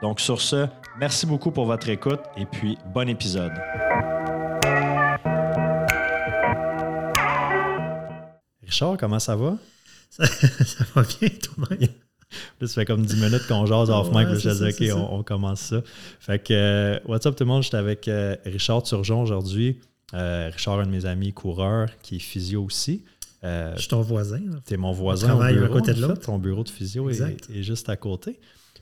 [0.00, 0.66] Donc sur ce,
[0.98, 3.52] merci beaucoup pour votre écoute et puis bon épisode.
[8.62, 9.56] Richard, comment ça va?
[10.10, 11.88] Ça, va bien, toi-même?
[12.60, 14.28] Là, ça fait comme 10 minutes qu'on jase off mic.
[14.28, 15.82] je disais, OK, on, commence ça.
[16.20, 17.62] Fait que, euh, what's up tout le monde?
[17.62, 19.80] J'étais avec euh, Richard Turgeon aujourd'hui.
[20.14, 23.04] Euh, Richard, un de mes amis coureurs, qui est physio aussi.
[23.42, 24.40] je suis ton voisin.
[24.66, 25.34] Tu es mon voisin.
[25.34, 26.20] On bureau, à côté de l'autre.
[26.20, 28.38] Ton bureau de physio est, est, juste à côté.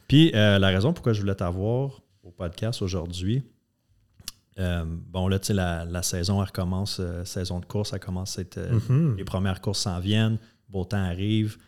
[0.09, 3.43] Puis la raison pourquoi je voulais t'avoir au podcast aujourd'hui,
[4.57, 8.59] bon, là, tu sais, la, saison, elle recommence, saison de course, elle commence à être.
[8.59, 9.17] Mm-hmm.
[9.17, 11.59] Les premières courses s'en viennent, beau temps arrive.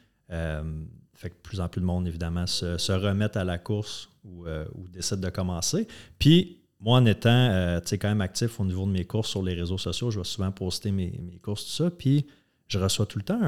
[1.19, 4.47] Fait que plus en plus de monde, évidemment, se, se remettent à la course ou,
[4.47, 5.89] euh, décident de commencer.
[6.21, 9.55] Puis, moi, en étant euh, quand même actif au niveau de mes courses sur les
[9.55, 11.11] réseaux sociaux, je vais souvent poster mes,
[11.43, 11.91] courses, tout ça.
[11.91, 12.25] Puis,
[12.69, 13.41] je reçois tout le temps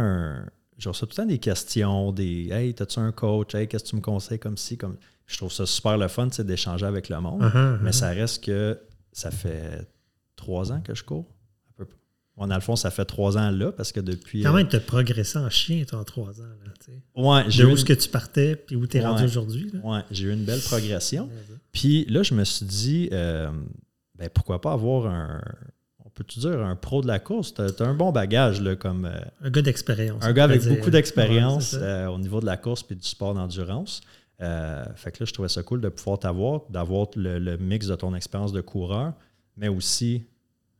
[0.80, 3.54] je reçois tout le temps des questions, des Hey, as-tu un coach?
[3.54, 4.76] Hey, qu'est-ce que tu me conseilles comme ci?
[4.78, 4.96] Comme...
[5.26, 7.42] Je trouve ça super le fun d'échanger avec le monde.
[7.42, 7.92] Uh-huh, mais uh-huh.
[7.92, 8.80] ça reste que
[9.12, 9.86] ça fait
[10.36, 11.26] trois ans que je cours.
[12.36, 14.42] Bon, dans le fond, ça fait trois ans là, parce que depuis.
[14.42, 16.48] Quand même, tu as progressé en chien, toi, en trois ans.
[16.64, 16.72] Là,
[17.22, 19.70] ouais, de où est-ce que tu partais, puis où tu es rendu aujourd'hui.
[19.84, 21.28] Ouais, j'ai eu une belle progression.
[21.72, 23.50] puis là, je me suis dit, euh,
[24.16, 25.42] ben, pourquoi pas avoir un.
[26.20, 27.54] On peut-tu dire un pro de la course?
[27.54, 29.06] Tu as, un bon bagage, là, comme.
[29.06, 30.22] Euh, un gars d'expérience.
[30.22, 34.02] Un gars avec beaucoup d'expérience euh, au niveau de la course puis du sport d'endurance.
[34.38, 38.14] fait que là, je trouvais ça cool de pouvoir t'avoir, d'avoir le, mix de ton
[38.14, 39.14] expérience de coureur,
[39.56, 40.24] mais aussi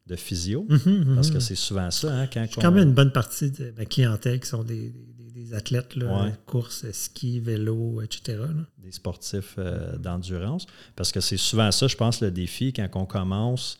[0.06, 1.40] de physio, mhm, mhm, parce que mhm.
[1.40, 2.12] c'est souvent ça.
[2.12, 4.92] Hein, quand quand même une bonne partie de ma clientèle qui sont des,
[5.54, 8.42] athlètes, là, course, ski, vélo, etc.
[8.78, 10.66] Des sportifs euh, d'endurance.
[10.94, 13.78] Parce que c'est souvent ça, je pense, le défi quand on commence.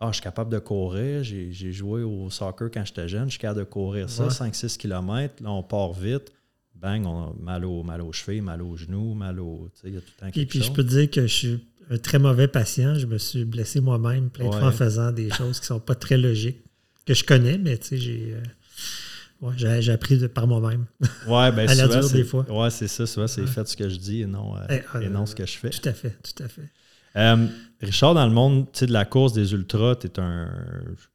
[0.00, 1.24] Ah, je suis capable de courir.
[1.24, 3.24] J'ai joué au soccer quand j'étais jeune.
[3.24, 5.42] Je suis capable de courir ça, 5-6 km.
[5.42, 6.32] Là, on part vite.
[6.74, 9.68] Bang, on a mal au, mal aux chevilles, mal aux genoux, mal au.
[9.82, 11.34] Il y a tout le temps quelque Et puis, je peux te dire que je
[11.34, 12.94] suis un très mauvais patient.
[12.94, 15.96] Je me suis blessé moi-même plein de fois en faisant des choses qui sont pas
[15.96, 16.62] très logiques,
[17.04, 18.34] que je connais, mais tu sais, j'ai.
[18.34, 20.86] Euh, j'ai appris par moi-même.
[21.26, 22.44] Ouais, ben, à la dure des fois.
[22.50, 23.06] Ouais, c'est ça.
[23.06, 25.34] Souvent, c'est fait ce que je dis et non, euh, eh, ah, et non ce
[25.34, 25.70] que je fais.
[25.70, 26.68] Tout à fait, tout à fait.
[27.18, 27.46] Euh,
[27.80, 30.48] Richard, dans le monde de la course des ultras, tu es un,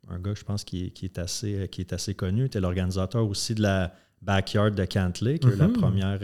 [0.10, 2.50] un, gars, je pense, qui, qui, est, assez, qui est assez connu.
[2.50, 5.74] Tu es l'organisateur aussi de la Backyard de Cantley, qui est la mm-hmm.
[5.74, 6.20] première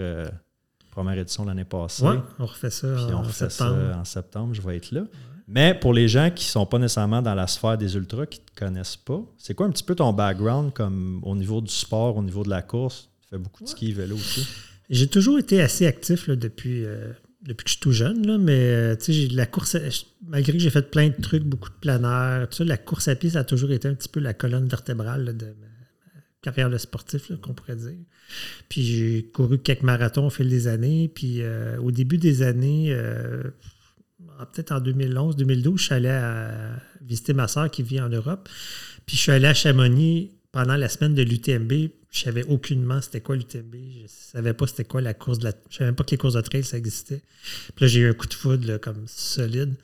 [0.92, 2.04] première édition l'année passée.
[2.04, 3.92] Oui, on refait ça Puis on en refait septembre.
[3.94, 5.04] ça en septembre, je vais être là.
[5.48, 8.40] Mais pour les gens qui ne sont pas nécessairement dans la sphère des ultras, qui
[8.40, 11.72] ne te connaissent pas, c'est quoi un petit peu ton background comme au niveau du
[11.72, 13.10] sport, au niveau de la course?
[13.22, 14.48] Tu fais beaucoup de ski et vélo aussi.
[14.90, 18.60] J'ai toujours été assez actif depuis, euh, depuis que je suis tout jeune, là, mais
[18.60, 18.96] euh,
[19.32, 19.78] la course,
[20.28, 23.30] malgré que j'ai fait plein de trucs, beaucoup de plein air, la course à pied,
[23.30, 25.48] ça a toujours été un petit peu la colonne vertébrale de
[26.42, 27.98] carrière de sportif, qu'on pourrait dire.
[28.68, 31.12] Puis j'ai couru quelques marathons au fil des années.
[31.14, 33.44] Puis euh, au début des années, euh,
[34.54, 36.10] peut-être en 2011, 2012, je suis allé
[37.02, 38.48] visiter ma soeur qui vit en Europe.
[39.06, 41.92] Puis je suis allé à Chamonix pendant la semaine de l'UTMB.
[42.12, 43.76] Je savais aucunement c'était quoi l'UTMB.
[44.02, 45.52] Je savais pas c'était quoi la course de la.
[45.70, 47.22] Je savais même pas que les courses de trail ça existait.
[47.76, 49.76] Puis là, j'ai eu un coup de foudre comme solide.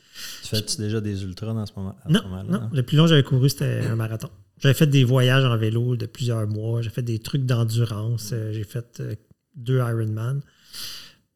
[0.41, 1.95] Tu fais-tu déjà des ultras dans ce moment?
[2.09, 2.69] non, non.
[2.73, 4.29] Le plus long que j'avais couru, c'était un marathon.
[4.59, 6.81] J'avais fait des voyages en vélo de plusieurs mois.
[6.81, 8.31] J'ai fait des trucs d'endurance.
[8.33, 9.15] Euh, j'ai fait euh,
[9.55, 10.41] deux Ironman.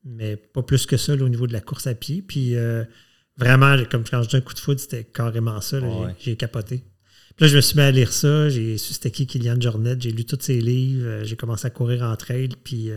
[0.05, 2.21] Mais pas plus que ça au niveau de la course à pied.
[2.21, 2.83] Puis euh,
[3.37, 5.79] vraiment, comme quand je dis un coup de foot, c'était carrément ça.
[6.19, 6.83] J'ai capoté.
[7.39, 8.49] Puis là, je me suis mis à lire ça.
[8.49, 9.95] J'ai su c'était qui Kylian Jornet.
[9.97, 11.23] J'ai lu tous ses livres.
[11.23, 12.49] J'ai commencé à courir en trail.
[12.65, 12.91] Puis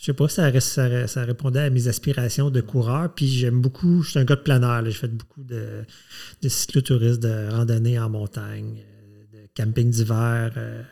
[0.00, 3.12] je sais pas, ça, ça, ça, répondait à mes aspirations de coureur.
[3.14, 4.82] Puis j'aime beaucoup, je suis un gars de planeur.
[4.86, 5.84] J'ai fait beaucoup de,
[6.40, 10.82] de cyclotourisme, de randonnée en montagne, euh, de camping d'hiver, euh,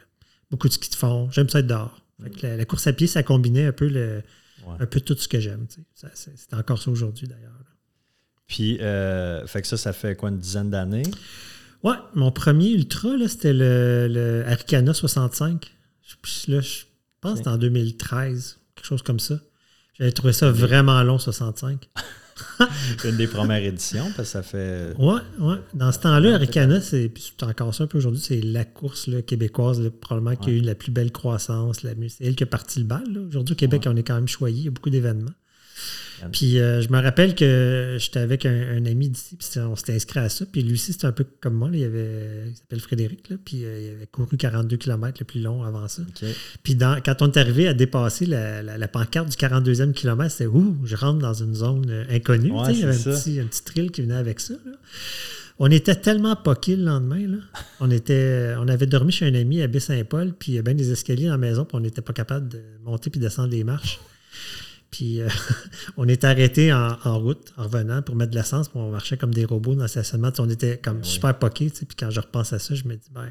[0.50, 1.30] beaucoup de ski de fond.
[1.30, 2.02] J'aime ça être dehors.
[2.42, 4.22] la, course à pied, ça combinait un peu, le,
[4.78, 5.66] un peu tout ce que j'aime.
[5.94, 7.54] C'est encore ça aujourd'hui d'ailleurs.
[8.46, 11.02] Puis, euh, fait que ça, ça fait quoi, une dizaine d'années?
[11.84, 15.70] Ouais, mon premier ultra, là, c'était le, le Aricana 65.
[16.22, 16.84] Puis là, je
[17.20, 19.38] pense que c'était en 2013, quelque chose comme ça.
[19.98, 21.88] J'avais trouvé ça vraiment long, 65.
[23.04, 24.94] Une des premières éditions, parce que ça fait.
[24.96, 25.56] Ouais, ouais.
[25.74, 29.80] Dans ce temps-là, Aricana, c'est encore ça un peu aujourd'hui, c'est la course là, québécoise,
[29.80, 31.80] là, probablement qui a eu la plus belle croissance.
[31.80, 33.04] C'est elle qui a parti le bal.
[33.28, 34.58] Aujourd'hui, au Québec, on est quand même choyé.
[34.58, 35.32] Il y a beaucoup d'événements.
[36.32, 39.94] Puis euh, je me rappelle que j'étais avec un, un ami d'ici, puis on s'était
[39.94, 40.44] inscrit à ça.
[40.50, 41.70] Puis lui aussi, c'était un peu comme moi.
[41.70, 41.76] là.
[41.76, 45.40] il, avait, il s'appelle Frédéric, là, puis euh, il avait couru 42 km le plus
[45.40, 46.02] long avant ça.
[46.64, 50.32] Puis dans- quand on est arrivé à dépasser la, la- la pancarte du 42e kilomètre,
[50.32, 52.50] c'était ouh, je rentre dans une zone euh, inconnue.
[52.50, 54.54] Ouais, il y avait un petit, un petit thrill qui venait avec ça.
[54.54, 54.72] là.
[55.60, 57.26] On était tellement poqués le lendemain.
[57.28, 57.36] Là.
[57.80, 60.74] On, était, on avait dormi chez un ami à Baie-Saint-Paul, puis il y a bien
[60.74, 63.62] des escaliers dans la maison, puis on n'était pas capable de monter puis descendre les
[63.64, 63.98] marches.
[64.90, 65.28] Puis euh,
[65.96, 69.16] on était arrêté en, en route, en revenant, pour mettre de l'essence, puis on marchait
[69.16, 70.30] comme des robots dans le stationnement.
[70.38, 71.06] On était comme oui.
[71.06, 71.70] super poqués.
[71.70, 73.28] Puis quand je repense à ça, je me dis, ben,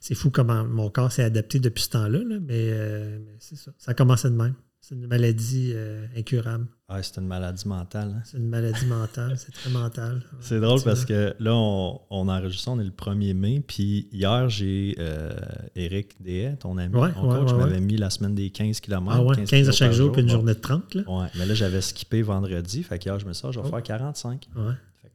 [0.00, 3.56] c'est fou comment mon corps s'est adapté depuis ce temps-là, là, mais, euh, mais c'est
[3.56, 3.72] ça.
[3.78, 4.54] Ça a commencé de même.
[4.88, 6.66] C'est une maladie euh, incurable.
[6.88, 8.14] Ah, c'est une maladie mentale.
[8.16, 8.22] hein.
[8.24, 9.34] C'est une maladie mentale.
[9.36, 10.22] C'est très mental.
[10.40, 13.62] C'est drôle parce que là, on, on enregistre, on est le 1er mai.
[13.66, 15.30] Puis hier, j'ai euh,
[15.76, 17.80] Eric Dehay, ton ami, Ouais, mon ouais, coach, ouais, m'avait ouais.
[17.80, 19.04] mis la semaine des 15 km.
[19.14, 20.94] Ah ouais, 15, à chaque jour, puis une journée de 30.
[20.94, 21.02] Là.
[21.06, 22.82] Ouais, mais là, j'avais skippé vendredi.
[22.82, 23.70] Fait qu'hier, je me suis dit, ah, je vais Oh.
[23.70, 24.48] faire 45.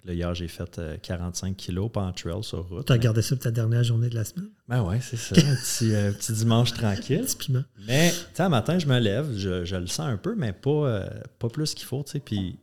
[0.03, 2.85] Que là, hier, j'ai fait euh, 45 kilos pas en trail sur route.
[2.85, 4.49] Tu as mais- gardé ça pour ta dernière journée de la semaine?
[4.67, 5.33] Ben ouais, c'est ça.
[5.37, 7.21] un petit, euh, petit dimanche tranquille.
[7.21, 7.63] Petit piment.
[7.87, 10.51] Mais, tu sais, un matin, je me lève, je, je le sens un peu, mais
[10.53, 11.09] pas, euh,
[11.39, 12.19] pas plus qu'il faut, tu sais.
[12.19, 12.59] Puis,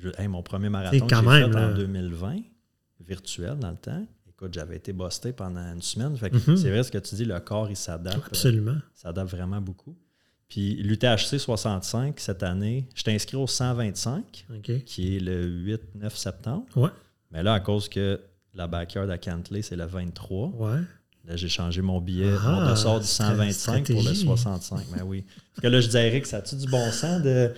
[0.00, 1.72] je- hey, mon premier marathon que quand j'ai même, fait en là.
[1.74, 2.36] 2020,
[3.00, 4.06] virtuel dans le temps.
[4.28, 6.16] Écoute, j'avais été busté pendant une semaine.
[6.16, 6.56] Fait que Mhm.
[6.56, 8.18] c'est vrai ce que tu dis, le corps, il s'adapte.
[8.18, 8.76] euh, Absolument.
[8.94, 9.96] s'adapte vraiment beaucoup.
[10.52, 14.84] Puis, l'UTHC 65, cette année, je t'ai inscrit au 125, OK.
[14.84, 16.66] qui est le 8-9 septembre.
[16.76, 16.90] Ouais.
[17.30, 18.20] Mais là, à cause que
[18.52, 20.80] la backyard à Cantley, c'est le 23, Ouais.
[21.24, 24.24] Là, j'ai changé mon billet, Ah, mon ressort du stra- 125 pour le stratégie.
[24.26, 24.84] 65.
[24.94, 25.24] Mais oui.
[25.54, 27.50] Parce que là, je dis à Eric, ça a-tu du bon sens de,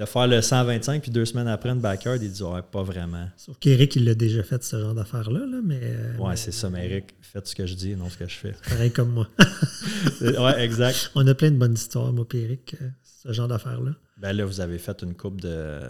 [0.00, 2.18] de faire le 125 puis deux semaines après une backyard?
[2.22, 3.28] Il dit, ouais, pas vraiment.
[3.36, 5.40] Sauf qu'Éric, il l'a déjà fait, ce genre d'affaires-là.
[5.40, 6.70] Là, mais, euh, Ouais, mais c'est ça.
[6.70, 8.54] Mais Eric, faites ce que je dis et non ce que je fais.
[8.68, 9.28] Pareil comme moi.
[10.22, 11.10] ouais, exact.
[11.14, 13.92] On a plein de bonnes histoires, moi et Eric, euh, ce genre d'affaires-là.
[14.16, 15.80] Ben là, vous avez fait une coupe de.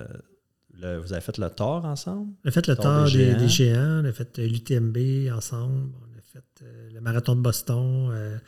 [0.81, 2.33] le- vous avez fait le tort ensemble?
[2.45, 3.39] On a fait le tour des des, géants.
[3.39, 4.97] des géants, on a fait euh, l'UTMB
[5.37, 8.11] ensemble, on a fait euh, le marathon de Boston.
[8.13, 8.39] euh.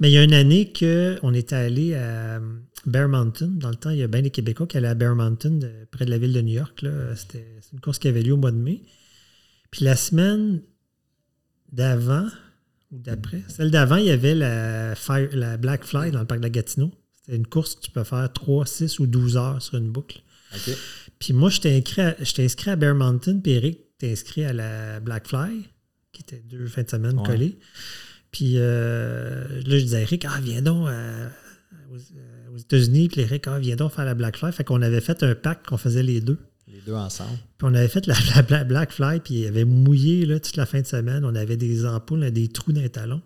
[0.00, 2.40] Mais il y a une année qu'on était allé à
[2.86, 3.48] Bear Mountain.
[3.48, 5.70] Dans le temps, il y a bien des Québécois qui allaient à Bear Mountain, de-
[5.90, 6.84] près de la ville de New York.
[7.16, 8.82] C'était une course qui avait lieu au mois de mai.
[9.70, 10.62] Puis la semaine
[11.72, 12.26] d'avant
[12.90, 16.40] ou d'après, celle d'avant, il y avait la, Fire- la Black Fly dans le parc
[16.40, 16.90] de la Gatineau.
[17.12, 20.22] C'était une course que tu peux faire 3, 6 ou 12 heures sur une boucle.
[21.20, 24.98] Puis moi, j'étais inscrit, à- inscrit à Bear Mountain, puis Eric était inscrit à la
[24.98, 25.68] Black Fly,
[26.12, 27.26] qui était deux fins de semaine Ouais.
[27.26, 27.58] collées.
[28.32, 31.28] Puis euh, là, je disais à Eric, ah, viens donc euh,
[32.52, 33.08] aux, États-Unis.
[33.08, 34.52] Puis Eric, ah, viens donc faire la Black Fly.
[34.52, 36.38] Fait qu'on avait fait un pacte qu'on faisait les deux.
[36.68, 37.36] Les deux ensemble.
[37.58, 40.56] Puis on avait fait la, la Bla- Black Fly, puis il avait mouillé là, toute
[40.56, 41.24] la fin de semaine.
[41.24, 43.22] On avait des ampoules, des trous dans les talons.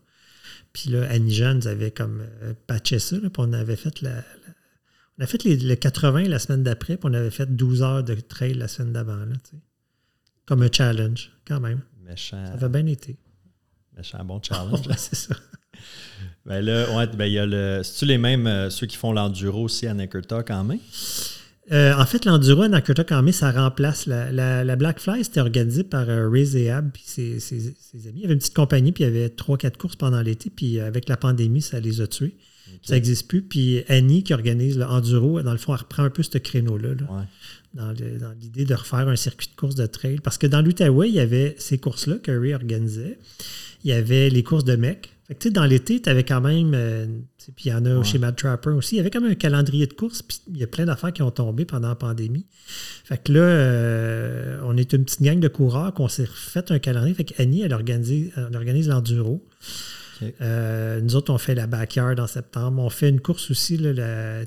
[0.73, 3.17] Puis là, Annie Jeanne nous avait comme euh, patché ça.
[3.17, 4.23] là, puis on avait fait la, la-
[5.19, 8.03] on a fait les, le 80 la semaine d'après, puis on avait fait 12 heures
[8.03, 9.17] de trail la semaine d'avant.
[9.17, 9.63] là, tu sais.
[10.47, 11.81] Comme un challenge, quand même.
[12.05, 13.17] Méchant, Ça avait bien été.
[13.97, 14.87] méchant bon challenge.
[14.89, 15.35] Ouais, c'est ça.
[16.47, 17.81] ben là, ouais, ben il y a le.
[17.83, 20.79] C'est-tu les mêmes, euh, ceux qui font l'enduro aussi à Neckertalk en main?
[21.73, 25.25] Euh, en fait, l'enduro à Nakota Kame, ça remplace la, la, la Black Fly.
[25.25, 28.19] C'était organisé par euh, Ray Zehab puis ses, ses- ses amis.
[28.19, 30.51] Il y avait une petite compagnie, puis il y avait 3-4 courses pendant l'été.
[30.55, 32.35] Puis euh, avec la pandémie, ça les a tués.
[32.83, 33.41] Ça n'existe plus.
[33.41, 36.91] Puis Annie, qui organise l'enduro, dans le fond, elle reprend un peu ce créneau-là.
[36.91, 37.25] là, Ouais.
[37.75, 37.93] dans
[38.41, 40.19] l'idée de refaire un circuit de course de trail.
[40.23, 43.19] Parce que dans l'Outaouais, il y avait ces courses-là que Ray organisait.
[43.85, 45.14] Il y avait les courses de mecs.
[45.27, 46.73] Fait que, dans l'été, tu avais quand même.
[46.75, 47.07] euh,
[47.57, 48.05] puis il y en a Ouais.
[48.05, 48.97] chez Mad Trapper aussi.
[48.97, 50.21] Il y avait quand même un calendrier de courses.
[50.23, 52.47] Puis il y a plein d'affaires qui ont tombé pendant la pandémie.
[53.05, 56.79] Fait que là, euh, on est une petite gang de coureurs qu'on s'est refait un
[56.79, 57.15] calendrier.
[57.15, 59.47] Fait elle organise, elle organise l'enduro.
[60.41, 62.83] Euh, nous autres, on fait la backyard en septembre.
[62.83, 64.45] On fait une course aussi, là, la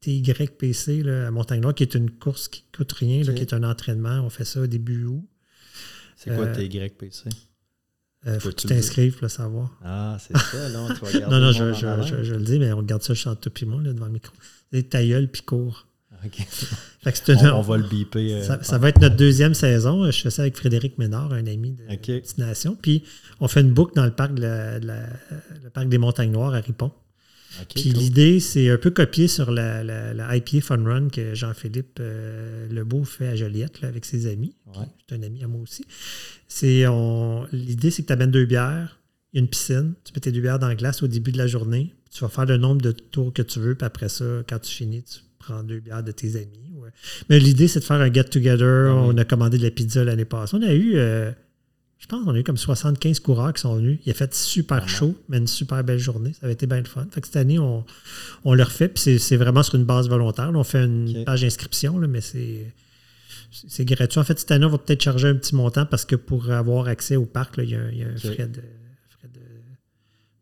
[0.00, 3.62] TYPC là, à Montagne-Noire, qui est une course qui coûte rien, là, qui est un
[3.64, 4.20] entraînement.
[4.24, 5.24] On fait ça au début août.
[6.16, 6.46] C'est quoi
[8.26, 9.70] Euh, faut que tu t'inscrives pour le savoir.
[9.84, 12.72] Ah, c'est ça, là, tu vas Non, non, je, je- je- je le dis, mais
[12.72, 14.32] on garde ça entre toi et moi là, devant le micro.
[14.72, 15.86] C'est ta gueule puis cours.
[16.24, 16.36] OK.
[17.04, 18.34] Fait que c'est une- On, on va le biper.
[18.34, 20.10] euh, Ça, ça va être notre deuxième saison.
[20.10, 22.06] Je fais ça avec Frédéric Ménard, un ami de OK.
[22.06, 22.76] destination.
[22.80, 23.04] Puis
[23.38, 25.06] on fait une boucle dans le parc, de la- de la-
[25.62, 26.90] le parc des Montagnes Noires à Ripon.
[27.74, 32.68] Puis l'idée, c'est un peu copié sur la, la, IPA Fun Run que Jean-Philippe euh,
[32.68, 34.54] Lebeau fait à Joliette avec ses amis.
[35.08, 35.84] C'est un ami à moi aussi.
[37.52, 39.00] L'idée, c'est que tu amènes deux bières,
[39.32, 41.94] une piscine, tu mets tes deux bières dans la glace au début de la journée.
[42.10, 44.72] Tu vas faire le nombre de tours que tu veux, puis après ça, quand tu
[44.72, 46.66] finis, tu prends deux bières de tes amis.
[47.28, 48.90] Mais l'idée, c'est de faire un get-together.
[48.90, 50.56] Ah on a commandé de la pizza l'année passée.
[50.56, 50.96] On a eu.
[50.96, 51.32] Euh,
[51.98, 53.98] je pense qu'on a eu comme 75 coureurs qui sont venus.
[54.04, 56.32] Il a fait super chaud, mais une super belle journée.
[56.34, 57.06] Ça avait été bien le fun.
[57.10, 57.84] Fait cette année, on,
[58.44, 60.50] on le refait, puis c'est vraiment sur une base volontaire.
[60.54, 62.72] on fait une page d'inscription, mais c'est.
[63.50, 64.18] C'est gratuit.
[64.18, 66.88] En fait, cette année, on va peut-être charger un petit montant parce que pour avoir
[66.88, 68.60] accès au parc, il, y a, un frais de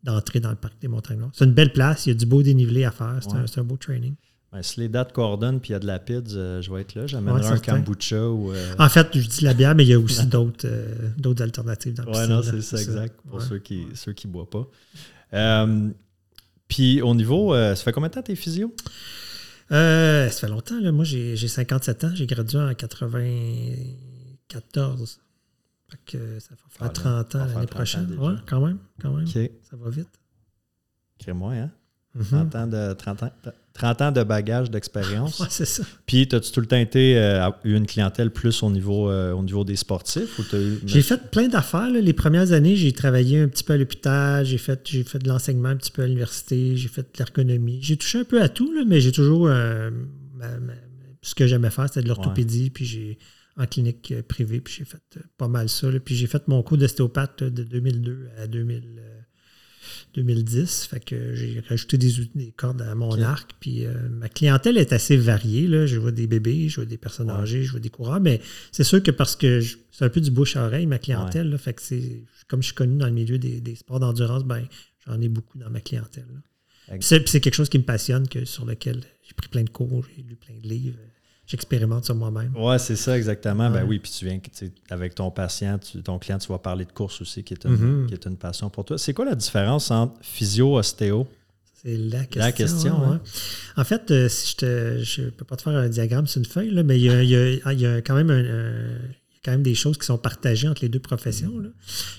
[0.05, 1.27] d'entrer dans le parc des montagnes.
[1.33, 3.75] C'est une belle place, il y a du beau dénivelé à faire, c'est un, beau
[3.75, 4.13] training.
[4.61, 6.93] Si les dates coordonnent puis il y a de la pizza, euh, je vais être
[6.95, 7.07] là.
[7.07, 8.53] J'amènerai un kombucha ou.
[8.53, 11.93] Euh, en fait, je dis la bière, mais il y a aussi euh, d'autres alternatives
[11.93, 13.19] dans le Oui, non, c'est ça, exact.
[13.27, 14.67] Pour ceux qui ne qui boivent pas.
[16.67, 17.53] puis au niveau.
[17.53, 18.73] ça fait combien de temps tes physio?
[19.69, 20.79] ça fait longtemps.
[20.79, 20.91] Là.
[20.91, 22.11] Moi, j'ai 57 ans.
[22.13, 25.19] J'ai gradué en 94.
[25.87, 28.15] Fait que ça va faire 30 ans l'année prochaine.
[28.19, 28.79] Oui, quand même.
[29.01, 29.27] Quand même.
[29.27, 29.41] Ça
[29.73, 30.09] va vite.
[31.19, 31.71] Crée-moi, hein?
[32.23, 32.61] 30 mhm.
[32.61, 33.31] ans de 30 ans.
[33.75, 35.39] 30 ans de bagage d'expérience.
[35.45, 35.83] Ouais, c'est ça.
[36.05, 39.43] Puis, as-tu tout le temps été, euh, eu une clientèle plus au niveau, euh, au
[39.43, 40.39] niveau des sportifs?
[40.85, 41.89] J'ai fait plein d'affaires.
[41.89, 45.27] Les premières années, j'ai travaillé un petit peu à l'hôpital, j'ai fait, j'ai fait de
[45.27, 47.79] l'enseignement un petit peu à l'université, j'ai fait de l'ergonomie.
[47.81, 49.47] J'ai touché un peu à tout, mais j'ai toujours.
[49.47, 49.91] Euh,
[51.21, 53.17] ce que j'aimais faire, c'était de l'orthopédie, puis j'ai
[53.57, 55.87] en clinique privée, puis j'ai fait pas mal ça.
[56.03, 59.01] Puis j'ai fait mon cours d'ostéopathe de 2002 à 2000.
[60.15, 60.85] 2010.
[60.85, 63.51] Fait que j'ai rajouté des, des, cordes à mon arc.
[63.59, 65.67] Puis euh, ma clientèle est assez variée.
[65.67, 65.85] Là.
[65.85, 68.19] Je vois des bébés, je vois des personnes âgées, je vois des coureurs.
[68.19, 68.41] Mais
[68.71, 71.57] c'est sûr que parce que c'est un peu du bouche à oreille, ma clientèle.
[71.57, 74.65] fait que c'est comme je suis connu dans le milieu des, sports d'endurance, ben
[75.05, 76.25] j'en ai beaucoup dans ma clientèle.
[76.99, 80.21] C'est quelque chose qui me passionne, que, sur lequel j'ai pris plein de cours, j'ai
[80.21, 80.97] lu plein de livres
[81.45, 82.51] j'expérimente sur moi-même.
[82.55, 83.69] Oui, c'est ça exactement.
[83.69, 84.39] Ben oui, puis tu viens
[84.89, 88.07] avec ton patient, ton client, tu vas parler de course aussi, qui est une, mm-hmm.
[88.07, 88.97] qui est une passion pour toi.
[88.97, 91.27] C'est quoi la différence entre physio-ostéo?
[91.73, 92.39] C'est la question.
[92.41, 93.21] La question hein.
[93.77, 96.71] En fait, euh, si je ne peux pas te faire un diagramme sur une feuille,
[96.71, 98.31] là, mais il y a, quand même
[99.43, 101.53] quand même des choses qui sont partagées entre les deux professions.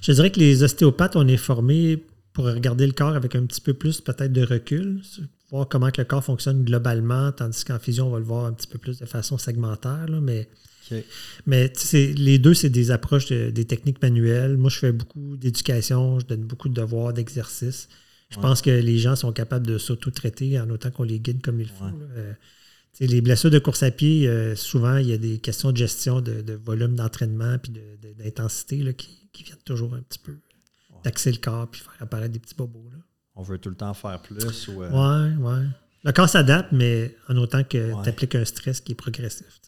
[0.00, 3.60] Je dirais que les ostéopathes, on est formés pour regarder le corps avec un petit
[3.60, 5.00] peu plus peut-être de recul,
[5.50, 8.52] voir comment que le corps fonctionne globalement, tandis qu'en physio, on va le voir un
[8.52, 10.06] petit peu plus de façon segmentaire.
[10.22, 10.48] mais
[11.46, 14.56] mais les deux, c'est des approches des techniques manuelles.
[14.56, 17.88] Moi, je fais beaucoup d'éducation, je donne beaucoup de devoirs, d'exercices.
[18.30, 21.60] Je pense que les gens sont capables de s'auto-traiter en autant qu'on les guide comme
[21.60, 21.84] il faut.
[22.16, 22.32] Euh,
[23.00, 26.20] les blessures de course à pied, euh, souvent, il y a des questions de gestion
[26.20, 27.72] de, volume d'entraînement puis
[28.18, 30.38] d'intensité qui, qui, viennent toujours un petit peu
[31.02, 32.88] taxer le corps puis faire apparaître des petits bobos.
[32.90, 32.95] Là
[33.36, 34.68] on veut tout le temps faire plus.
[34.68, 35.66] Ou, euh, Ouais, ouais.
[36.04, 39.60] Le corps s'adapte, mais en autant que tu appliques un stress qui est progressif.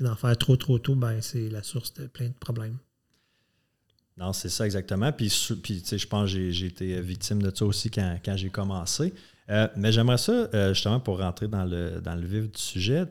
[0.00, 2.78] D'en faire trop, trop tôt, ben, c'est la source de plein de problèmes.
[4.16, 5.12] Non, c'est ça exactement.
[5.12, 9.14] Puis, puis je pense que j'ai été victime de ça aussi quand, j'ai commencé.
[9.50, 13.06] Euh, mais j'aimerais ça, euh, justement, pour rentrer dans le, dans le vif du sujet,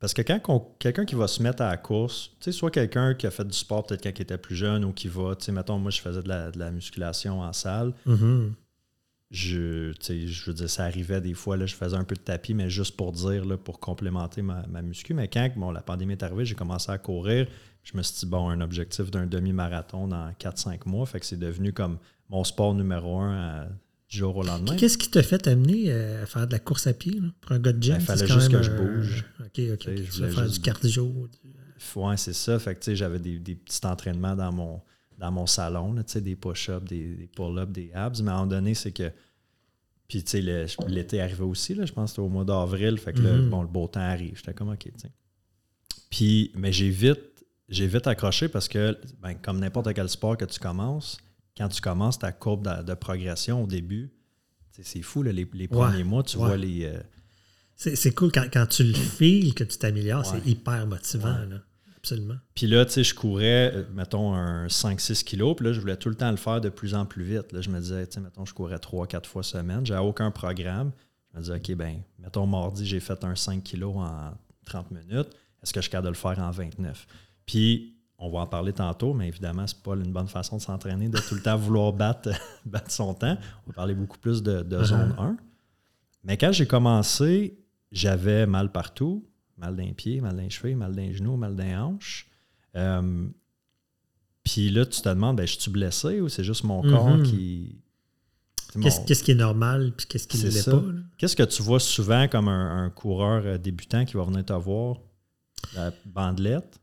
[0.00, 3.12] parce que quand quelqu'un qui va se mettre à la course, tu sais, soit quelqu'un
[3.12, 5.44] qui a fait du sport peut-être quand il était plus jeune ou qui va, tu
[5.44, 7.92] sais, mettons, moi je faisais de la, musculation en salle.
[8.06, 8.52] Mm-hmm.
[9.30, 12.52] Je, je veux dire, ça arrivait des fois, là, je faisais un peu de tapis,
[12.52, 15.14] mais juste pour dire, là, pour complémenter ma, ma muscu.
[15.14, 17.46] Mais quand bon, la pandémie est arrivée, j'ai commencé à courir.
[17.84, 21.06] Je me suis dit, bon, un objectif d'un demi-marathon dans 4-5 mois.
[21.06, 23.68] Fait que c'est devenu comme mon sport numéro un à
[24.08, 24.76] jour au lendemain.
[24.76, 27.60] Qu'est-ce qui t'a fait t'amener euh, à faire de la course à pied pour un
[27.60, 27.96] gars de gym?
[28.00, 29.24] Il fallait juste que je bouge.
[29.40, 29.88] OK, OK.
[29.96, 31.28] je voulais faire du cardio.
[31.96, 32.58] Oui, c'est ça.
[32.58, 34.80] Fait que j'avais des, des, petits entraînements dans mon,
[35.20, 38.22] dans mon salon, là, des push-ups, des, des pull-ups, des abs.
[38.22, 39.12] Mais à un moment donné, c'est que.
[40.08, 42.98] Puis, tu sais, l'été arrivait aussi, là, je pense que c'était au mois d'avril.
[42.98, 43.48] Fait que le, mm-hmm.
[43.48, 44.36] bon, le beau temps arrive.
[44.36, 44.90] J'étais comme, OK.
[46.08, 50.46] Puis, mais j'ai vite, j'ai vite accroché parce que, ben, comme n'importe quel sport que
[50.46, 51.18] tu commences,
[51.56, 54.10] quand tu commences ta courbe de, progression au début,
[54.72, 56.86] c'est fou, les, premiers mois, tu vois les.
[56.86, 56.98] Euh,
[57.76, 61.36] c'est cool quand, tu le files que tu t'améliores, c'est hyper motivant.
[62.00, 62.36] Absolument.
[62.54, 65.96] Puis là, tu sais, je courais, euh, mettons, un 5-6 kilos, puis là, je voulais
[65.96, 67.52] tout le temps le faire de plus en plus vite.
[67.52, 70.92] Là, je me disais, tu sais, mettons, je courais 3-4 fois semaine, j'avais aucun programme.
[71.32, 74.32] Je me disais, OK, ben, mettons, mardi, j'ai fait un 5 kilos en
[74.64, 75.28] 30 minutes.
[75.62, 77.06] Est-ce que je suis capable de le faire en 29?
[77.44, 80.62] Puis, on va en parler tantôt, mais évidemment, ce n'est pas une bonne façon de
[80.62, 82.30] s'entraîner, de tout le temps vouloir battre,
[82.64, 83.36] battre son temps.
[83.66, 84.84] On va parler beaucoup plus de, uh-huh.
[84.84, 85.36] zone 1.
[86.24, 87.58] Mais quand j'ai commencé,
[87.92, 89.26] j'avais mal partout,
[89.60, 92.26] mal d'un pied, mal d'un cheveu, mal d'un genou, mal d'un hanche.
[92.76, 93.28] Euh,
[94.42, 97.22] puis là, tu te demandes, ben, je suis blessé ou c'est juste mon corps mm-hmm.
[97.22, 97.76] qui.
[98.80, 100.82] Qu'est-ce qui est normal puis qu'est-ce qui ne l'est pas?
[101.18, 104.98] Qu'est-ce que tu vois souvent comme un, coureur euh, débutant qui va venir te voir?
[105.74, 106.80] La bandelette?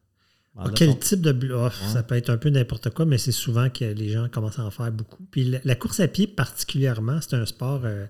[0.58, 3.70] Ah, quel type de oh, Ça peut être un peu n'importe quoi, mais c'est souvent
[3.70, 5.24] que les gens commencent à en faire beaucoup.
[5.30, 8.06] Puis la, course à pied, particulièrement, c'est un sport euh,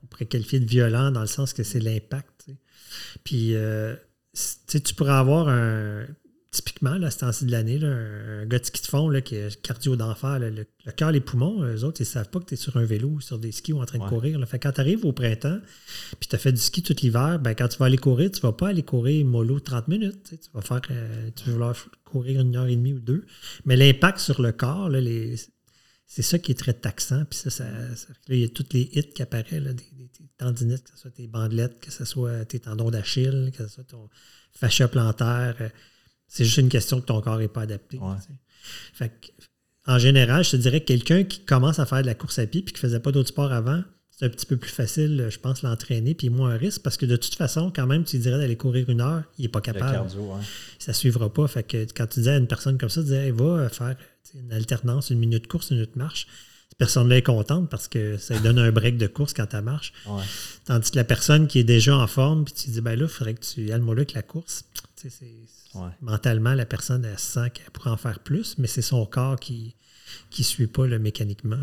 [0.00, 2.31] qu'on pourrait qualifier de violent dans le sens que c'est l'impact.
[3.24, 3.94] Puis euh,
[4.66, 6.06] tu pourrais avoir un
[6.52, 9.60] typiquement, là, ce temps-ci de l'année, un gars de ski de fond là, qui est
[9.62, 12.56] cardio d'enfer, le, cœur, les poumons, eux autres, ils ne savent pas que tu es
[12.58, 14.38] sur un vélo ou sur des skis ou en train de courir.
[14.46, 15.58] Fait quand tu arrives au printemps,
[16.20, 18.38] puis tu as fait du ski tout l'hiver, ben, quand tu vas aller courir, tu
[18.38, 20.28] ne vas pas aller courir mollo 30 minutes.
[20.28, 23.24] Tu vas faire, euh, tu vas vouloir courir une heure et demie ou deux.
[23.64, 25.36] Mais l'impact sur le corps, là, les,
[26.06, 27.24] c'est ça qui est très taxant.
[27.24, 27.64] Puis ça, ça,
[28.28, 29.84] il y a toutes les hits qui apparaissent, des,
[30.42, 33.84] tendinites, que ce soit tes bandelettes, que ce soit tes tendons d'Achille, que ce soit
[33.84, 34.08] ton
[34.52, 35.56] fascia plantaire.
[35.60, 35.68] Euh,
[36.28, 37.98] c'est juste une question que ton corps n'est pas adapté.
[39.86, 42.46] en général, je te dirais que quelqu'un qui commence à faire de la course à
[42.46, 45.28] pied puis qui ne faisait pas d'autres sports avant, c'est un petit peu plus facile,
[45.30, 48.18] je pense, l'entraîner, puis moins un risque, parce que de toute façon, quand même, tu
[48.18, 50.08] dirais d'aller courir une heure, il n'est pas capable.
[50.78, 51.48] Ça ne suivra pas.
[51.48, 53.96] Fait que quand tu disais à une personne comme ça, tu disais, va faire
[54.34, 56.26] une alternance, une minute course, une minute marche.
[56.82, 59.92] Personne-là est contente parce que ça lui donne un break de course quand tu marche.
[60.64, 63.08] Tandis que la personne qui est déjà en forme, puis tu dis, ben là, il
[63.08, 64.64] faudrait que tu ailles le avec la course.
[66.00, 69.76] Mentalement, la personne, elle sent qu'elle pourrait en faire plus, mais c'est son corps qui
[70.36, 71.56] ne suit pas le mécaniquement.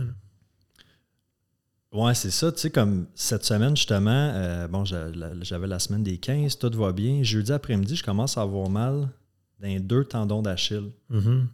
[1.91, 2.49] Oui, c'est ça.
[2.53, 6.93] Tu sais, comme cette semaine, justement, euh, bon, j'avais la semaine des 15, tout va
[6.93, 7.23] bien.
[7.23, 9.09] Jeudi après-midi, je commence à avoir mal
[9.59, 10.91] dans les deux tendons d'Achille.
[11.11, 11.45] Mm-hmm.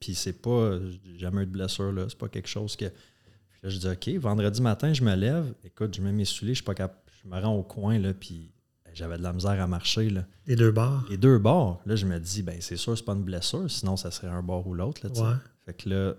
[0.00, 2.06] Puis c'est pas, j'ai jamais eu de blessure, là.
[2.08, 2.84] C'est pas quelque chose que.
[2.84, 5.52] Là, je dis, OK, vendredi matin, je me lève.
[5.64, 7.00] Écoute, je mets mes souliers, je suis pas capable.
[7.24, 8.52] Je me rends au coin, là, puis
[8.94, 10.10] j'avais de la misère à marcher.
[10.10, 10.24] Là.
[10.46, 11.04] Les deux bords?
[11.10, 11.80] Les deux bords.
[11.86, 14.42] Là, je me dis, ben c'est sûr, c'est pas une blessure, sinon ça serait un
[14.42, 15.06] bord ou l'autre.
[15.06, 16.14] Là, Fait que là,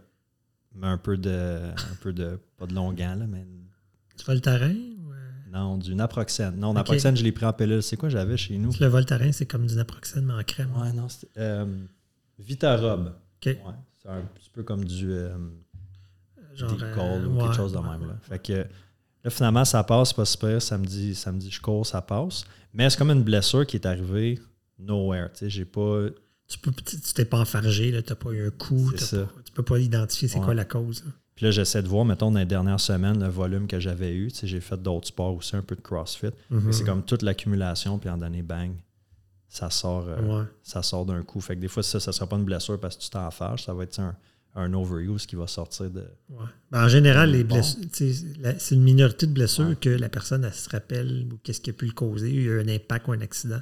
[0.82, 1.30] un peu de.
[1.30, 2.40] Un peu de.
[2.58, 3.46] Pas de longuant, là, mais.
[4.18, 5.14] Du Voltaren ou...
[5.14, 5.16] Euh?
[5.52, 6.58] Non, du naproxène.
[6.58, 7.82] Non, naproxène, je l'ai pris en pilule.
[7.82, 8.72] C'est quoi j'avais chez nous?
[8.80, 10.72] Le Voltaren, c'est comme du naproxène, mais en crème.
[10.76, 11.28] Ouais, non, c'était.
[11.38, 11.66] Euh,
[12.38, 13.14] Vitarob.
[13.46, 13.56] Ouais,
[14.02, 15.12] c'est un petit peu comme du.
[15.12, 15.38] Euh,
[16.54, 16.78] Genre.
[16.82, 18.08] Euh, ou quelque chose de même.
[18.08, 18.16] Là.
[18.22, 18.66] Fait que
[19.24, 20.62] Là, finalement, ça passe, pas super.
[20.62, 22.46] Samedi, samedi, je cours, ça passe.
[22.74, 24.40] Mais c'est comme une blessure qui est arrivée
[24.78, 25.30] nowhere.
[25.34, 26.06] Tu sais, j'ai pas.
[26.48, 28.92] Tu peux, t'es pas enfargé, tu n'as pas eu un coup.
[28.98, 31.04] Tu tu peux pas identifier c'est quoi la cause.
[31.36, 34.30] Puis là, j'essaie de voir, mettons, dans les dernières semaines, le volume que j'avais eu.
[34.30, 36.28] Tu sais, j'ai fait d'autres sports aussi, un peu de CrossFit.
[36.52, 36.72] Mm-hmm.
[36.72, 38.72] C'est comme toute l'accumulation, puis en donné, bang,
[39.50, 41.42] ça sort, euh, ça sort d'un coup.
[41.42, 43.64] Fait que des fois, ça, ça sera pas une blessure parce que tu t'enfarges.
[43.64, 44.16] Ça va être un,
[44.56, 46.04] un overuse qui va sortir de.
[46.72, 47.46] Ben, en général, les
[47.92, 51.88] c'est une minorité de blessures que la personne se rappelle ou qu'est-ce qui a pu
[51.88, 52.30] le causer.
[52.30, 53.60] Il y a eu un impact ou un accident.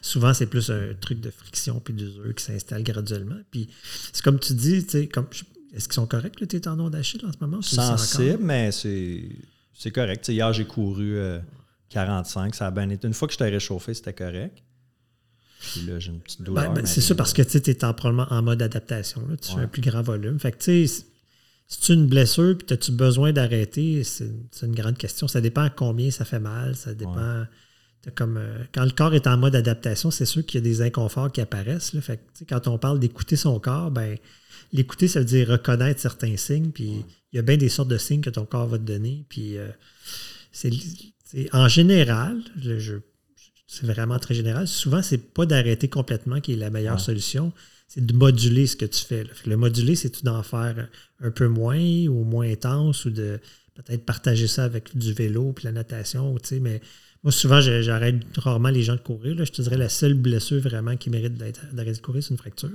[0.00, 3.38] Souvent, c'est plus un truc de friction puis d'usure qui s'installe graduellement.
[3.50, 3.68] Puis
[4.12, 5.26] c'est comme tu dis, comme
[5.74, 7.60] est-ce qu'ils sont corrects, tes tendons d'Achille en ce moment?
[7.60, 10.26] Sensible, mais c'est correct.
[10.28, 11.18] hier, j'ai couru
[11.90, 12.46] 45.
[12.46, 13.06] Euh, ça a bien été.
[13.06, 14.62] Une fois que je t'ai réchauffé, c'était correct.
[15.60, 16.74] Puis là, j'ai une petite ben, douleur.
[16.74, 19.22] Ben, c'est ça, parce que tu es probablement en mode adaptation.
[19.40, 20.38] Tu fais un plus grand volume.
[20.38, 21.04] Fait que tu sais,
[21.68, 24.26] si tu une blessure puis as-tu besoin d'arrêter, c'est
[24.62, 25.26] une grande question.
[25.28, 26.76] Ça dépend combien ça fait mal.
[26.76, 27.44] Ça dépend.
[28.14, 30.80] Comme, euh, quand le corps est en mode adaptation, c'est sûr qu'il y a des
[30.80, 31.92] inconforts qui apparaissent.
[31.92, 32.00] Là.
[32.00, 34.16] Fait que, quand on parle d'écouter son corps, ben,
[34.72, 36.70] l'écouter, ça veut dire reconnaître certains signes.
[36.70, 39.24] Puis il y a bien des sortes de signes que ton corps va te donner.
[39.28, 39.68] Puis euh,
[40.52, 40.70] c'est
[41.52, 42.94] en général, je,
[43.66, 44.68] c'est vraiment très général.
[44.68, 47.52] Souvent, c'est pas d'arrêter complètement qui est la meilleure solution,
[47.88, 49.24] c'est de moduler ce que tu fais.
[49.44, 50.88] Le moduler, c'est d'en faire
[51.20, 53.40] un peu moins ou moins intense ou de
[53.74, 56.34] peut-être partager ça avec du vélo puis la natation.
[56.60, 56.80] Mais
[57.22, 59.36] moi, souvent, j'arrête rarement les gens de courir.
[59.44, 62.70] Je te dirais la seule blessure vraiment qui mérite d'arrêter de courir, c'est une fracture.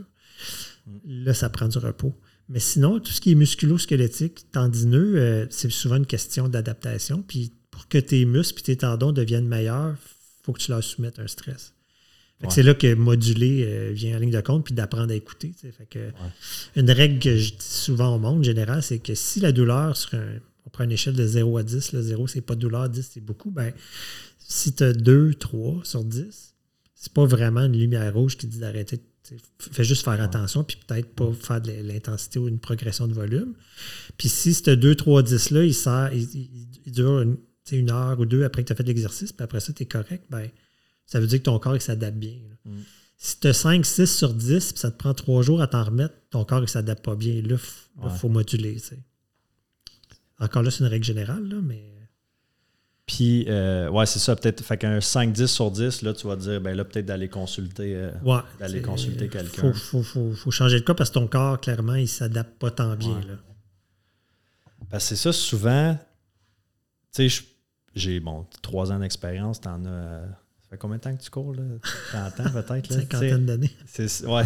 [0.88, 1.24] Mm.
[1.26, 2.14] Là, ça prend du repos.
[2.50, 7.24] Mais sinon, tout ce qui est musculo-squelettique, tendineux, euh, c'est souvent une question d'adaptation.
[7.26, 9.96] Puis pour que tes muscles et tes tendons deviennent meilleurs,
[10.44, 11.74] faut que tu leur soumettes un stress.
[12.50, 15.54] C'est là que moduler euh, vient en ligne de compte, puis d'apprendre à écouter.
[15.60, 16.12] Fait que,
[16.76, 20.16] Une règle que je dis souvent au monde, général, c'est que si la douleur, sur
[20.16, 22.90] un, on prend une échelle de 0 à 10, là, 0 c'est pas de douleur,
[22.90, 23.72] 10 c'est beaucoup, ben,
[24.40, 26.56] si tu as 2, 3 sur 10,
[26.96, 29.02] c'est pas vraiment une lumière rouge qui dit d'arrêter.
[29.60, 33.54] Fais juste faire attention, puis peut-être pas faire de l'intensité ou une progression de volume.
[34.18, 37.38] Puis si ce 2, 3, 10-là, il, sert, il dure une,
[37.72, 39.86] une heure ou deux après que tu as fait l'exercice, puis après ça, tu es
[39.86, 40.50] correct, ben,
[41.06, 42.38] ça veut dire que ton corps s'adapte bien.
[42.66, 42.80] Mm.
[43.18, 45.84] Si tu as 5, 6 sur 10, puis ça te prend trois jours à t'en
[45.84, 47.42] remettre, ton corps ne s'adapte pas bien.
[47.44, 47.56] Là,
[48.04, 48.78] il faut moduler.
[50.40, 51.84] Encore là, c'est une règle générale, là, mais.
[53.06, 54.64] Puis, euh, ouais, c'est ça, peut-être.
[54.64, 58.12] Fait qu'un 5-10 sur 10, là, tu vas dire, ben là, peut-être d'aller consulter, euh,
[58.60, 59.68] d'aller consulter quelqu'un.
[59.68, 62.58] Il faut, faut, faut, changer de cas parce que ton corps, clairement, il ne s'adapte
[62.58, 63.20] pas tant bien.
[63.28, 63.36] Là.
[64.90, 65.98] Parce que c'est ça, souvent,
[67.14, 67.44] tu sais,
[67.96, 70.22] j'ai, bon, trois ans d'expérience, t'en as.
[70.62, 71.64] ça fait combien de temps que tu cours, là?
[72.12, 72.96] 30 ans, peut-être, là?
[73.02, 73.72] Cinquantaine d'années.
[74.26, 74.44] Ouais,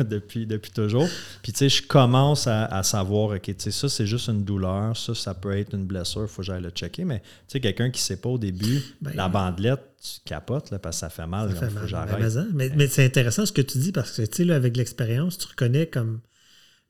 [0.04, 1.06] depuis, depuis toujours.
[1.42, 4.42] Puis, tu sais, je commence à, à savoir, OK, tu sais, ça, c'est juste une
[4.44, 4.96] douleur.
[4.96, 6.22] Ça, ça peut être une blessure.
[6.22, 7.04] Il faut que j'aille le checker.
[7.04, 10.70] Mais, tu sais, quelqu'un qui ne sait pas au début, Ben, la bandelette, tu capotes,
[10.70, 11.50] là, parce que ça fait mal.
[11.50, 11.84] Ça Il fait faut mal.
[11.84, 12.48] que Ben, j'arrête.
[12.54, 15.46] mais, mais- c'est intéressant ce que tu dis parce que, tu sais, avec l'expérience, tu
[15.46, 16.20] reconnais comme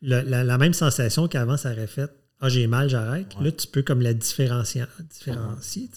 [0.00, 2.10] le- la, la même sensation qu'avant, ça aurait fait
[2.40, 3.34] Ah, j'ai mal, j'arrête.
[3.36, 3.44] Ouais.
[3.44, 4.84] Là, tu peux comme la différencier.
[5.10, 5.90] différencier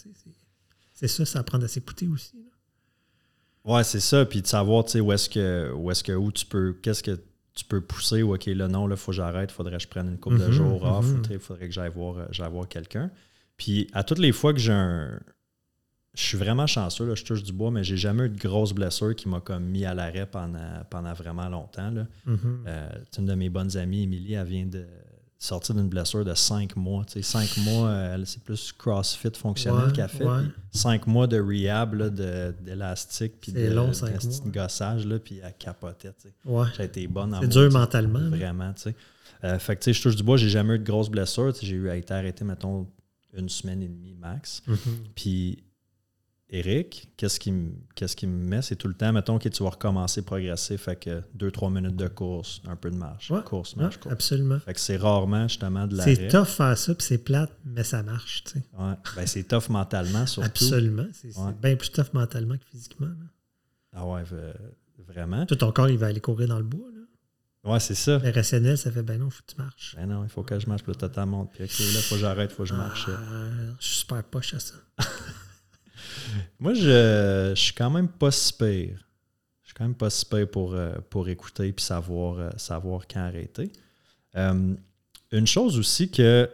[0.93, 2.37] c'est- ça, ça apprend à s'écouter aussi.
[2.37, 3.73] là.
[3.75, 4.25] Ouais, c'est ça.
[4.25, 7.01] Puis de savoir, tu sais, où est-ce que, où est-ce que, où tu peux, qu'est-ce
[7.03, 7.19] que
[7.55, 10.07] tu peux pousser, ou OK, là, non, là, faut que j'arrête, faudrait que je prenne
[10.09, 10.85] une couple de Mhm, jours
[11.33, 13.09] sais, faudrait que j'aille voir, voir quelqu'un.
[13.57, 15.19] Puis à toutes les fois que j'ai un.
[16.15, 18.71] Je suis vraiment chanceux, là, je touche du bois, mais j'ai jamais eu de grosse
[18.73, 21.89] blessure qui m'a comme mis à l'arrêt pendant, pendant vraiment longtemps.
[21.89, 22.07] Là.
[22.25, 22.63] Mhm.
[22.67, 24.85] Euh, une de mes bonnes amies, Émilie, elle vient de
[25.43, 27.03] sortir d'une blessure de cinq mois.
[27.05, 30.23] Tu sais, cinq mois, euh, c'est plus CrossFit fonctionnel Ouais, qu'elle fait.
[30.23, 30.43] ouais.
[30.69, 34.51] puis cinq mois de rehab, là, de- d'élastique, puis de, long, de cinq petit mois.
[34.63, 36.13] gossage, là, puis elle capotait.
[36.13, 36.33] tu sais.
[36.45, 36.67] Ouais.
[36.77, 38.29] J'ai été bonne en C'est dur mentalement.
[38.29, 38.95] Vraiment, tu sais.
[39.43, 41.51] Euh, fait que, tu sais, je touche du bois, j'ai jamais eu de grosses blessures.
[41.53, 42.87] tu sais, J'ai eu à été arrêté, mettons,
[43.35, 44.61] une semaine et demie max.
[44.67, 44.77] Mhm.
[45.15, 45.63] Puis,
[46.55, 48.61] Eric, qu'est-ce qui, me- qu'est-ce qui me met?
[48.61, 50.77] C'est tout le temps, mettons, que tu vas recommencer, progresser.
[50.77, 53.31] Fait que deux, trois minutes de course, un peu de marche.
[53.31, 54.13] Ouais, Course, Ouais, marche, course.
[54.13, 54.59] absolument.
[54.59, 56.13] Fait que c'est rarement, justement, de l'arrêt.
[56.15, 58.43] C'est tough faire ça, puis c'est plate, mais ça marche.
[58.43, 58.65] tu sais.
[58.77, 58.93] Ouais.
[59.15, 60.45] Ben, c'est tough mentalement, surtout.
[60.47, 61.07] Absolument.
[61.11, 61.53] C'est Ouais.
[61.59, 63.07] bien plus tough mentalement que physiquement.
[63.07, 63.25] là.
[63.95, 64.21] Ah ouais,
[65.07, 65.45] vraiment.
[65.47, 66.87] Tout ton corps, il va aller courir dans le bois.
[66.93, 67.71] Là.
[67.73, 68.19] Ouais, c'est ça.
[68.19, 69.95] Le rationnel, ça fait ben non, faut que tu marches.
[69.97, 71.51] Ben non, il faut que je marche, puis là, t'as monte.
[71.53, 73.07] Puis, OK, là, faut que j'arrête, faut que je marche.
[73.09, 74.75] Ah, je suis super poche à ça.
[76.59, 78.97] Moi, je, je suis quand même pas si pire.
[79.61, 83.07] Je suis quand même pas si pire pour, euh, pour écouter puis savoir, euh, savoir
[83.07, 83.71] quand arrêter.
[84.35, 84.73] Euh,
[85.31, 86.49] une chose aussi que,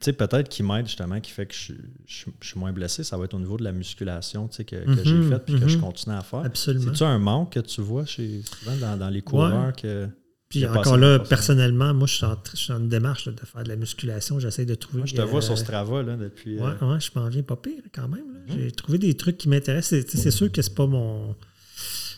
[0.00, 1.72] tu sais, peut-être qui m'aide justement, qui fait que je,
[2.06, 4.64] je- je suis moins blessé, ça va être au niveau de la musculation, tu sais,
[4.64, 5.82] que, que j'ai Mhm, faite puis que je mhm.
[5.82, 6.40] continue à faire.
[6.40, 6.84] Absolument.
[6.86, 10.08] C'est-tu un manque que tu vois chez, souvent dans, dans les coureurs que...
[10.48, 13.62] Puis encore là, personnellement, moi, je suis en, je suis en démarche là, de faire
[13.64, 14.38] de la musculation.
[14.40, 14.98] J'essaie de trouver.
[14.98, 16.58] Moi, je te vois euh, sur Strava là, depuis...
[16.58, 18.24] euh, Ouais, je m'en viens pas pire quand même.
[18.48, 20.06] J'ai trouvé des trucs qui m'intéressent.
[20.08, 21.36] C'est, sûr que c'est pas mon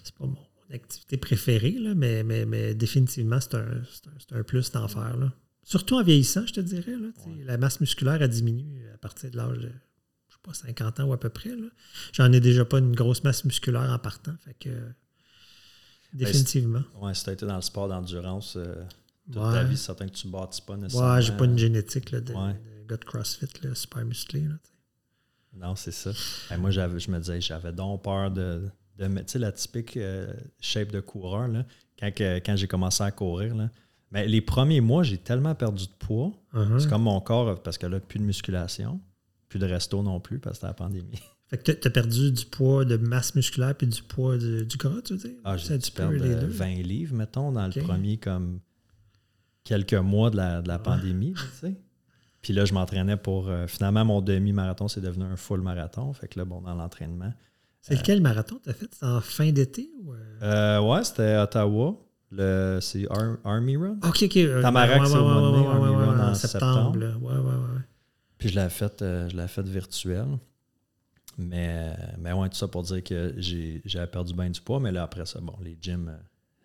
[0.05, 0.37] c'est pas mon
[0.73, 4.87] activité préférée, là, mais, mais, mais définitivement, c'est un, c'est un, c'est un plus d'en
[4.87, 5.17] faire.
[5.17, 5.33] Là.
[5.65, 6.93] Surtout en vieillissant, je te dirais.
[6.93, 7.45] Là, Ouais.
[7.45, 9.69] La masse musculaire a diminué à partir de l'âge de
[10.29, 11.51] je sais pas, 50 ans ou à peu près.
[11.51, 11.67] là.
[12.13, 14.35] J'en ai déjà pas une grosse masse musculaire en partant.
[14.45, 14.71] Fait que
[16.13, 16.83] définitivement.
[17.01, 18.83] Ouais, si tu été dans le sport d'endurance euh,
[19.33, 19.53] toute Ouais.
[19.53, 21.15] ta vie, c'est certain que tu ne bâtis pas nécessairement.
[21.15, 22.53] Ouais, j'ai pas une génétique là, de, Ouais.
[22.53, 24.41] de gars de CrossFit là, super musclé.
[24.41, 24.55] Là.
[25.57, 26.11] Non, c'est ça.
[26.53, 28.69] Et moi, j'avais, je me disais, j'avais donc peur de,
[28.99, 31.65] de mettre, tu sais, la typique euh, shape de coureur, là,
[31.99, 33.55] quand, quand j'ai commencé à courir.
[33.55, 33.69] Là.
[34.13, 36.33] Mais les premiers mois, j'ai tellement perdu de poids.
[36.55, 36.79] Uh-huh.
[36.81, 39.01] C'est comme mon corps, parce que là, plus de musculation,
[39.49, 41.21] plus de resto non plus, parce que c'était la pandémie.
[41.51, 44.77] Fait que t'as- t'as perdu du poids de masse musculaire puis du poids de- du
[44.77, 45.37] gras, tu veux dire?
[45.45, 46.47] Ah, j'ai dû perdre les euh, deux.
[46.47, 48.61] 20 livres, mettons, dans le premier, comme
[49.65, 51.75] quelques mois de la, de la pandémie, tu sais.
[52.43, 53.49] Puis là, je m'entraînais pour.
[53.49, 56.13] euh, finalement, mon demi-marathon, c'est devenu un full marathon.
[56.15, 57.33] Fait que là, bon, dans l'entraînement.
[57.83, 58.89] C'est lequel marathon t'as fait?
[58.93, 60.13] C'est en fin d'été ou.
[60.13, 60.19] euh?
[60.43, 61.97] Euh, ouais, c'était Ottawa.
[62.33, 63.99] Le, c'est Ar- Army Run.
[64.05, 64.37] Ok, ok.
[64.37, 66.99] euh, Tamarack, ouais, c'est au mois de mai, Army Run en septembre.
[66.99, 67.81] Ouais, ouais, ouais.
[68.39, 70.39] Puis je l'ai fait, euh, je l'ai fait virtuel.
[71.39, 74.81] Mais, mais ouais, tout ça pour dire que j'ai, j'avais perdu bien du poids.
[74.81, 76.09] Mais là, après ça, bon, les gyms.
[76.09, 76.17] euh,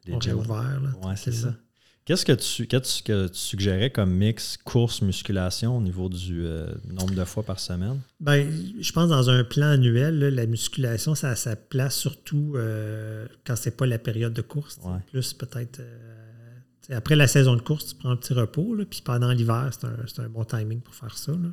[0.05, 0.37] Les On gyms.
[0.39, 0.89] ouvert, là.
[1.07, 1.55] Ouais, c'est ça.
[2.03, 7.15] Qu'est-ce que tu, qu'est-ce que tu suggérais comme mix course-musculation au niveau du euh, nombre
[7.15, 7.99] de fois par semaine?
[8.19, 8.47] Ben,
[8.79, 13.25] je pense dans un plan annuel, là, la musculation, ça a sa place surtout euh,
[13.43, 14.77] quand c'est pas la période de course.
[14.83, 14.99] Ouais.
[15.11, 15.79] Plus peut-être.
[15.79, 19.69] euh, après la saison de course, tu prends un petit repos, là, puis pendant l'hiver,
[19.71, 21.31] c'est un, c'est un bon timing pour faire ça.
[21.31, 21.49] là.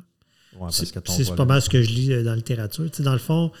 [0.59, 2.89] Ouais, C'est pas mal ce que je lis euh, dans la littérature.
[2.91, 3.51] Tu sais, dans le fond,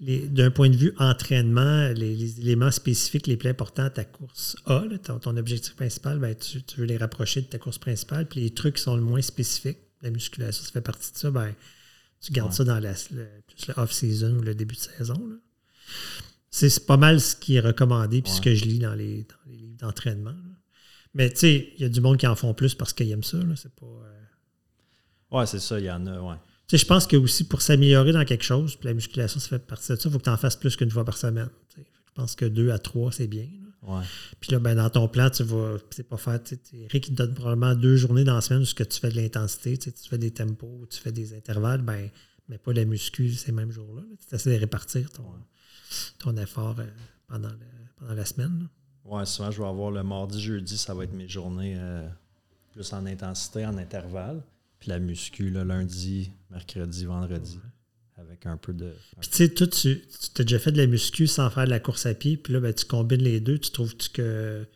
[0.00, 4.56] d'un point de vue entraînement, les, les éléments spécifiques les plus importants à ta course
[4.66, 7.78] A, là, ton, ton objectif principal, ben, tu, tu veux les rapprocher de ta course
[7.78, 8.26] principale.
[8.28, 11.30] Puis les trucs qui sont le moins spécifiques, la musculation, ça fait partie de ça,
[11.32, 11.52] ben,
[12.20, 12.56] tu gardes Ouais.
[12.56, 15.20] ça dans la, le, plus le off-season ou le début de saison.
[16.50, 19.50] C'est pas mal ce qui est recommandé puis ce que je lis dans les, dans
[19.50, 20.34] les livres d'entraînement.
[21.14, 23.22] Mais tu sais, il y a du monde qui en font plus parce qu'ils aiment
[23.24, 23.38] ça.
[23.56, 23.86] C'est pas.
[23.86, 24.17] euh,
[25.30, 26.36] Ouais, c'est ça, il y en a, ouais.
[26.66, 29.48] tu sais, je pense que aussi pour s'améliorer dans quelque chose, puis la musculation, ça
[29.48, 31.50] fait partie de ça, il faut que tu en fasses plus qu'une fois par semaine.
[31.68, 31.86] tu sais.
[32.06, 33.44] Je pense que deux à trois, c'est bien.
[33.44, 33.98] là.
[33.98, 34.04] Ouais.
[34.40, 35.76] Puis là, ben, dans ton plan, tu vas.
[35.90, 36.42] C'est pas faire.
[36.42, 38.82] tu sais, Eric, il te donne probablement deux journées dans la semaine où ce que
[38.82, 42.10] tu fais de l'intensité, tu sais, tu fais des tempos, tu fais des intervalles, ben,
[42.48, 44.02] mais pas la muscu ces mêmes jours-là.
[44.02, 44.16] là.
[44.28, 45.24] Tu essaies de répartir ton,
[46.18, 46.86] ton effort euh,
[47.28, 47.58] pendant, le-
[47.98, 48.68] pendant la semaine.
[49.04, 52.08] Ouais, souvent, je vais avoir le mardi, jeudi, ça va être mes journées euh,
[52.72, 54.42] plus en intensité, en intervalle.
[54.80, 57.58] Puis la muscu, là, lundi, mercredi, vendredi.
[58.16, 58.92] Avec un peu de.
[59.20, 60.02] Puis tu sais, toi, tu,
[60.34, 62.52] tu as déjà fait de la muscu sans faire de la course à pied, puis
[62.52, 63.58] là, ben, tu combines les deux.
[63.58, 64.66] Tu trouves-tu que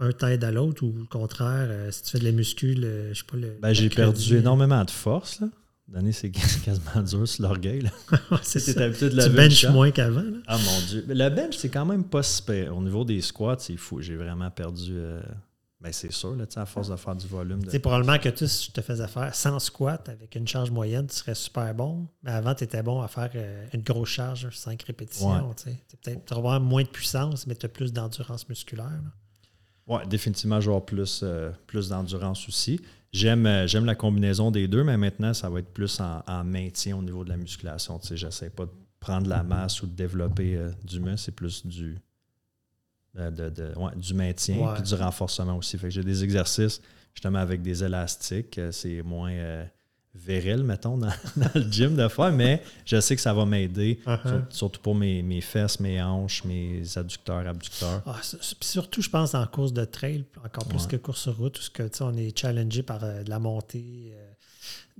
[0.00, 3.12] un t'aide à l'autre ou le contraire, euh, si tu fais de la muscu, le,
[3.12, 3.56] je sais pas, le.
[3.62, 5.48] Ben, j'ai perdu énormément de force, là.
[5.88, 6.30] Donner, c'est
[6.64, 7.90] quasiment dur sur l'orgueil, là.
[8.42, 9.74] c'est Tu benches charge.
[9.74, 10.24] moins qu'avant.
[10.46, 11.04] Ah mon Dieu.
[11.08, 12.76] Le bench, c'est quand même pas si pire.
[12.76, 14.00] Au niveau des squats, c'est fou.
[14.02, 14.92] J'ai vraiment perdu.
[14.92, 15.20] euh,
[15.80, 17.62] Ben, c'est sûr, là, à force de faire du volume.
[17.62, 17.70] De...
[17.70, 21.06] C'est probablement que tu, si je te faisais faire 100 squats avec une charge moyenne,
[21.06, 22.08] tu serais super bon.
[22.24, 25.54] Mais avant, tu étais bon à faire euh, une grosse charge, 5 répétitions.
[25.54, 25.78] tu sais.
[25.86, 29.00] T'es peut-être- Tu vas avoir moins de puissance, mais tu as plus d'endurance musculaire.
[29.86, 32.80] Ouais, définitivement, je vais avoir plus, euh, plus d'endurance aussi.
[33.12, 36.42] J'aime, euh, j'aime la combinaison des deux, mais maintenant, ça va être plus en, en
[36.44, 38.00] maintien au niveau de la musculation.
[38.02, 41.96] Sais, j'essaie pas de prendre la masse ou de développer du muscle, c'est plus du,
[43.14, 45.76] de- de- de- ouais, du maintien puis du renforcement aussi.
[45.78, 46.80] Fait que j'ai des exercices
[47.14, 48.58] justement avec des élastiques.
[48.58, 49.64] euh, C'est moins euh,
[50.14, 54.00] viril, mettons, dans, dans le gym de faire, mais je sais que ça va m'aider,
[54.06, 54.20] Uh-huh.
[54.28, 58.02] sur- surtout pour mes, mes fesses, mes hanches, mes adducteurs, abducteurs.
[58.06, 58.20] Ah,
[58.60, 60.88] surtout, je pense en course de trail, encore plus Ouais.
[60.90, 64.12] que course sur route, où ce que, on est challengé par euh, de la montée,
[64.14, 64.30] euh,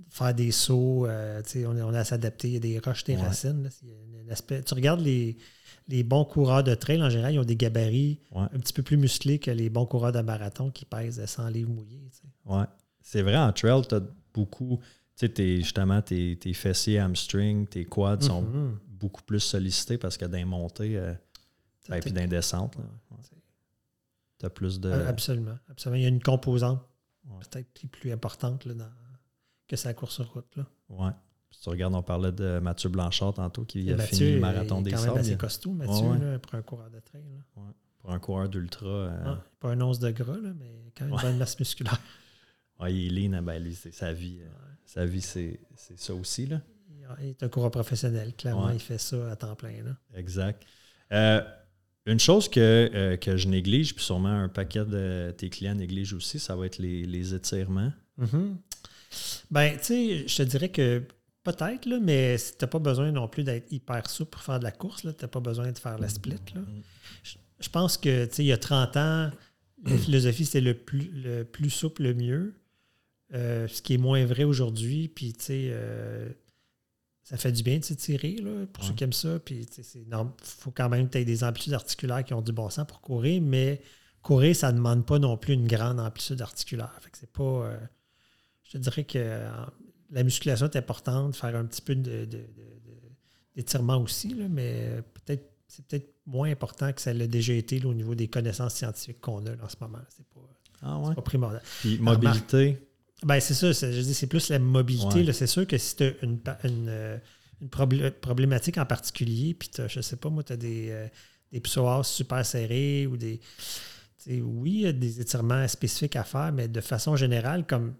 [0.09, 3.17] faire des sauts, euh, on, on a à s'adapter, il y a des roches, des
[3.17, 3.23] Ouais.
[3.23, 3.63] racines.
[3.65, 3.71] là,
[4.27, 5.37] un aspect- tu regardes les,
[5.89, 8.43] les bons coureurs de trail, en général, ils ont des gabarits Ouais.
[8.53, 11.71] un petit peu plus musclés que les bons coureurs de marathon qui pèsent 100 livres
[11.71, 12.11] mouillés.
[12.45, 12.65] Ouais.
[13.03, 14.03] C'est vrai, en trail, tu as
[14.35, 14.79] beaucoup.
[15.17, 18.79] Tu sais, t'es- justement, tes, tes fessiers, hamstrings, tes quads sont Mhm.
[18.89, 21.13] beaucoup plus sollicités parce que dans les montées, euh,
[21.81, 22.77] Ça, ben, puis dans les descentes,
[24.39, 24.91] tu as plus de.
[24.91, 25.97] Absolument, absolument.
[25.97, 26.81] Il y a une composante
[27.51, 28.85] peut-être plus importante là, dans-
[29.69, 30.57] que sa course sur route.
[30.57, 30.67] Là.
[30.89, 31.11] Ouais.
[31.51, 34.83] Si tu regardes, on parlait de Mathieu Blanchard tantôt qui a fini le est marathon
[34.83, 35.21] des sables.
[35.25, 36.33] Il- costaud, Mathieu, Ouais, ouais.
[36.33, 37.25] là, pour un coureur de trail.
[37.57, 37.63] là.
[38.01, 41.13] Pour un coureur d'ultra, euh, Ah, pas un once de gras, là, mais quand même
[41.13, 41.23] une Ouais.
[41.23, 42.01] bonne masse musculaire.
[42.81, 44.39] ouais, il est lean, ben, lui, c'est sa vie.
[44.41, 44.49] euh,
[44.85, 46.47] Sa vie, c'est c'est ça aussi.
[46.47, 46.61] Là.
[47.21, 48.35] Il est un coureur professionnel.
[48.37, 48.75] Clairement, Ouais.
[48.77, 49.83] il fait ça à temps plein.
[49.83, 49.97] Là.
[50.15, 50.63] Exact.
[51.13, 51.43] Euh,
[52.07, 52.61] une chose que,
[52.95, 56.67] euh, que je néglige, puis sûrement un paquet de tes clients négligent aussi, ça va
[56.67, 57.93] être les, les étirements.
[58.19, 58.57] Mhm.
[59.51, 61.03] Ben, tu sais, je te dirais que
[61.45, 64.65] peut-être, là, mais tu n'as pas besoin non plus d'être hyper souple pour faire de
[64.65, 65.03] la course.
[65.03, 66.33] Tu n'as pas besoin de faire la split.
[66.55, 66.61] Là.
[67.23, 69.31] Je, je pense que, tu sais, il y a 30 ans,
[69.85, 72.55] la philosophie, c'était le plus, le plus souple, le mieux.
[73.35, 75.09] Euh, ce qui est moins vrai aujourd'hui.
[75.09, 76.29] Puis, tu sais, euh,
[77.23, 79.39] ça fait du bien de s'étirer, là, pour ceux qui aiment ça.
[79.39, 80.05] Puis, il
[80.43, 83.01] faut quand même que tu aies des amplitudes articulaires qui ont du bon sens pour
[83.01, 83.81] courir, mais
[84.23, 86.95] courir, ça ne demande pas non plus une grande amplitude articulaire.
[87.01, 87.43] Fait que c'est pas.
[87.43, 87.79] euh,
[88.69, 89.51] je te dirais que euh,
[90.11, 93.11] la musculation est importante, faire un petit peu de, de- de- de-
[93.57, 97.89] d'étirement aussi, là, mais peut-être c'est peut-être moins important que ça l'a déjà été là,
[97.89, 99.99] au niveau des connaissances scientifiques qu'on a là, en ce moment.
[100.09, 100.41] C'est pas,
[100.83, 101.15] Ah c'est ouais.
[101.15, 101.63] pas primordial.
[101.81, 102.79] Puis mobilité?
[103.25, 105.17] Ben, c'est ça, c'est- je dis, c'est plus la mobilité.
[105.17, 105.23] Ouais.
[105.25, 105.33] là.
[105.33, 107.19] C'est sûr que si tu as une, une, euh,
[107.61, 107.69] une
[108.13, 111.09] problématique en particulier, puis t'as, je sais pas, moi, tu as des, euh,
[111.53, 113.39] des psoas super serrés ou des.
[113.39, 113.45] tu
[114.17, 117.67] sais, oui, il y a des étirements spécifiques à faire, mais de façon générale, je,
[117.67, 117.95] comme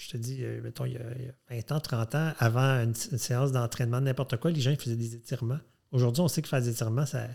[0.00, 2.32] je te dis, euh, mettons, il y, a, il y a 20 ans, 30 ans,
[2.38, 5.58] avant une, une séance d'entraînement de n'importe quoi, les gens ils faisaient des étirements.
[5.92, 7.28] Aujourd'hui, on sait que faire des étirements, ça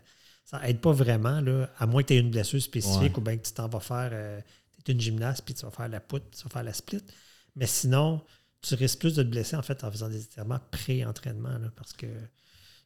[0.45, 3.17] ça aide pas vraiment, là, à moins que tu aies une blessure spécifique Ouais.
[3.17, 4.09] ou bien que tu t'en vas faire.
[4.13, 4.39] euh,
[4.83, 7.01] tu es une gymnaste puis tu vas faire la poutre, tu vas faire la split.
[7.55, 8.21] Mais sinon,
[8.61, 11.93] tu risques plus de te blesser en fait en faisant des étirements pré-entraînement là, parce
[11.93, 12.05] que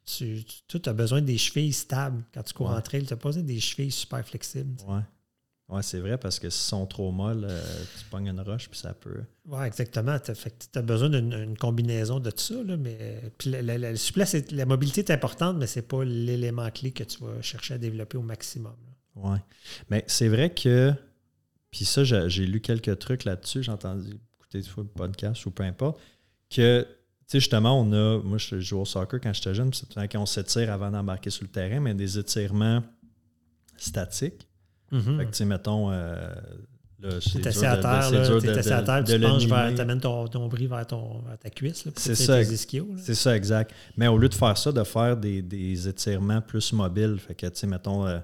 [0.05, 2.75] tu, tu as besoin des chevilles stables quand tu cours Ouais.
[2.77, 3.01] en trail.
[3.03, 4.81] Tu pas besoin des chevilles super flexibles.
[4.87, 5.01] Ouais.
[5.69, 7.61] Ouais, c'est vrai parce que s'ils sont trop molles, euh,
[7.99, 9.21] tu pognes une roche puis ça peut.
[9.45, 10.17] Oui, exactement.
[10.19, 10.31] Tu
[10.75, 12.63] as besoin d'une une combinaison de tout ça.
[12.63, 15.85] Là, mais, puis la, la- la souplesse, est- la mobilité est importante, mais ce n'est
[15.85, 18.75] pas l'élément clé que tu vas chercher à développer au maximum.
[19.15, 19.37] Ouais.
[19.91, 20.91] Mais c'est vrai que.
[21.69, 23.61] Puis ça, j'ai lu quelques trucs là-dessus.
[23.61, 25.99] J'ai entendu écouter des fois le podcast ou peu importe.
[26.49, 26.87] Que, tu
[27.27, 28.17] sais, justement, on a.
[28.23, 29.69] Moi, je joue au soccer quand j'étais jeune.
[29.69, 32.81] puis C'est quand on s'étire avant d'embarquer sur le terrain, mais des étirements
[33.77, 34.47] statiques.
[34.91, 35.17] Mhm.
[35.17, 35.91] Fait que, tu sais, mettons.
[35.91, 36.29] euh,
[37.21, 38.17] c'est Tu assis à terre, de-
[38.57, 41.85] assis à terre, tu penches vers, t'amènes ton, ton bris vers, ton, vers ta cuisse.
[41.85, 42.43] là, pour C'est tu ça.
[42.43, 42.87] tes ischios.
[42.97, 43.71] C'est ça, exact.
[43.95, 47.45] Mais au lieu de faire ça, de faire des, des étirements plus mobiles, fait que,
[47.47, 48.19] tu sais, mettons, euh,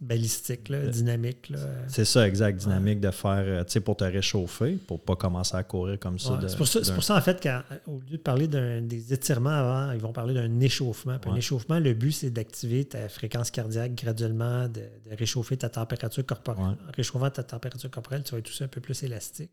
[0.00, 1.48] Balistique, là, Euh, dynamique.
[1.50, 1.58] Là.
[1.88, 5.56] c'est ça, exact, dynamique de faire, euh, tu sais, pour te réchauffer, pour pas commencer
[5.56, 6.34] à courir comme ça.
[6.34, 8.80] Ouais, de- c'est, pour ça, c'est pour ça, en fait, qu'au lieu de parler d'un,
[8.80, 11.18] des étirements avant, ils vont parler d'un échauffement.
[11.18, 15.68] Puis Un échauffement, le but, c'est d'activer ta fréquence cardiaque graduellement, de, de réchauffer ta
[15.68, 16.62] température corporelle.
[16.64, 19.50] En réchauffant ta température corporelle, tu vas être aussi un peu plus élastique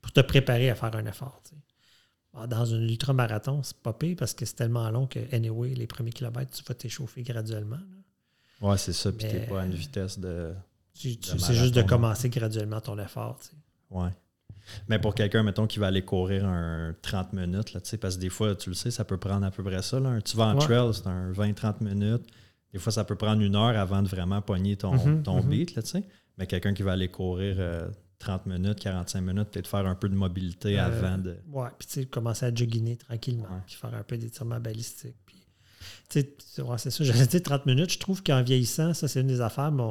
[0.00, 1.40] pour te préparer à faire un effort.
[1.44, 1.56] tu sais.
[2.32, 5.86] Bon, Dans un ultramarathon, c'est pas pire parce que c'est tellement long que, anyway, les
[5.86, 7.76] premiers kilomètres, tu vas t'échauffer graduellement.
[8.62, 10.52] Ouais, c'est ça, puis t'es Mais- pas à une vitesse de.
[10.94, 13.38] Tu- tu- De c'est juste de commencer graduellement ton effort.
[13.40, 13.54] tu sais.
[13.90, 14.10] Ouais.
[14.88, 18.28] Mais pour quelqu'un, mettons, qui va aller courir un 30 minutes, là, parce que des
[18.30, 19.98] fois, tu le sais, ça peut prendre à peu près ça.
[19.98, 20.20] Là.
[20.20, 22.24] Tu vas en trail, c'est un 20-30 minutes.
[22.72, 25.48] Des fois, ça peut prendre une heure avant de vraiment pogner ton, mm-hmm, ton mm-hmm.
[25.48, 25.74] beat.
[25.74, 25.82] Là,
[26.38, 27.56] Mais quelqu'un qui va aller courir
[28.18, 31.36] 30 euh, minutes, 45 minutes, peut-être faire un peu de mobilité euh, avant de.
[31.50, 35.16] Ouais, puis tu sais, commencer à jogginer tranquillement, puis faire un peu d'étirement balistique.
[36.12, 37.04] C'est ça.
[37.04, 37.92] J'allais dire 30 minutes.
[37.92, 39.82] Je trouve qu'en vieillissant, ça, c'est une des affaires, mais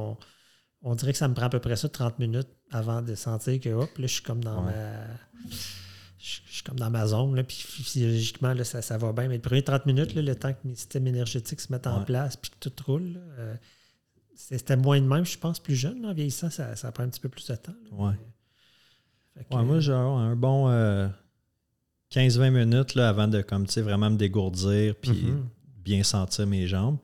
[0.84, 3.60] on, dirait que ça me prend à peu près ça, 30 minutes avant de sentir
[3.60, 4.71] que, hop, là, je suis comme dans ma
[6.19, 9.27] je, suis comme dans ma zone, là, puis physiologiquement, là, ça, ça, va bien.
[9.27, 12.03] Mais les premiers 30 minutes, là, le temps que mes systèmes énergétiques se mettent en
[12.03, 13.55] place, puis que tout roule, euh,
[14.36, 16.05] c'était moins de même, je pense, plus jeune.
[16.05, 17.73] en vieillissant, ça, ça, prend un petit peu plus de temps.
[17.91, 19.63] ouais.
[19.63, 20.69] moi, genre, un bon
[22.12, 25.43] 15-20 euh, minutes là, avant de comme, vraiment me dégourdir, puis mm-hmm.
[25.83, 26.97] Bien sentir mes jambes.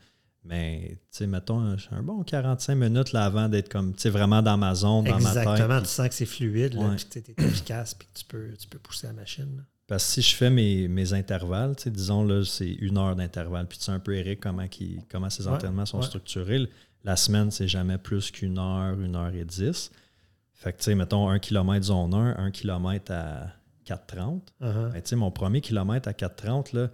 [0.44, 4.42] Mais, tu sais, mettons, un, bon 45 minutes là, avant d'être comme, tu sais, vraiment
[4.42, 5.44] dans ma zone, dans ma tête.
[5.44, 8.68] Exactement, tu sens que c'est fluide, là, puis tu es efficace, puis tu peux, tu
[8.68, 9.66] peux pousser la machine.
[9.88, 13.16] Parce que si je fais mes, mes intervalles, tu sais, disons, là, c'est une heure
[13.16, 16.70] d'intervalle, puis tu sais un peu, Eric, comment, qui, comment ces entraînements sont structurés.
[17.04, 19.92] La semaine, c'est jamais plus qu'une heure, une heure et dix.
[20.54, 23.48] Fait que, tu sais, mettons, un kilomètre zone 1, un kilomètre à
[23.86, 24.42] 4,30.
[24.62, 24.92] Uh-huh.
[24.92, 26.90] Ben, tu sais, mon premier kilomètre à 4,30, là,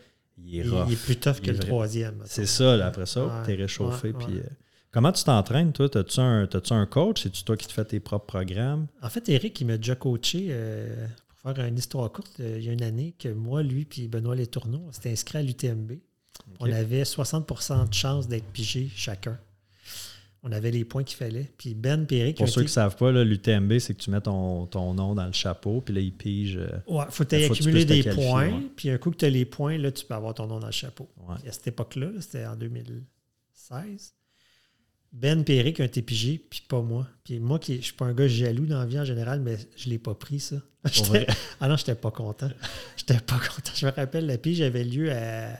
[0.45, 0.59] il
[0.93, 2.21] est plus tough que le troisième.
[2.25, 4.13] C'est ça, après ça, tu es réchauffé.
[4.13, 4.43] puis, euh,
[4.91, 5.89] comment tu t'entraînes, toi?
[5.95, 7.23] As-tu un, as un coach?
[7.23, 8.87] C'est-tu toi qui te fais tes propres programmes?
[9.01, 12.65] En fait, Eric, il m'a déjà coaché, euh, pour faire une histoire courte, euh, il
[12.65, 15.93] y a une année que moi, lui, puis Benoît Letourneau, on s'était inscrits à l'UTMB.
[16.59, 19.37] On avait 60% de chance d'être pigé chacun
[20.43, 21.49] on avait les points qu'il fallait.
[21.57, 22.33] Puis Ben Perry.
[22.33, 25.31] Pour ceux qui ne savent pas, l'UTMB, c'est que tu mets ton, nom dans le
[25.31, 26.57] chapeau, puis là, il pige.
[26.57, 28.61] Euh, ouais, faut il faut accumuler des points.
[28.75, 30.67] Puis un coup que tu as les points, là, tu peux avoir ton nom dans
[30.67, 31.09] le chapeau.
[31.29, 34.13] à cette époque-là, c'était en 2016.
[35.13, 37.07] Ben Perry qui a été pigé, puis pas moi.
[37.23, 39.57] Puis moi, qui, je suis pas un gars jaloux dans la vie en général, mais
[39.77, 40.55] je ne l'ai pas pris, ça.
[41.61, 42.49] ah non, j'étais pas content.
[42.97, 43.71] J'étais pas content.
[43.75, 45.55] Je me rappelle, la pige avait lieu à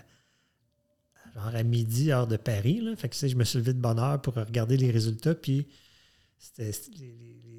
[1.34, 2.82] genre à midi, heure de Paris.
[2.82, 2.96] Là.
[2.96, 5.36] Fait que, je me suis levé de bonne heure pour regarder les résultats.
[5.36, 5.68] Puis
[6.38, 6.72] c'était,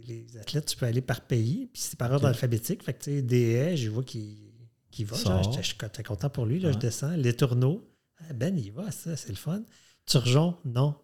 [0.06, 1.68] les, athlètes, tu peux aller par pays.
[1.72, 2.82] Puis c'est par ordre alphabétique.
[2.82, 5.16] Fait que, tu sais, DE, je vois qu'il va.
[5.16, 6.60] je suis content pour lui.
[6.60, 7.16] Là, Je descends.
[7.16, 7.88] Les tourneaux.
[8.18, 9.62] Ah, ben, il va, ça, c'est le fun.
[10.06, 10.94] Turgeon, non.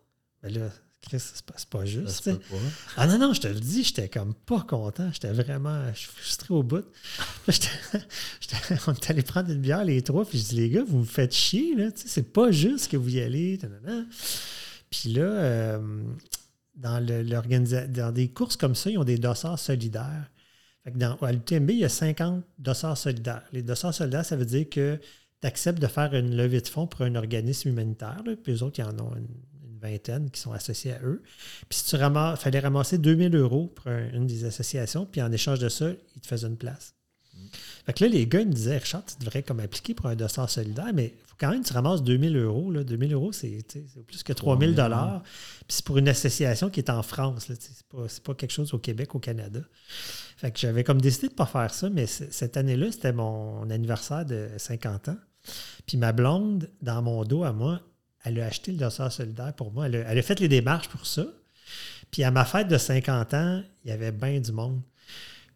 [0.43, 0.71] Ben là,
[1.03, 2.31] Chris, c'est pas, pas juste.
[2.97, 5.11] Ah non, non, je te le dis, j'étais comme pas content.
[5.13, 6.85] J'étais vraiment je suis frustré au bout.
[8.87, 11.05] on est allé prendre une bière, les trois, puis je dis, les gars, vous me
[11.05, 11.89] faites chier, là.
[11.95, 13.59] C'est pas juste que vous y allez.
[14.91, 16.03] Puis là, euh,
[16.75, 17.05] dans,
[17.89, 20.31] dans des courses comme ça, ils ont des dossards solidaires.
[20.85, 23.43] Fait que dans, à l'UTMB, il y a 50 dossards solidaires.
[23.53, 24.99] Les dossards solidaires, ça veut dire que
[25.41, 28.81] tu acceptes de faire une levée de fonds pour un organisme humanitaire, puis eux autres,
[28.81, 29.29] ils en ont une
[29.81, 31.23] vingtaine qui sont associés à eux.
[31.69, 35.59] Puis si tu ramasses, fallait ramasser 2000 euros pour une des associations, puis en échange
[35.59, 36.95] de ça, ils te faisaient une place.
[37.35, 37.39] Mm.
[37.87, 40.17] Fait que là, les gars ils me disaient, Richard, tu devrais comme appliquer pour un
[40.17, 42.71] dossier solidaire, mais il faut quand même que tu ramasses 2000 euros.
[42.71, 42.85] Là.
[42.85, 43.59] 2000 euros, c'est
[44.07, 45.23] plus que 3000 dollars.
[45.23, 47.47] Puis c'est pour une association qui est en France.
[47.47, 49.61] Ce n'est pas, quelque chose au Québec, au Canada.
[50.37, 53.69] Fait que j'avais comme décidé de ne pas faire ça, mais cette année-là, c'était mon
[53.71, 55.19] anniversaire de 50 ans.
[55.87, 57.81] Puis ma blonde, dans mon dos à moi,
[58.25, 59.87] elle a acheté le dossard solidaire pour moi.
[59.87, 61.27] Elle a, fait les démarches pour ça.
[62.11, 64.81] Puis à ma fête de 50 ans, il y avait bien du monde.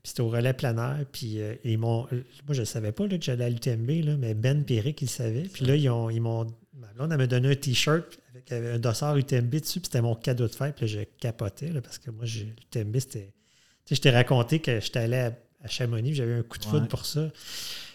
[0.02, 1.04] Puis c'était au relais planaire.
[1.12, 2.06] Puis euh, ils m'ont.
[2.46, 5.42] Moi, je ne savais pas là, que j'allais à l'UTMB, mais Ben Péric, il savait.
[5.42, 6.46] Puis là, ils, ont, ils m'ont.
[6.74, 9.80] Ma blonde, elle m'a donné un T-shirt avec un dossard UTMB dessus.
[9.80, 10.76] Puis c'était mon cadeau de fête.
[10.76, 13.32] Puis là, je capotais parce que moi, l'UTMB, c'était.
[13.84, 15.32] Tu sais, je t'ai raconté que j'étais allé à,
[15.66, 16.14] Chamonix.
[16.14, 17.30] J'avais un coup de foudre pour ça.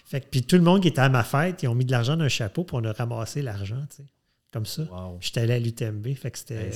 [0.06, 1.92] Fait que, puis tout le monde qui était à ma fête, ils ont mis de
[1.92, 3.86] l'argent dans un chapeau pour on a ramassé l'argent.
[3.92, 4.10] Tu sais
[4.52, 4.88] comme ça.
[5.20, 6.72] J'étais allé à l'UTMB, fait que c'était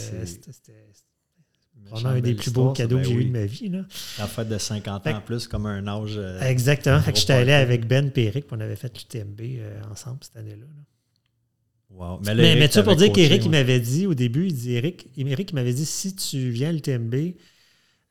[1.89, 3.69] vraiment un des plus beaux cadeaux que j'ai ben eu de ma vie.
[3.69, 3.85] Là.
[4.19, 6.15] La fête de 50 ans en plus, comme un âge.
[6.17, 7.01] Euh, Exactement.
[7.01, 10.65] Fait que j'étais allé avec Ben Péric, on avait fait l'UTMB euh, ensemble cette année-là.
[11.89, 12.19] Wow.
[12.25, 15.09] Mais, mais, mais ça pour dire qu'Éric, il m'avait dit au début, il dit Eric,
[15.15, 17.35] Eric il m'avait dit si tu viens à l'UTMB,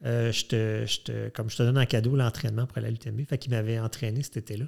[0.04, 2.90] euh, je, te, je te, comme je te donne en cadeau l'entraînement pour aller à
[2.90, 3.26] l'UTMB.
[3.28, 4.66] Fait qu'il m'avait entraîné cet été-là.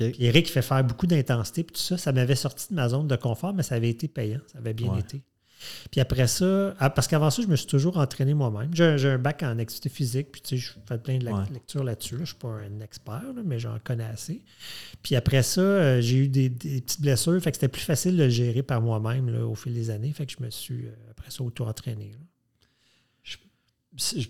[0.00, 3.16] Eric fait faire beaucoup d'intensité, puis tout ça, ça m'avait sorti de ma zone de
[3.16, 5.22] confort, mais ça avait été payant, ça avait bien été.
[5.90, 8.70] Puis après ça, ah, parce qu'avant ça, je me suis toujours entraîné moi-même.
[8.74, 12.14] J'ai un bac en activité physique, puis tu sais, je fais plein de lectures là-dessus.
[12.16, 14.42] Je ne suis pas un expert, mais j'en connais assez.
[15.02, 18.24] Puis après ça, euh, j'ai eu des, petites blessures, fait que c'était plus facile de
[18.24, 20.12] le gérer par moi-même au fil des années.
[20.12, 22.12] Fait que je me suis, euh, après ça, auto-entraîné.
[23.24, 23.38] Tu
[23.96, 24.28] sais,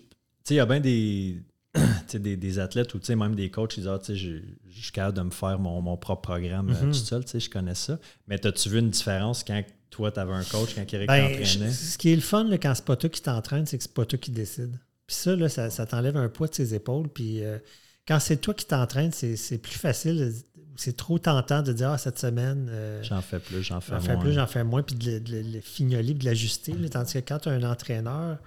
[0.50, 1.42] il y a bien des,
[2.14, 5.22] des, des, athlètes ou même des coachs qui disent ah, je, je, suis capable de
[5.22, 6.92] me faire mon, propre programme euh, mhm.
[6.92, 7.98] tout seul, je connais ça.
[8.26, 11.72] Mais as-tu vu une différence quand toi, tu avais un coach, quand Eric ben, t'entraînait?
[11.72, 13.94] Ce qui est le fun là, quand c'est pas toi qui t'entraîne, c'est que c'est
[13.94, 14.78] pas toi qui décide.
[15.06, 17.08] Puis ça, là, ça, t'enlève un poids de ses épaules.
[17.08, 17.58] Puis euh,
[18.06, 20.32] quand c'est toi qui t'entraînes, c'est plus facile.
[20.76, 22.68] C'est trop tentant de dire, ah, cette semaine.
[22.70, 25.60] euh, J'en fais plus, j'en fais J'en fais plus, j'en fais moins, puis de, le-
[25.60, 26.72] fignoler, puis de l'ajuster.
[26.72, 26.88] là.
[26.88, 28.38] Tandis que quand tu as un entraîneur,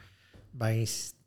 [0.53, 0.85] ben,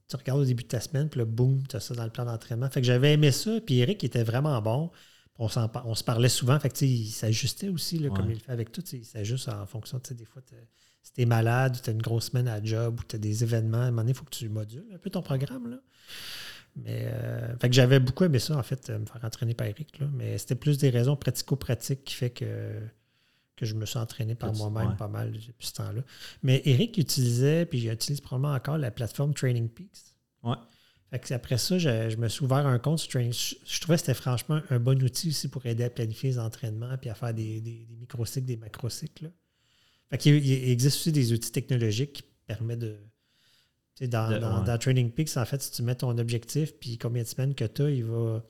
[0.09, 2.11] tu regardes au début de ta semaine, puis là, boum, tu as ça dans le
[2.11, 2.69] plan d'entraînement.
[2.71, 4.91] Fait que j'avais aimé ça, puis Eric il était vraiment bon.
[5.39, 5.49] On,
[5.85, 8.71] on se parlait souvent, fait que, il s'ajustait aussi, là, comme il le fait avec
[8.71, 8.85] tout.
[8.93, 10.57] Il s'ajuste en fonction, tu sais, des fois, t'as-
[11.03, 13.19] si tu es malade, ou tu as une grosse semaine à job, ou tu as
[13.19, 15.69] des événements, à un moment donné, il faut que tu modules un peu ton programme.
[15.71, 15.77] Là.
[16.77, 19.67] Mais euh, fait que j'avais beaucoup aimé ça, en fait, euh, me faire entraîner par
[19.67, 19.99] Eric.
[19.99, 20.07] Là.
[20.15, 22.79] Mais c'était plus des raisons pratico-pratiques qui fait que,
[23.57, 24.97] que je me suis entraîné par moi-même ouais.
[24.97, 26.03] pas mal depuis ce temps-là.
[26.43, 30.15] Mais Eric utilisait, puis j'utilise probablement encore la plateforme Training Peaks.
[30.43, 30.57] Ouais.
[31.11, 33.33] Fait que après ça, je, je me suis ouvert un compte sur Training.
[33.33, 36.39] Je, je trouvais que c'était franchement un bon outil aussi pour aider à planifier les
[36.41, 39.25] entraînements puis à faire des, des, des microcycles, des macrocycles.
[39.25, 39.31] là.
[40.11, 42.97] Fait qu'il il existe aussi des outils technologiques qui permettent de.
[43.95, 44.67] tu sais, Dans, De- dans, ouais.
[44.67, 47.65] dans Training Peaks, en fait, si tu mets ton objectif puis combien de semaines que
[47.65, 48.43] tu as, il va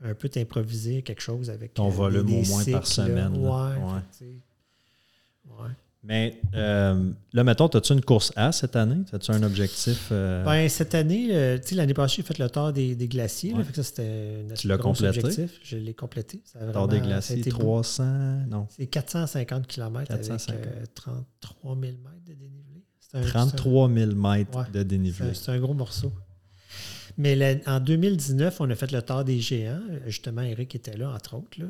[0.00, 3.08] un peu t'improviser quelque chose avec Ton euh, volume des- des au moins par cycles,
[3.08, 3.48] semaine, là.
[3.70, 3.76] Ouais.
[3.76, 4.00] Ouais.
[4.00, 4.40] fait que, tu sais,
[5.50, 5.70] ouais.
[6.04, 9.02] Mais euh, là, mettons, as-tu une course A cette année?
[9.12, 10.08] As-tu un objectif?
[10.12, 13.08] euh, Ben, cette année, euh, tu sais, l'année passée, j'ai fait le tour des, des
[13.08, 13.50] glaciers.
[13.50, 13.64] là, Ouais.
[13.64, 15.18] fait que ça, c'était un assez l'as complété?
[15.18, 15.58] objectif.
[15.64, 16.40] Je l'ai complété.
[16.52, 17.58] Tort vraiment- des glaciers, été beau.
[17.58, 18.04] 300,
[18.48, 20.50] non, C'est 450 km 450.
[20.56, 22.84] avec euh, 33 000 mètres de dénivelé.
[23.00, 24.64] C'est un- 33 000 mètres Ouais.
[24.72, 25.34] de dénivelé.
[25.34, 26.12] c'est un gros morceau.
[27.16, 29.80] Mais la- en 2019, on a fait le tour des géants.
[30.06, 31.58] Justement, Eric était là, entre autres.
[31.58, 31.66] là.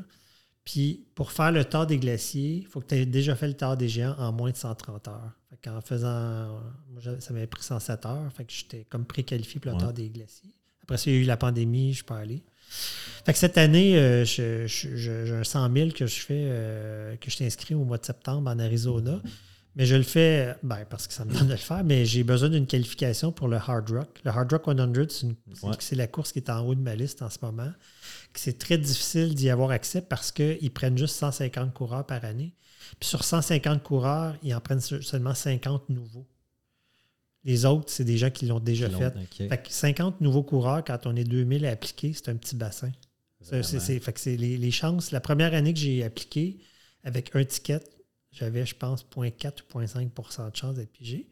[0.71, 3.55] Puis pour faire le tour des glaciers, il faut que tu aies déjà fait le
[3.55, 5.33] tour des géants en moins de 130 heures.
[5.49, 6.61] Fait en faisant.
[6.91, 8.31] Moi, ça m'avait pris 107 heures.
[8.37, 9.83] Fait que j'étais comme préqualifié pour le Ouais.
[9.83, 10.51] tour des glaciers.
[10.83, 12.43] Après ça, il y a eu la pandémie, je suis pas allé.
[13.25, 16.43] Fait que cette année, euh, je- je- je- j'ai un 100 000 que je fais,
[16.51, 19.23] euh, que je suis inscrit au mois de septembre en Arizona.
[19.75, 22.25] Mais je le fais ben, parce que ça me donne de le faire, mais j'ai
[22.25, 24.21] besoin d'une qualification pour le Hard Rock.
[24.25, 25.73] Le Hard Rock 100, c'est, une- c'est- Ouais.
[25.79, 27.71] c'est la course qui est en haut de ma liste en ce moment.
[28.33, 32.55] Que C'est très difficile d'y avoir accès parce qu'ils prennent juste 150 coureurs par année.
[33.01, 36.27] Puis sur 150 coureurs, ils en prennent se- seulement 50 nouveaux.
[37.45, 39.15] Les autres, c'est des gens qui l'ont déjà fait.
[39.49, 42.91] Fait que 50 nouveaux coureurs, quand on est 2000 à appliquer, c'est un petit bassin.
[43.63, 45.13] C'est- fait que c'est les, les chances.
[45.13, 46.59] La première année que j'ai appliqué
[47.05, 47.81] avec un ticket,
[48.33, 51.29] j'avais, je pense, 0.4 ou 0.5% de chance d'être pigé.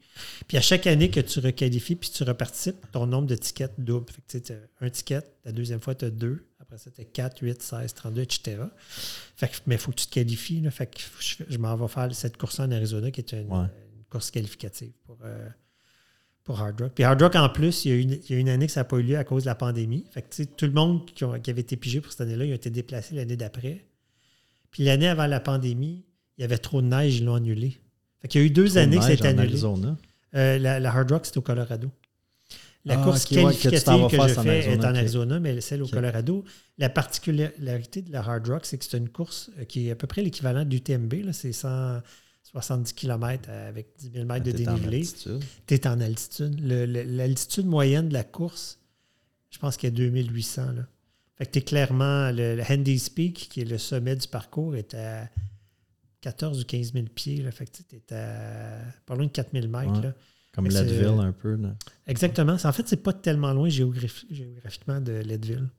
[0.47, 4.09] Puis à chaque année que tu requalifies puis tu reparticipes, ton nombre de tickets double.
[4.11, 6.46] Fait que tu sais, un ticket, la deuxième fois, tu as deux.
[6.69, 8.57] Après ça, tu as 4, 8, 16, 32, etc.
[8.89, 10.59] Fait que, mais il faut que tu te qualifies.
[10.61, 10.69] là.
[10.71, 13.67] Fait que je, je m'en vais faire cette course en Arizona qui est une, Ouais.
[13.95, 15.47] une course qualificative pour, euh,
[16.43, 16.91] pour Hard Rock.
[16.93, 18.73] Puis Hard Rock, en plus, il y a une, il y a une année que
[18.73, 20.05] ça n'a pas eu lieu à cause de la pandémie.
[20.11, 22.51] Fait que, tout le monde qui, ont- qui avait été pigé pour cette année-là, ils
[22.51, 23.85] ont été déplacés l'année d'après.
[24.71, 26.03] Puis l'année avant la pandémie,
[26.37, 27.79] il y avait trop de neige, ils l'ont annulé.
[28.21, 29.61] Fait qu'il y a eu deux Trop de années que neige c'était annulé.
[30.35, 31.89] Euh, la, la Hard Rock, c'est au Colorado.
[32.87, 34.79] La Ah, course ok, ouais, que tu t'en qualificative vas que, je en fais est
[34.79, 34.95] en.
[34.95, 35.87] Arizona, mais celle au.
[35.87, 36.45] Colorado.
[36.77, 39.95] La particularité de la Hard Rock, c'est que c'est une course euh, qui est à
[39.95, 41.31] peu près l'équivalent du TMB.
[41.33, 45.05] C'est 170 km avec 10 000 mètres de T'es en dénivelé.
[45.67, 46.59] Tu es en altitude.
[46.61, 48.79] L'altitude moyenne de la course,
[49.49, 50.71] je pense qu'il y a 2800.
[50.71, 50.87] Là.
[51.35, 52.31] Fait que tu es clairement.
[52.31, 55.27] Le, le Handy's Peak, qui est le sommet du parcours, est à
[56.21, 57.41] 14 ou 15 000 pieds.
[57.41, 57.51] Là.
[57.51, 59.91] Fait que tu es à pas loin de 4000 mètres.
[59.91, 60.01] Ouais.
[60.03, 60.13] là.
[60.57, 61.55] Comme Leadville un peu.
[61.55, 61.75] là.
[62.07, 62.57] Exactement.
[62.63, 65.69] En fait, c'est pas tellement loin géographi- géographiquement de Leadville.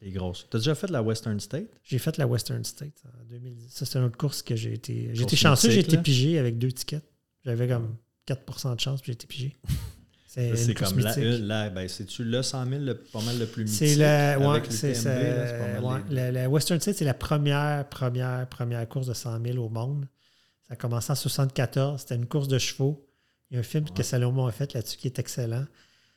[0.00, 0.46] C'est grosse.
[0.48, 1.66] T'as déjà fait la Western State?
[1.82, 3.66] J'ai fait la Western State en 2010.
[3.70, 5.10] Ça, c'est une autre course que j'ai été.
[5.12, 7.04] J'ai été Course chanceux, j'ai été pigé avec deux tickets.
[7.44, 9.56] J'avais comme 4% de chance, puis j'ai été pigé.
[10.26, 11.40] C'est comme la, mythique.
[11.42, 13.78] la- ben, c'est-tu le 100 000 le, pas mal le plus mythique?
[13.78, 19.42] C'est la, ouais, la, la Western State, c'est la première, première, première course de 100
[19.42, 20.06] 000 au monde.
[20.68, 22.00] Ça a commencé en 74.
[22.02, 23.07] C'était une course de chevaux.
[23.50, 25.64] Il y a un film que Salomon a fait là-dessus qui est excellent.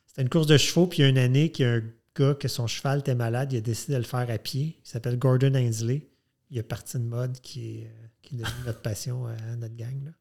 [0.08, 1.84] C'était une course de chevaux, puis il y a une année qu'il y a un
[2.18, 4.78] gars que son cheval était malade, il a décidé de le faire à pied.
[4.84, 6.08] Il s'appelle Gordon Ainsley.
[6.50, 10.04] Il a parti de mode qui est, euh, qui est notre passion à notre gang.
[10.04, 10.12] là.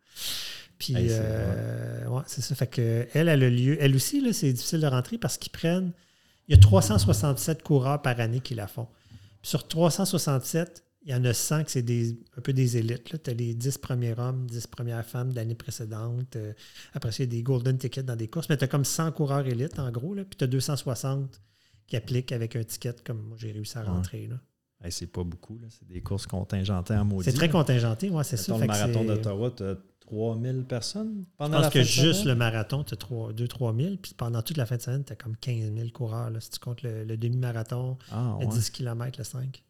[0.79, 2.55] Puis, Hey, c'est- euh, ouais, c'est ça.
[2.55, 3.77] Fait que elle, elle a lieu.
[3.81, 5.93] Elle aussi, là, c'est difficile de rentrer parce qu'ils prennent.
[6.49, 8.87] Il y a 367 coureurs par année qui la font.
[9.43, 13.23] Puis sur 367, il y en a 100 que c'est des, un peu des élites.
[13.23, 16.37] Tu as les 10 premiers hommes, 10 premières femmes de l'année précédente.
[16.37, 16.53] Euh,
[16.93, 18.49] après il y a des golden tickets dans des courses.
[18.49, 20.15] Mais tu as comme 100 coureurs élites, en gros.
[20.15, 21.41] Là, puis tu as 260
[21.87, 23.89] qui appliquent avec un ticket comme moi, j'ai réussi à Ouais.
[23.89, 24.27] rentrer.
[24.27, 24.37] là.
[24.83, 25.59] Hey, c'est pas beaucoup.
[25.59, 25.67] là.
[25.71, 27.25] C'est des courses contingentées en maudit.
[27.31, 28.57] C'est très contingenté, ouais, c'est ça.
[28.57, 32.83] Le marathon d'Ottawa, tu as 3000 personnes Je pendant pense la que juste le marathon,
[32.85, 33.97] tu as 2-3 000.
[33.97, 36.31] Puis pendant toute la fin de semaine, tu as comme 15 000 coureurs.
[36.31, 38.53] là, si tu comptes le, le demi-marathon, Ah, le ouais.
[38.53, 39.63] 10 km, le 5.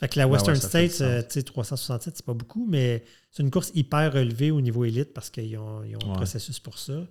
[0.00, 2.32] Fait que la Ben Western ouais, fait du States, euh, tu sais, 367, c'est pas
[2.34, 6.00] beaucoup, mais c'est une course hyper relevée au niveau élite parce qu'ils ont, ils ont
[6.04, 6.16] un Ouais.
[6.16, 7.04] processus pour ça.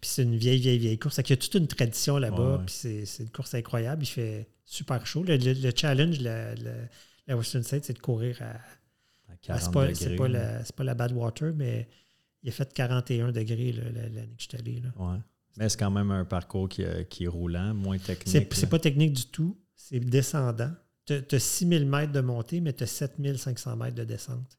[0.00, 1.14] Puis c'est une vieille, vieille, vieille course.
[1.16, 2.36] Fait qu'il y a toute une tradition là-bas.
[2.36, 2.64] Ouais, ouais.
[2.66, 4.02] Puis c'est, c'est une course incroyable.
[4.02, 5.22] Il fait super chaud.
[5.22, 6.72] Le, le- le challenge, la, la-
[7.28, 8.46] la Western State, c'est de courir à.
[8.46, 11.88] À à- 40 c'est pas, pas la, pas la Badwater, mais
[12.42, 14.80] il a fait 41 degrés l'année que je suis allé.
[14.80, 14.88] là.
[14.98, 15.18] Ouais.
[15.56, 18.48] Mais c'est quand même un parcours qui, euh, qui est roulant, moins technique.
[18.52, 19.56] C'est, pas technique du tout.
[19.76, 20.72] C'est descendant.
[21.06, 24.58] Tu as 6000 mètres de montée, mais tu as 7500 mètres de descente.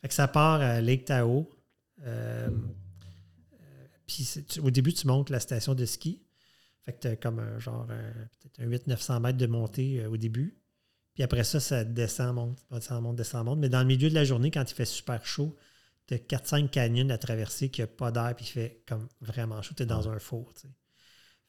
[0.00, 1.46] Fait que ça part à Lake Tahoe.
[2.04, 2.48] Euh,
[3.60, 4.28] euh, puis
[4.62, 6.22] au début, tu montes la station de ski.
[6.82, 10.08] Fait que tu as comme un genre un- peut-être un 800-900 mètres de montée euh,
[10.10, 10.58] au début.
[11.14, 13.58] Puis après ça, ça descend, monte, descend, monte, descend, monte.
[13.58, 15.56] Mais dans le milieu de la journée, quand il fait super chaud,
[16.06, 19.60] tu as 4-5 canyons à traverser qui a pas d'air puis il fait comme vraiment
[19.62, 19.74] chaud.
[19.76, 20.52] Tu es dans un four.
[20.54, 20.68] tu sais.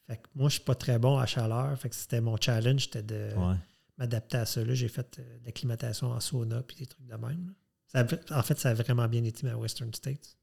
[0.06, 1.76] Fait que moi, je suis pas très bon à chaleur.
[1.78, 3.56] Fait que c'était mon challenge, c'était de Ouais.
[3.98, 4.62] M'adapter à ça.
[4.74, 7.54] J'ai fait euh, de l'acclimatation en sauna puis des trucs de même.
[7.86, 10.36] Ça en fait, ça a vraiment bien été ma Western States.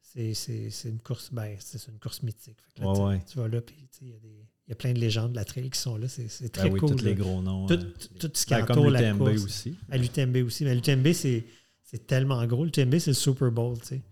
[0.00, 2.58] C'est, c'est- c'est une course, ben, c'est une course mythique.
[2.78, 3.22] Là, Ouais, tu- ouais.
[3.32, 5.78] Tu vas là, puis il y, y a plein de légendes de la trail qui
[5.78, 6.06] sont là.
[6.08, 6.96] C'est, c'est très Ben oui, cool.
[6.96, 7.66] tous les gros noms.
[7.66, 9.44] Tout, euh, tout ce qui ben, entoure comme la l'UTMB course.
[9.44, 9.76] aussi.
[9.90, 10.64] À l'UTMB aussi.
[10.64, 11.44] Mais l'UTMB, c'est,
[11.82, 12.64] c'est tellement gros.
[12.64, 13.76] L'UTMB, c'est le Super Bowl.
[13.80, 14.02] tu sais.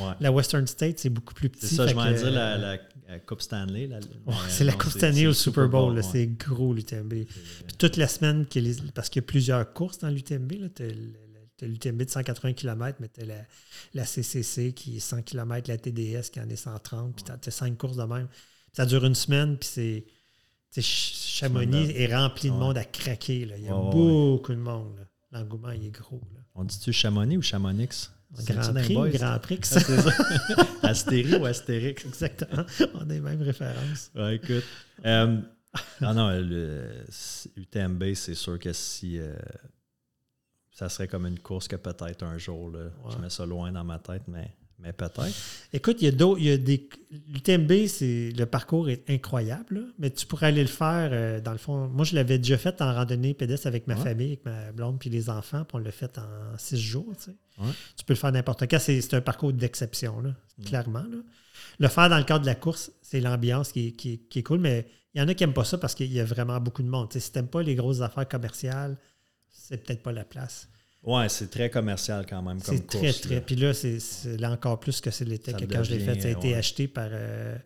[0.00, 0.12] Ouais.
[0.20, 1.66] La Western State, c'est beaucoup plus petit.
[1.66, 2.78] C'est ça, je m'en dire la, la,
[3.08, 3.88] la Coupe Stanley.
[4.26, 6.02] Ouais, c'est la Coupe Stanley au Super Bowl.
[6.02, 7.08] C'est gros l'UTMB.
[7.12, 10.52] Puis toute la semaine, a parce qu'il y a plusieurs courses dans l'UTMB.
[10.74, 10.82] Tu
[11.64, 13.44] as l'UTMB de 180 km, mais tu as la,
[13.94, 17.50] la CCC qui est 100 km, la TDS qui en est 130, puis tu as,
[17.52, 18.28] cinq courses de même.
[18.72, 20.04] Ça dure une semaine, puis c'est.
[20.80, 23.44] Chamonix est rempli de monde à craquer.
[23.44, 23.56] là.
[23.58, 25.06] Il y a ouais, beaucoup de monde.
[25.30, 26.20] L'engouement, il est gros.
[26.34, 26.40] là.
[26.54, 28.08] On dit-tu Chamonix ou Chamonix?
[28.46, 29.10] Grand Prix, boys?
[29.10, 29.60] Grand Prix?
[29.62, 30.10] Ah, c'est ça.
[30.82, 32.04] Astérie ou Astérix?
[32.04, 32.64] Exactement.
[32.94, 34.10] On a les mêmes références.
[34.14, 34.64] Ouais, écoute.
[35.04, 35.38] Euh,
[36.00, 37.04] ah non, le
[37.56, 39.18] UTMB, c'est sûr que si.
[39.18, 39.34] euh,
[40.70, 43.84] ça serait comme une course que peut-être un jour, là, je mets ça loin dans
[43.84, 44.50] ma tête, mais,
[44.82, 45.24] mais peut-être.
[45.72, 46.40] Écoute, il y a d'autres.
[46.40, 46.88] il y a des.
[47.28, 51.52] L'UTMB, c'est le parcours est incroyable, là, mais tu pourrais aller le faire euh, dans
[51.52, 51.88] le fond.
[51.88, 54.02] Moi, je l'avais déjà fait en randonnée pédestre avec ma Ouais.
[54.02, 57.12] famille, avec ma blonde puis les enfants, puis on l'a fait en six jours.
[57.16, 57.36] Tu, sais.
[57.58, 57.70] Ouais.
[57.96, 58.78] tu peux le faire n'importe quand.
[58.78, 61.02] C'est, c'est un parcours d'exception, là, clairement.
[61.04, 61.18] Là.
[61.78, 64.38] Le faire dans le cadre de la course, c'est l'ambiance qui est, qui est- qui
[64.40, 66.24] est cool, mais il y en a qui n'aiment pas ça parce qu'il y a
[66.24, 67.08] vraiment beaucoup de monde.
[67.10, 68.96] Tu sais, si tu n'aimes pas les grosses affaires commerciales,
[69.50, 70.68] c'est peut-être pas la place.
[71.04, 73.02] Ouais, c'est très commercial quand même comme C'est course.
[73.02, 73.34] très, très.
[73.36, 73.40] là.
[73.40, 73.98] Puis là, c'est
[74.38, 76.20] là encore plus que c'est l'était Ça que quand je l'ai fait.
[76.20, 76.54] Ça a été ouais.
[76.54, 77.56] acheté par euh,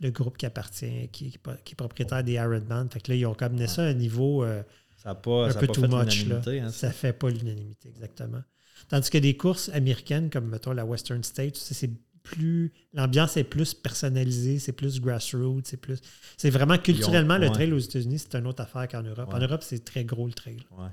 [0.00, 1.30] le groupe qui appartient, qui,
[1.64, 2.88] qui est propriétaire des Ironman.
[2.88, 4.62] Fait que là, ils ont comme amené ça à un niveau euh,
[5.02, 6.26] Ça pas, un ça a peu pas too fait much.
[6.26, 6.40] Là.
[6.46, 8.42] Hein, ça fait pas l'unanimité, exactement.
[8.88, 11.90] Tandis que des courses américaines, comme mettons la Western State, c'est
[12.22, 12.72] plus.
[12.92, 15.98] L'ambiance est plus personnalisée, c'est plus grassroots, c'est plus.
[16.36, 17.52] C'est vraiment culturellement, le ouais.
[17.52, 19.28] trail aux États-Unis, c'est une autre affaire qu'en Europe.
[19.32, 19.44] En Ouais.
[19.44, 20.58] Europe, c'est très gros le trail.
[20.78, 20.86] Ouais.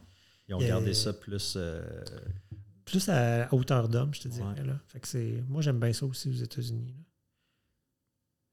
[0.48, 1.54] Ils ont Il y a- gardé ça plus.
[1.56, 1.82] euh,
[2.86, 4.46] Plus à hauteur d'homme, je te dirais.
[4.60, 4.64] Ouais.
[4.66, 4.78] Là.
[4.88, 5.42] Fait que c'est.
[5.48, 6.94] Moi, j'aime bien ça aussi aux États-Unis.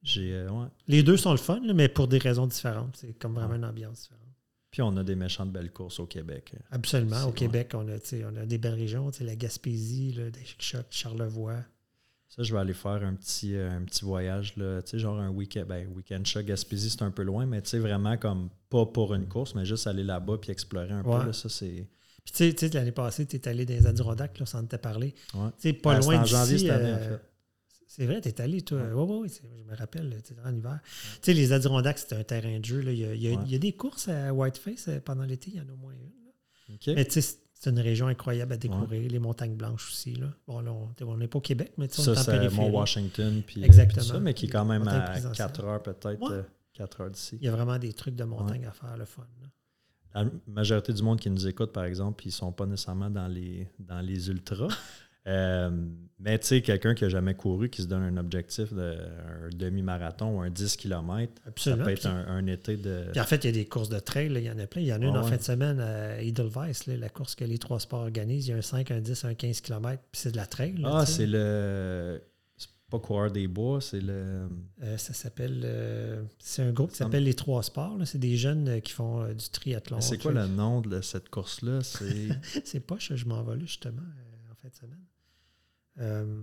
[0.03, 0.67] j'ai, euh, ouais.
[0.89, 2.97] Les deux sont le fun, là, mais pour des raisons différentes.
[2.97, 4.21] C'est comme vraiment une ambiance différente.
[4.71, 6.55] Puis on a des méchantes belles courses au Québec.
[6.71, 7.25] Absolument.
[7.25, 7.33] Au.
[7.33, 7.97] Québec, on a,
[8.31, 10.17] on a des belles régions, la Gaspésie,
[10.59, 11.59] Chocs, Charlevoix.
[12.31, 15.19] Ça, je vais aller faire un petit, euh, un petit voyage, là, tu sais, genre
[15.19, 15.65] un week-end.
[15.69, 19.15] Ben, week-end chat Gaspésie, c'est un peu loin, mais tu sais, vraiment comme pas pour
[19.15, 21.19] une course, mais juste aller là-bas puis explorer un Ouais.
[21.21, 21.27] peu.
[21.27, 21.89] Là, ça, c'est.
[22.25, 25.13] Puis tu sais, l'année passée, tu es allé dans les Adirondacks, là, sans te parler.
[25.35, 25.49] Ouais.
[25.59, 26.67] Tu sais, pas Ah, loin janvier d'ici.
[26.67, 27.23] cette année, en euh, fait.
[27.89, 28.81] C'est vrai, tu es allé, toi.
[28.95, 29.49] Oui, oui, oui.
[29.59, 30.79] Je me rappelle, tu en hiver.
[30.85, 32.81] Tu sais, les Adirondacks, c'était un terrain de jeu.
[32.83, 32.93] là.
[32.93, 33.43] Il, y a, il y a- Ouais.
[33.47, 35.77] il y a des courses à Whiteface euh, pendant l'été, il y en a au
[35.77, 36.13] moins une.
[36.95, 39.11] Mais tu sais, c'est une région incroyable à découvrir.
[39.11, 40.15] Les montagnes blanches aussi.
[40.15, 40.29] Là.
[40.47, 42.57] Bon, là, on n'est pas au Québec, mais on ça, est en c'est périphérie.
[42.71, 43.43] Mont-Washington.
[43.47, 44.03] Puis, Exactement.
[44.03, 45.47] ça, mais qui est quand même à présidentielle.
[45.49, 46.21] 4 heures, peut-être.
[46.23, 46.37] Ouais.
[46.37, 46.43] euh,
[46.73, 47.37] 4 heures d'ici.
[47.39, 49.27] Il y a vraiment des trucs de montagne à faire, le fun.
[49.43, 49.49] là.
[50.25, 53.29] La majorité du monde qui nous écoute, par exemple, ils ne sont pas nécessairement dans
[53.29, 54.67] les, dans les ultras.
[55.27, 55.71] Euh,
[56.19, 58.99] mais tu sais, quelqu'un qui n'a jamais couru, qui se donne un objectif de
[59.47, 63.07] un demi-marathon ou un 10 km, ça peut être un, un été de.
[63.13, 64.83] Puis en fait, il y a des courses de trail, il y en a plein.
[64.83, 67.45] Il y en a une en fin de semaine à Edelweiss, là, la course que
[67.45, 68.49] les trois sports organisent.
[68.49, 70.77] Il y a un 5, un 10, un 15 km, puis c'est de la trail.
[70.79, 72.23] là, ah, c'est le.
[72.57, 74.49] C'est pas coureur des bois, c'est le.
[74.83, 75.63] Euh, ça s'appelle.
[75.65, 77.97] euh, c'est un groupe qui s'appelle Les Trois Sports.
[78.05, 80.01] C'est des jeunes qui font du triathlon.
[80.01, 81.81] C'est quoi le nom de cette course-là?
[82.65, 82.81] C'est.
[82.81, 84.03] Poche, je m'en vais là justement
[84.51, 84.99] en fin de semaine.
[86.01, 86.43] Euh,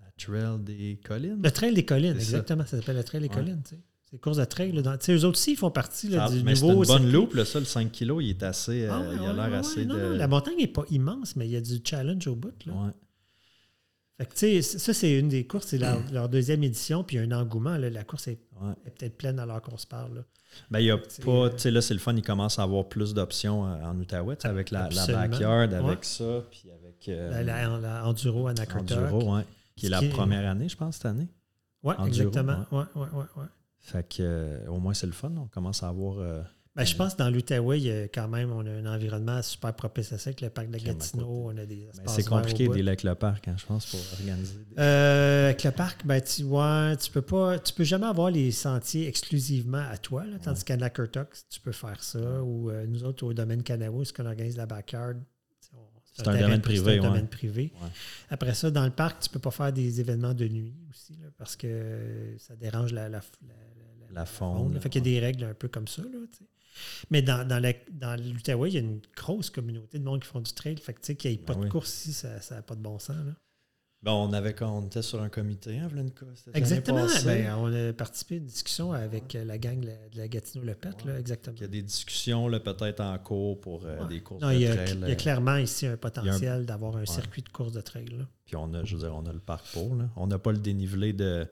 [0.00, 1.40] la Trail des collines?
[1.42, 2.38] le Trail des collines, C'est ça.
[2.38, 2.64] exactement.
[2.66, 3.34] Ça, s'appelle le Trail des Ouais.
[3.34, 3.62] collines.
[3.64, 3.80] tu sais.
[4.10, 4.70] C'est course de trail.
[4.70, 6.84] là, dans- eux autres aussi, ils font partie là, du mais c'est nouveau.
[6.84, 8.84] une bonne loupe, là, ça, le 5 kg, il est assez.
[8.84, 10.00] euh, Ah ouais, il a ouais, l'air assez non, de.
[10.00, 12.54] non, la montagne n'est pas immense, mais il y a du challenge au bout.
[12.66, 12.92] Là.
[14.16, 15.66] Fait que, tu sais, ça, c'est une des courses.
[15.66, 17.76] C'est leur, leur deuxième édition, puis il y a un engouement.
[17.76, 17.90] là.
[17.90, 18.70] La course est, Ouais.
[18.86, 20.14] est peut-être pleine alors qu'on se parle.
[20.14, 20.24] là.
[20.70, 22.60] Ben, il y a C'est, pas, euh, tu sais, là, c'est le fun, il commence
[22.60, 25.96] à avoir plus d'options en Outaouais, avec la, la backyard, avec Ouais.
[26.02, 28.90] ça, puis avec euh, La, la- Enduro à Nakartok.
[28.98, 29.44] Enduro, ouais,
[29.76, 31.28] qui est la qui première année, je pense, cette année.
[31.82, 32.64] Oui, exactement.
[32.72, 33.46] Ouais, ouais, ouais, ouais.
[33.80, 35.30] Fait que, euh, au moins, c'est le fun.
[35.36, 36.18] On commence à avoir.
[36.18, 36.40] euh,
[36.74, 39.40] Ben, je pense que dans l'Outaouais, il y a quand même on a un environnement
[39.42, 42.22] super propice à ça, avec le parc de Gatineau, on a des ben, espaces c'est
[42.22, 44.54] verts au compliqué d'aller avec le parc, hein, je pense, pour organiser.
[44.70, 48.30] des- Euh, avec le parc, ben, tu, ouais, tu peux pas, tu peux jamais avoir
[48.30, 52.42] les sentiers exclusivement à toi, là, tandis qu'à Nakurtuk, tu peux faire ça.
[52.42, 55.16] Ou euh, nous autres, au domaine Canawo, ce qu'on organise la backyard,
[56.14, 57.08] C'est un domaine pri- privé, C'est un ouais.
[57.08, 57.72] domaine privé.
[57.82, 57.88] Ouais.
[58.30, 61.28] Après ça, dans le parc, tu peux pas faire des événements de nuit aussi, là,
[61.36, 63.54] parce que ça dérange la, la, la,
[64.12, 64.80] La faune, là.
[64.80, 66.02] Fait qu'il y a des règles un peu comme ça.
[66.02, 66.08] Là.
[67.10, 70.76] Mais dans, dans, il y a une grosse communauté de monde qui font du trail.
[70.76, 71.70] Fait que tu sais qu'il n'y ait pas Ben de oui.
[71.70, 73.16] course ici, ça n'a pas de bon sens.
[73.16, 73.32] Là.
[74.04, 76.12] Bon, on avait on était sur un comité, hein, l'année
[76.52, 77.06] Exactement.
[77.24, 79.88] Ben, on a participé à une discussion avec euh, la gang de
[80.18, 81.56] la, Gatineau-Lepette, là, exactement.
[81.56, 84.08] Il y a des discussions peut-être en cours pour euh, Ouais.
[84.08, 84.94] des courses Non, de il, y a, trail.
[84.94, 88.06] il y a euh, clairement ici un potentiel d'avoir un circuit de course de trail.
[88.06, 88.26] là.
[88.44, 89.94] Puis on a, je veux dire, on a le parc pour.
[89.96, 90.10] Là.
[90.16, 91.46] On n'a pas le dénivelé de,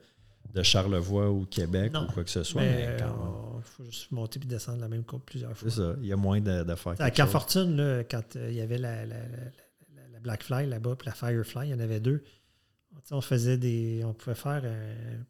[0.53, 2.03] de Charlevoix ou Québec Non.
[2.07, 3.33] ou quoi que ce soit, Mais mais, quand même.
[3.57, 5.69] il faut juste monter et descendre la même courbe plusieurs fois.
[5.71, 5.95] C'est ça.
[6.01, 6.39] Il y a moins
[6.75, 7.25] faire À Camp.
[7.27, 9.23] Fortune, là, quand euh, il y avait la, la, la,
[9.95, 12.23] la- la Black Fly là-bas, puis la Firefly, il y en avait deux.
[13.11, 14.03] On faisait des.
[14.05, 15.25] On pouvait faire un.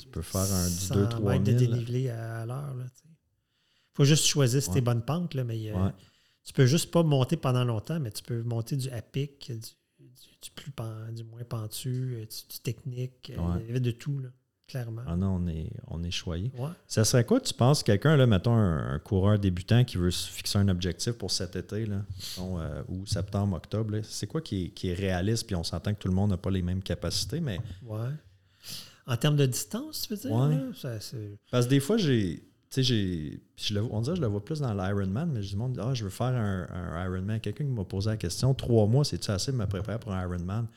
[0.00, 1.72] Tu peux faire un du 100 2-3 mètres de 000.
[1.72, 2.74] dénivelé à, à l'heure.
[2.78, 4.74] Il faut juste choisir si Ouais.
[4.76, 5.90] t'es bonne pente, là, mais euh,
[6.44, 9.58] tu peux juste pas monter pendant longtemps, mais tu peux monter du à pic, du,
[9.58, 10.08] du,
[10.42, 13.32] du plus pen- du moins pentu, euh, du, du technique.
[13.36, 13.60] euh, Ouais.
[13.62, 14.28] Il y avait de tout, là,
[14.70, 15.02] clairement.
[15.06, 16.50] Ah non, on est, on est choyé.
[16.58, 16.68] Ouais.
[16.86, 20.28] Ça serait quoi, tu penses, quelqu'un, là, mettons, un, un coureur débutant qui veut se
[20.30, 21.96] fixer un objectif pour cet été, là,
[22.36, 25.46] mettons, euh, ou septembre, octobre, c'est quoi qui est, qui est réaliste?
[25.46, 28.08] Puis on s'entend que tout le monde n'a pas les mêmes capacités, mais Ouais.
[29.06, 30.30] En termes de distance, tu veux dire?
[30.32, 30.54] Ouais.
[30.54, 32.36] là, ça, c'est- parce que des fois, j'ai.
[32.36, 33.40] Tu sais, j'ai.
[33.56, 35.76] puis je le- on dirait que je le vois plus dans l'Ironman, mais je demande,
[35.82, 37.40] ah, je veux faire un, un Ironman.
[37.40, 40.22] Quelqu'un qui m'a posé la question, trois mois, c'est-tu assez de me préparer pour un
[40.22, 40.68] Ironman?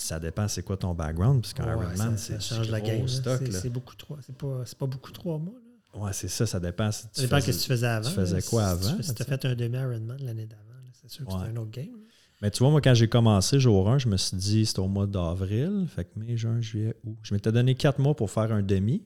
[0.00, 3.06] Ça dépend, c'est quoi ton background, parce qu'un Ouais, Ironman, c'est change la game.
[3.08, 3.40] stock.
[3.50, 4.18] C'est beaucoup trois.
[4.22, 5.54] C'est pas, pas beaucoup trois mois.
[5.94, 6.00] Là.
[6.00, 6.90] Ouais, c'est ça, ça dépend.
[6.90, 8.08] Si Ça dépend de ce que tu faisais avant.
[8.08, 10.62] tu faisais quoi Si avant, tu Si tu as fait un demi-Ironman l'année d'avant,
[11.00, 11.38] c'est sûr que Ouais.
[11.44, 11.86] c'est un autre game.
[11.92, 11.98] là.
[12.42, 14.88] Mais tu vois, moi, quand j'ai commencé jour 1, je me suis dit, c'était au
[14.88, 17.16] mois d'avril, fait que mai, juin, juillet, août.
[17.22, 19.02] Je m'étais donné quatre mois pour faire un demi.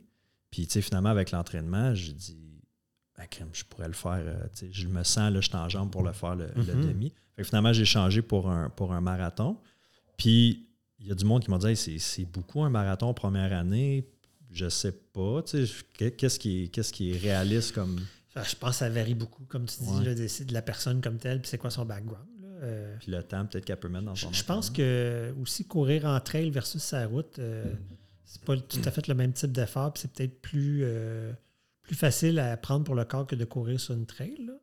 [0.51, 2.39] Puis, tu sais, finalement, avec l'entraînement, j'ai dit,
[3.17, 4.23] ah, crème, je pourrais le faire.
[4.25, 6.87] euh, je me sens, là, je suis en jambe pour le faire, le, le Mhm.
[6.89, 7.13] demi.
[7.37, 9.59] Fait que finalement, j'ai changé pour un, pour un marathon.
[10.17, 10.68] Puis,
[11.01, 14.07] il y a du monde qui m'a dit, Hey, c'est beaucoup un marathon première année.
[14.51, 18.01] Je sais pas, tu sais, qu'est- qu'est-ce qui, est- qu'est-ce qui est réaliste comme.
[18.35, 20.05] Je pense que ça varie beaucoup, comme tu dis, Ouais.
[20.05, 22.27] là, de, la personne comme telle, puis c'est quoi son background.
[22.41, 22.49] là.
[22.63, 25.65] Euh, Puis le temps, peut-être qu'elle peut mettre dans je, son je pense que aussi
[25.67, 27.65] courir en trail versus sa route, euh,
[28.25, 31.33] c'est pas tout à fait le même type d'effort, puis c'est peut-être plus, euh,
[31.83, 34.37] plus facile à prendre pour le corps que de courir sur une trail.
[34.47, 34.55] là.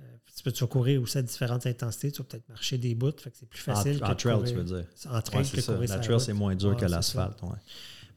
[0.00, 3.12] Euh, tu peux toujours courir aussi à différentes intensités, tu vas peut-être marcher des bouts,
[3.18, 4.86] fait que c'est plus facile En, que en trail, courir- tu veux dire.
[5.10, 5.74] En trail Ouais, que c'est ça.
[5.74, 7.42] courir La trail, c'est moins dur Ouais, que l'asphalte.
[7.42, 7.48] Ouais.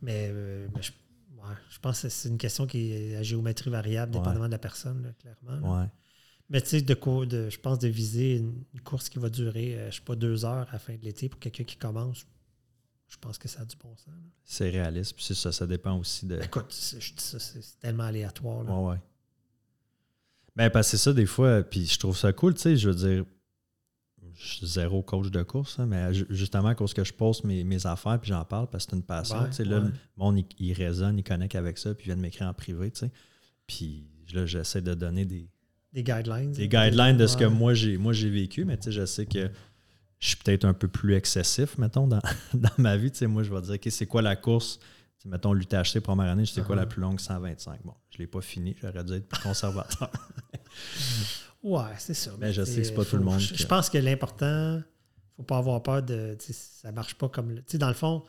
[0.01, 0.91] Mais, euh, mais je,
[1.81, 5.09] pense que c'est une question qui est à géométrie variable, dépendamment de la personne, là,
[5.13, 5.75] clairement.
[5.77, 5.91] là.
[6.49, 9.79] Mais tu sais, de, de, je pense de viser une, une course qui va durer,
[9.79, 12.25] euh, je sais pas, deux heures à la fin de l'été pour quelqu'un qui commence,
[13.07, 14.13] je pense que ça a du bon sens.
[14.43, 15.15] C'est réaliste.
[15.15, 16.39] Puis ça, ça dépend aussi de.
[16.41, 18.63] Écoute, c'est- je dis ça, c'est c'est tellement aléatoire.
[18.63, 18.71] là.
[18.73, 18.97] Ouais, ouais.
[20.55, 22.89] Ben, parce que c'est ça, des fois, puis je trouve ça cool, tu sais, je
[22.89, 23.25] veux dire,
[24.35, 27.43] je suis zéro coach de course, hein, mais ju- justement, à cause que je poste
[27.43, 29.79] mes, mes affaires, puis j'en parle, parce que c'est une passion, Ouais, tu sais, là,
[29.79, 29.87] ouais.
[29.87, 32.53] le monde, il, il résonne, il connecte avec ça, puis il vient de m'écrire en
[32.53, 33.11] privé, tu sais.
[33.67, 35.49] Puis là, j'essaie de donner des,
[35.91, 36.51] Des guidelines.
[36.51, 39.25] des guidelines de ce que moi j'ai moi j'ai vécu, mais tu sais, je sais
[39.25, 39.49] que
[40.19, 42.21] je suis peut-être un peu plus excessif, mettons, dans,
[42.53, 43.11] dans ma vie.
[43.11, 44.79] Tu sais, moi, je vais dire, OK, c'est quoi la course?
[45.25, 46.79] Mettons, l'UTHC première année, je sais quoi Uh-huh.
[46.79, 47.19] la plus longue?
[47.19, 47.81] 125.
[47.83, 50.09] Bon, je ne l'ai pas fini, j'aurais dû être plus conservateur.
[51.63, 52.31] Ouais, c'est ça.
[52.39, 54.81] Mais je sais que c'est pas tout le monde Je, qui- pense que l'important,
[55.37, 56.35] faut pas avoir peur de.
[56.39, 57.55] Ça marche pas comme.
[57.55, 58.23] Tu sais, dans le fond,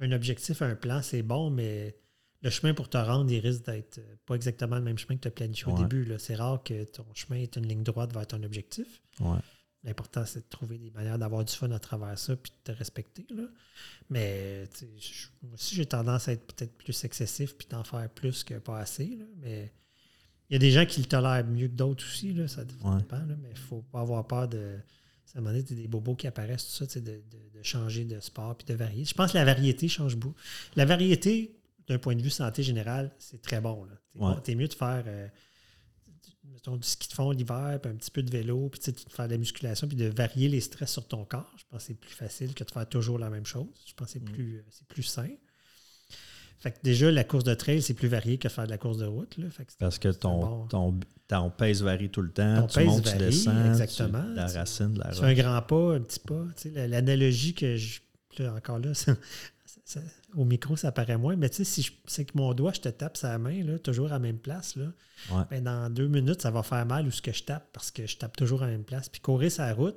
[0.00, 1.94] un objectif, un plan, c'est bon, mais
[2.40, 5.28] le chemin pour te rendre, il risque d'être pas exactement le même chemin que tu
[5.28, 6.10] as planifié au début.
[6.18, 9.02] C'est rare que ton chemin est une ligne droite vers ton objectif.
[9.20, 9.36] Ouais.
[9.88, 12.76] L'important, c'est de trouver des manières d'avoir du fun à travers ça puis de te
[12.78, 13.26] respecter.
[13.30, 13.44] Là.
[14.10, 14.68] Mais
[15.42, 18.78] moi aussi, j'ai tendance à être peut-être plus excessif puis d'en faire plus que pas
[18.78, 19.06] assez.
[19.18, 19.24] là.
[19.40, 19.72] Mais
[20.50, 22.32] il y a des gens qui le tolèrent mieux que d'autres aussi.
[22.34, 22.46] Là.
[22.48, 22.98] Ça, ça Ouais.
[22.98, 23.16] dépend.
[23.16, 23.34] là.
[23.40, 24.76] Mais il ne faut pas avoir peur de.
[25.34, 27.22] Moment donné, t'as des bobos qui apparaissent, tout ça, de, de-
[27.58, 29.04] de changer de sport puis de varier.
[29.04, 30.34] Je pense que la variété change beaucoup.
[30.74, 31.54] La variété,
[31.86, 33.86] d'un point de vue santé générale, c'est très bon.
[34.16, 34.34] Ouais.
[34.42, 35.04] t'es mieux de faire.
[35.06, 35.28] euh,
[36.52, 38.92] mettons, du ski de fond l'hiver, puis un petit peu de vélo, puis tu sais,
[38.92, 41.52] de faire de la musculation, puis de varier les stress sur ton corps.
[41.58, 43.66] Je pense que c'est plus facile que de faire toujours la même chose.
[43.86, 44.32] Je pense que c'est Mm.
[44.32, 45.28] plus, euh, c'est plus sain.
[46.60, 48.98] Fait que déjà, la course de trail, c'est plus varié que faire de la course
[48.98, 49.36] de route.
[49.38, 49.48] Là.
[49.48, 50.66] Fait que Parce que ton, bon.
[50.66, 52.62] ton, ton pace varie tout le temps.
[52.62, 53.66] Ton tu montes, tu descends.
[53.70, 54.22] exactement.
[54.24, 56.44] tu- de la racine, de la Tu fais un grand pas, un petit pas.
[56.56, 58.00] Tu sais, la- L'analogie que je.
[58.40, 58.90] là, encore là,
[59.88, 60.00] ça,
[60.36, 61.34] au micro, ça paraît moins.
[61.36, 64.06] Mais tu sais, si c'est que mon doigt, je te tape sa main, là, toujours
[64.08, 64.86] à la même place, là,
[65.32, 65.42] Ouais.
[65.50, 68.06] ben, dans deux minutes, ça va faire mal où ce que je tape parce que
[68.06, 69.08] je tape toujours à la même place.
[69.08, 69.96] Puis courir sa route,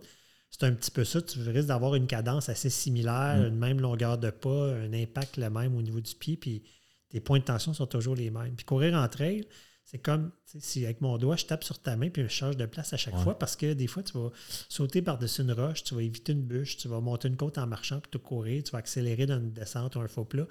[0.49, 1.21] c'est un petit peu ça.
[1.21, 3.47] Tu risques d'avoir une cadence assez similaire, Mm.
[3.47, 6.63] une même longueur de pas, un impact le même au niveau du pied, puis
[7.09, 8.55] tes points de tension sont toujours les mêmes.
[8.55, 9.45] Puis courir en trail,
[9.83, 12.65] c'est comme si avec mon doigt, je tape sur ta main puis je change de
[12.65, 13.23] place à chaque Ouais.
[13.23, 14.29] fois parce que des fois, tu vas
[14.69, 17.67] sauter par-dessus une roche, tu vas éviter une bûche, tu vas monter une côte en
[17.67, 20.45] marchant puis te courir, tu vas accélérer dans une descente ou un faux plat.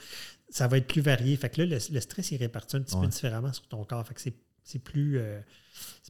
[0.50, 1.36] Ça va être plus varié.
[1.36, 3.02] Fait que là, le, le stress, il est réparti un petit Ouais.
[3.02, 4.06] peu différemment sur ton corps.
[4.06, 4.20] Fait que
[4.62, 5.40] c'est, plus, euh,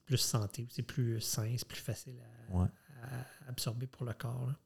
[0.07, 2.15] plus santé, c'est plus sain, c'est plus facile
[2.51, 2.67] à, Ouais.
[3.03, 4.47] à absorber pour le corps.
[4.49, 4.57] là.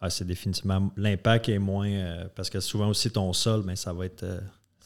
[0.00, 0.90] Ah, c'est définitivement.
[0.96, 1.90] L'impact est moins.
[1.90, 4.22] euh, parce que souvent aussi, ton sol, ben, ça va être.
[4.22, 4.40] euh,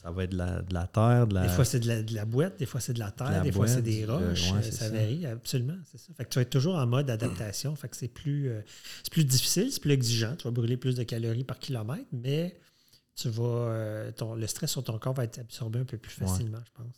[0.05, 1.43] ça va être de la, de la terre, de la.
[1.43, 3.41] Des fois, c'est de la, de la boîte, des fois, c'est de la terre, la
[3.41, 4.53] des fois, c'est des euh, roches.
[4.53, 4.89] euh, ça, ça.
[4.91, 5.79] varie, absolument.
[5.91, 6.13] C'est ça.
[6.15, 7.75] Fait que tu vas être toujours en mode adaptation.
[7.75, 8.61] Fait que c'est plus, euh,
[9.03, 10.37] c'est plus difficile, c'est plus exigeant.
[10.37, 12.55] Tu vas brûler plus de calories par kilomètre, mais
[13.17, 16.21] tu vas, euh, ton, le stress sur ton corps va être absorbé un peu plus
[16.21, 16.27] Ouais.
[16.29, 16.95] facilement, je pense.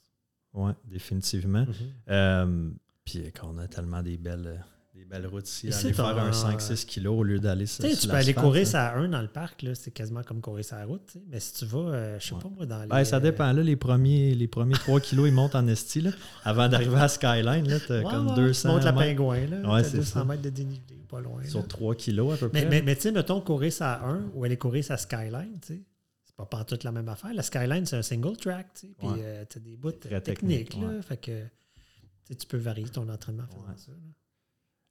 [0.54, 1.64] Oui, définitivement.
[1.66, 1.74] Mhm.
[2.10, 2.70] Euh,
[3.04, 4.64] puis qu'on a tellement des belles,
[4.96, 5.68] des belles routes ici.
[5.68, 8.88] Ici, aller faire un 5-6 kilos au lieu d'aller sur Tu peux aller courir ça
[8.88, 11.16] à 1 dans le parc, là, c'est quasiment comme courir sur la route.
[11.28, 12.40] Mais si tu vas, euh, je sais Ouais.
[12.40, 12.88] pas moi, dans les.
[12.88, 13.52] Ben, ça euh, dépend.
[13.52, 16.00] Là, les, premiers, les premiers 3 kilos, ils montent en esti.
[16.00, 16.10] Là.
[16.44, 19.56] Avant d'arriver à Skyline, tu as ouais, comme ouais, 200 Tu montes la pingouin, là.
[19.74, 20.24] Ouais, t'as c'est 200 ça.
[20.24, 21.42] mètres de dénivelé, pas loin.
[21.42, 21.48] là.
[21.48, 22.70] sur 3 kilos à peu Mais, près.
[22.70, 25.74] mais, mais tu sais, mettons, courir ça à 1 ou aller courir sa Skyline, tu
[25.74, 25.82] sais.
[26.24, 27.32] C'est pas pantoute la même affaire.
[27.34, 28.94] La Skyline, c'est un single track, tu sais.
[28.98, 29.46] Puis Ouais.
[29.48, 31.02] tu as des bouts Très techniques, technique, là.
[31.02, 31.42] Fait que
[32.34, 33.74] tu peux varier ton entraînement en faisant Ouais.
[33.76, 33.92] ça.
[33.92, 33.98] là.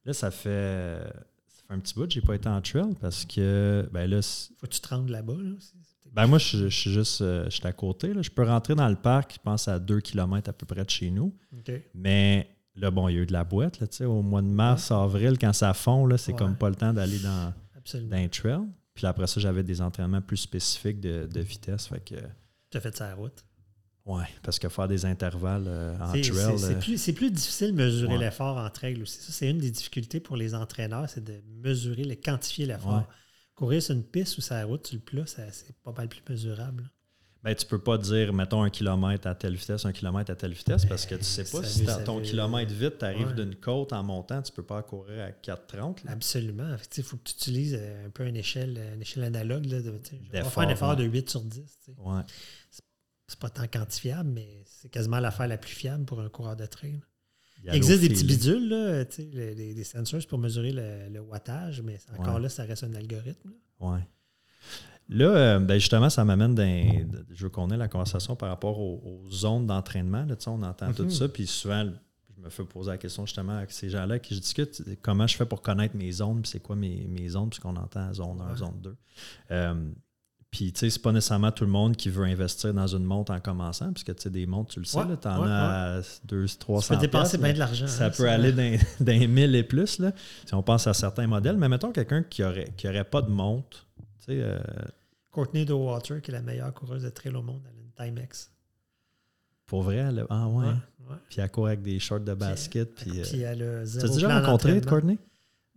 [0.05, 0.99] Là, ça fait,
[1.47, 4.21] ça fait un petit bout que j'ai pas été en trail parce que, ben là,
[4.21, 5.51] Faut que tu te rendes là-bas, là.
[6.13, 8.13] Ben moi, je, je suis juste, euh, je suis à côté.
[8.13, 8.21] Là.
[8.21, 10.89] Je peux rentrer dans le parc, je pense à 2 km à peu près de
[10.89, 11.35] chez nous.
[11.93, 13.79] Mais là, bon, il y a eu de la boîte.
[13.81, 16.37] Là, au mois de mars, avril, quand ça fond, c'est Ouais.
[16.37, 17.53] comme pas le temps d'aller dans,
[18.11, 18.61] les trails.
[18.93, 21.87] Puis après ça, j'avais des entraînements plus spécifiques de, de vitesse.
[21.87, 22.15] Fait que,
[22.71, 23.43] Tu as fait ça à la route?
[24.05, 26.57] Ouais, parce que faire des intervalles euh, en C'est- trail.
[26.57, 28.25] c'est- C'est euh, plus, difficile de mesurer Ouais.
[28.25, 29.17] l'effort en trail aussi.
[29.19, 32.97] Ça, c'est une des difficultés pour les entraîneurs, c'est de mesurer, le quantifier l'effort.
[32.97, 33.03] Ouais.
[33.55, 36.21] Courir sur une piste ou sur la route, sur le plat, c'est pas mal plus
[36.29, 36.89] mesurable.
[37.41, 40.53] Ben, tu peux pas dire, mettons, un kilomètre à telle vitesse, un kilomètre à telle
[40.53, 43.33] vitesse, parce que tu sais pas si ton kilomètre vite, tu arrives Ouais.
[43.35, 46.03] d'une côte en montant, tu peux pas courir à 4,30.
[46.03, 46.11] là.
[46.13, 46.75] Absolument.
[46.97, 49.67] Il faut que tu utilises euh, un peu une échelle, une échelle analogue.
[49.67, 51.61] Là, de, tu on va faire un effort de 8 sur 10.
[51.85, 51.95] tu sais.
[51.99, 52.21] Ouais.
[52.71, 52.83] C'est
[53.39, 56.99] pas tant quantifiable, mais c'est quasiment l'affaire la plus fiable pour un coureur de trail.
[57.63, 59.03] Il existe des petits bidules, là,
[59.33, 62.41] les- les- sensors pour mesurer le, le wattage, mais encore Ouais.
[62.41, 63.49] là, ça reste un algorithme.
[63.79, 63.87] là.
[63.93, 64.07] Ouais.
[65.09, 67.23] Là, euh, ben justement, ça m'amène dans.
[67.31, 70.25] Je veux qu'on ait la conversation par rapport aux, aux zones d'entraînement.
[70.47, 71.09] On entend tout Mhm.
[71.11, 71.85] ça, puis souvent,
[72.35, 75.35] je me fais poser la question justement avec ces gens-là qui je discute comment je
[75.35, 78.51] fais pour connaître mes zones, puis c'est quoi mes, mes zones, puisqu'on entend zone 1,
[78.51, 78.57] Ouais.
[78.57, 78.95] zone 2.
[79.51, 79.91] Euh,
[80.55, 83.33] puis, tu sais, c'est pas nécessairement tout le monde qui veut investir dans une montre
[83.33, 85.95] en commençant, puisque, tu sais, des montres, tu le sais, Ouais, tu en ouais, as
[85.97, 87.87] à 200, Tu 300 peux dépenser bien de l'argent.
[87.87, 88.79] Ça hein, peut aller dans
[89.27, 90.13] 1000 et plus, là,
[90.45, 91.57] si on pense à certains modèles.
[91.57, 93.85] Mais mettons quelqu'un qui n'aurait qui aurait pas de montre,
[94.19, 94.57] tu sais, euh,
[95.29, 98.49] Courtney Dowater, qui est la meilleure coureuse de trail au monde, elle a une Timex.
[99.65, 100.65] pour vrai, elle a- ah ouais.
[100.67, 100.71] Ouais,
[101.09, 101.15] ouais.
[101.29, 102.95] Puis elle court avec des shorts de basket.
[102.95, 104.79] Puis, euh, Puis elle a tu as déjà rencontré.
[104.79, 105.17] Courtney?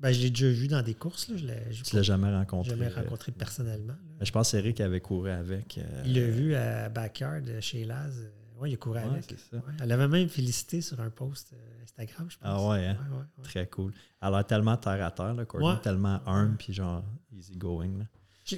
[0.01, 1.28] Ben, je l'ai déjà vu dans des courses.
[1.28, 1.36] Là.
[1.36, 2.70] Je l'ai je Tu l'as jamais rencontré.
[2.70, 3.94] jamais euh, rencontré personnellement.
[4.18, 4.24] là.
[4.24, 5.78] Je pense qu'Eric avait couru avec.
[5.78, 8.30] euh, Il l'a vu à Backyard euh, chez Laz.
[8.61, 9.24] Oui, il a couru Ouais, avec.
[9.28, 9.57] c'est ça.
[9.57, 9.72] Ouais.
[9.82, 12.42] Elle avait même félicité sur un post Instagram, je pense.
[12.42, 12.96] Ah ouais, hein?
[13.11, 13.44] ouais, ouais.
[13.44, 13.92] Très cool.
[14.20, 17.99] Elle a l'air tellement terre à terre, là, Courtney, tellement humble, puis genre easy going.
[17.99, 18.05] Là.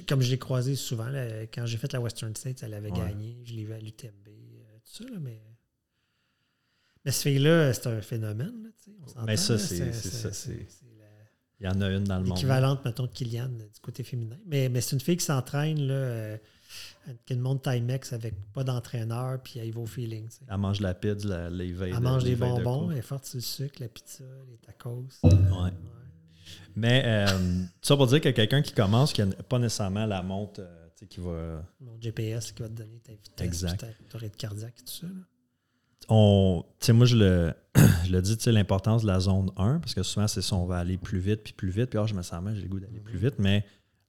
[0.07, 3.41] Comme je l'ai croisé souvent, là, quand j'ai fait la Western States, elle avait gagné.
[3.45, 4.25] Je l'ai vu à l'UTMB,
[4.85, 5.41] tout ça, là, mais.
[7.03, 8.63] Mais ce fille-là, c'est un phénomène.
[8.63, 8.69] Là,
[9.17, 10.67] on Mais ça, là, c'est- c'est ça, c'est-
[11.61, 12.35] Il y en a une dans le monde.
[12.35, 14.37] l'équivalente, mettons, de Kylian euh, du côté féminin.
[14.47, 16.37] Mais, mais c'est une fille qui s'entraîne, là, euh,
[17.25, 20.25] qui montre Timex avec pas d'entraîneur, puis elle y va au feeling.
[20.27, 20.41] tu sais.
[20.49, 22.97] Elle mange la pizza, la, les veilles Elle de- mange les des de bonbons, elle
[22.97, 25.05] est forte sur le sucre, la pizza, les tacos.
[25.23, 25.29] Ouais.
[26.75, 30.61] Mais euh, ça pour dire que quelqu'un qui commence, qui n'a pas nécessairement la montre
[30.61, 31.63] euh, tu sais, qui va.
[31.81, 33.85] Mon GPS qui va te donner ta vitesse, Exact.
[34.09, 35.07] ta rythme cardiaque et tout ça.
[35.07, 35.13] là.
[36.09, 37.53] On, tu sais, moi, je le,
[38.05, 40.55] je le dis, tu sais, l'importance de la zone 1, parce que souvent, c'est ça,
[40.55, 42.63] on va aller plus vite, puis plus vite, puis ah, je me sens mal, j'ai
[42.63, 43.65] le goût d'aller plus vite, mais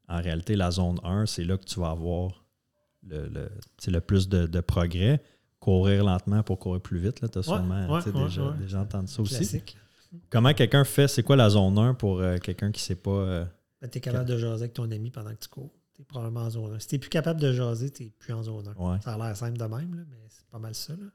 [0.08, 2.44] en réalité, la zone 1, c'est là que tu vas avoir
[3.06, 3.50] le, le,
[3.86, 5.22] le plus de, de progrès.
[5.60, 8.56] Courir lentement pour courir plus vite, tu as sûrement ouais, déjà, ouais.
[8.58, 9.36] déjà entendu ça aussi.
[9.36, 9.76] Classique.
[10.28, 13.10] Comment quelqu'un fait, c'est quoi la zone 1 pour euh, quelqu'un qui ne sait pas.
[13.12, 13.44] euh,
[13.80, 15.72] Ben, tu es capable de jaser avec ton ami pendant que tu cours.
[15.94, 16.78] Tu es probablement en zone 1.
[16.80, 18.90] Si tu plus capable de jaser, tu n'es plus en zone 1.
[18.92, 18.98] ouais.
[19.04, 20.94] Ça a l'air simple de même, là, mais c'est pas mal ça.
[20.94, 21.06] là.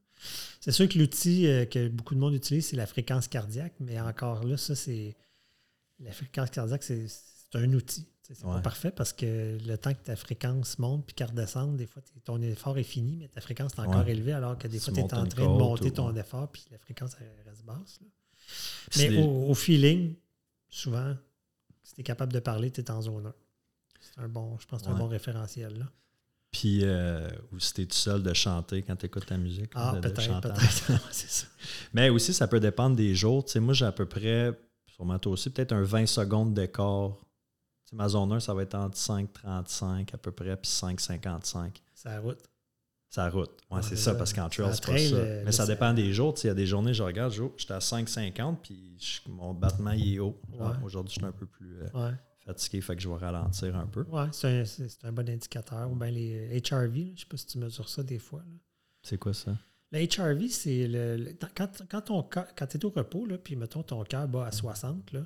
[0.59, 3.99] C'est sûr que l'outil euh, que beaucoup de monde utilise, c'est la fréquence cardiaque, mais
[3.99, 5.15] encore là, ça, c'est.
[5.99, 7.07] La fréquence cardiaque, c'est
[7.53, 8.07] un outil.
[8.21, 8.55] C'est Ouais.
[8.55, 12.01] pas parfait parce que le temps que ta fréquence monte puis qu'elle redescende, des fois,
[12.25, 14.11] ton effort est fini, mais ta fréquence est encore Ouais.
[14.11, 16.65] élevée alors que des fois, tu es en train de monter ou- ton effort puis
[16.69, 17.99] la fréquence elle reste basse.
[18.97, 20.15] Mais au, au feeling,
[20.69, 21.15] souvent,
[21.83, 23.33] si tu es capable de parler, tu es en zone 1.
[24.01, 25.79] C'est un bon, je pense que c'est un bon référentiel.
[25.79, 25.85] Là.
[26.59, 29.71] Puis, euh, ou si t'es tout seul de chanter quand t'écoutes ta musique.
[29.75, 30.47] Ah, peut-être.
[31.93, 33.45] Mais aussi, ça peut dépendre des jours.
[33.45, 37.11] Tu sais, moi, j'ai à peu près, sûrement toi aussi, peut-être un 20 secondes d'écart.
[37.85, 41.73] Tu sais, ma zone 1, ça va être entre 5,35 à peu près, puis 5,55.
[41.93, 42.39] C'est la route.
[43.09, 43.51] Ça route.
[43.69, 45.43] Ouais, Ouais, c'est ça, parce qu'en En trail, c'est pas ça.
[45.45, 46.33] Mais ça dépend des jours.
[46.33, 49.29] Tu sais, Il y a des journées, je regarde, je- j'étais à 5,50, puis je-
[49.29, 50.39] mon battement, il est haut.
[50.51, 50.67] Ouais.
[50.83, 52.15] Aujourd'hui, je suis un peu plus euh, Ouais.
[52.47, 54.01] Fatigué, fait que je vais ralentir un peu.
[54.09, 54.63] Ouais, c'est un,
[55.09, 55.91] un bon indicateur.
[55.91, 58.39] Ou bien les HRV, là, je ne sais pas si tu mesures ça des fois.
[58.39, 58.57] là.
[59.03, 59.55] C'est quoi ça?
[59.91, 63.55] Le HRV, c'est le, le- quand, quand, ton quand tu es au repos, là, puis
[63.55, 65.25] mettons ton cœur bat à 60, là,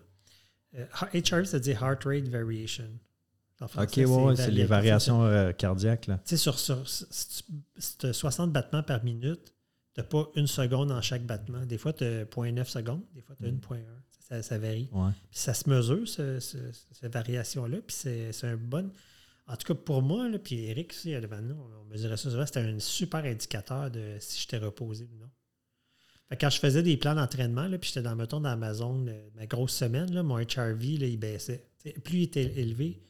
[0.76, 2.90] euh, HRV, ça veut dire Heart Rate Variation.
[3.60, 6.08] En Ok, français, ouais, ouais, c'est les variations euh, cardiaques.
[6.08, 6.18] Là.
[6.26, 9.54] Tu sais, sur, sur, si tu as 60 battements par minute,
[9.94, 11.66] tu n'as pas une seconde dans chaque battement.
[11.66, 13.60] Des fois, tu as 0.9 secondes, des fois, tu as Mm.
[13.60, 13.78] 1.1.
[14.32, 14.88] Ça, ça varie.
[14.94, 15.12] Ouais.
[15.30, 16.58] Puis ça se mesure, ce- ce-
[16.94, 17.78] cette variation-là.
[17.86, 18.90] Puis c'est c'est un bon.
[19.48, 22.46] En tout cas, pour moi, là, puis Eric aussi, devant nous, on mesurait ça souvent,
[22.46, 25.30] c'était un super indicateur de si j'étais reposé ou non.
[26.30, 28.74] Fait que quand je faisais des plans d'entraînement, là, puis j'étais dans, mettons, dans ma
[28.74, 31.68] zone, euh, ma grosse semaine, là, mon HRV, là, il baissait.
[31.80, 33.02] T'sais, plus il était élevé,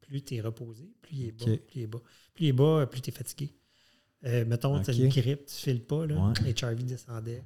[0.00, 2.02] plus tu es reposé, plus il est bas, plus il est bas.
[2.34, 3.52] Plus il est bas, plus tu es fatigué.
[4.24, 6.14] Euh, mettons, tu as une grippe, tu files pas, là,
[6.44, 6.52] Ouais.
[6.52, 7.42] HRV descendait.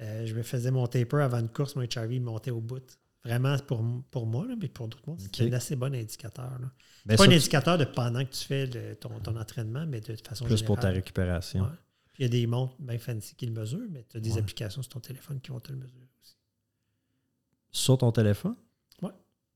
[0.00, 2.98] Euh, je me faisais mon taper avant une course, mon HRV montait au bout.
[3.24, 6.48] Vraiment, pour, pour moi, mais pour d'autres mondes, c'est un assez bon indicateur.
[6.60, 6.70] Ben,
[7.10, 10.00] C'est pas ça, un indicateur de pendant que tu fais le- ton, ton entraînement, mais
[10.00, 11.62] de façon plus pour ta récupération.
[11.64, 11.68] Ouais.
[12.12, 14.32] Puis il y a des montres bien fancy qui le mesurent, mais tu as des
[14.34, 14.38] Ouais.
[14.38, 16.36] applications sur ton téléphone qui vont te le mesurer aussi.
[17.72, 18.54] Sur ton téléphone?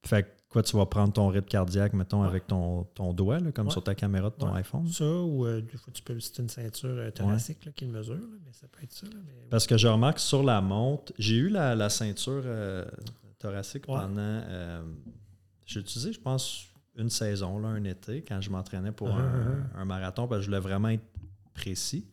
[0.05, 2.29] Fait que quoi, tu vas prendre ton rythme cardiaque, mettons, Ouais.
[2.29, 3.73] avec ton, ton doigt, là, comme Ouais.
[3.73, 4.61] sur ta caméra de ton Ouais.
[4.61, 4.87] iPhone?
[4.89, 7.93] Ça, ou euh, des fois, tu peux, c'est une ceinture euh, thoracique là, qui le
[7.93, 9.07] mesure, là, mais ça peut être ça.
[9.13, 12.85] mais- Parce que je remarque sur la montre, j'ai eu la, la ceinture euh,
[13.39, 14.43] thoracique pendant.
[15.67, 19.21] j'ai utilisé, je pense, une saison, là, un été, quand je m'entraînais pour Uh-huh,
[19.77, 21.05] un, un marathon, parce que je voulais vraiment être
[21.55, 22.05] précis.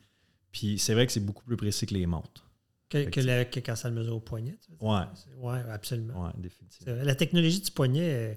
[0.52, 2.47] Puis c'est vrai que c'est beaucoup plus précis que les montres.
[2.90, 3.28] Que, que, Effectivement.
[3.36, 4.58] la- que quand ça le mesure au poignet.
[4.62, 4.86] C'est-
[5.38, 6.26] Ouais, absolument.
[6.26, 6.96] Ouais, définitivement.
[7.04, 8.14] La technologie du poignet.
[8.14, 8.36] euh,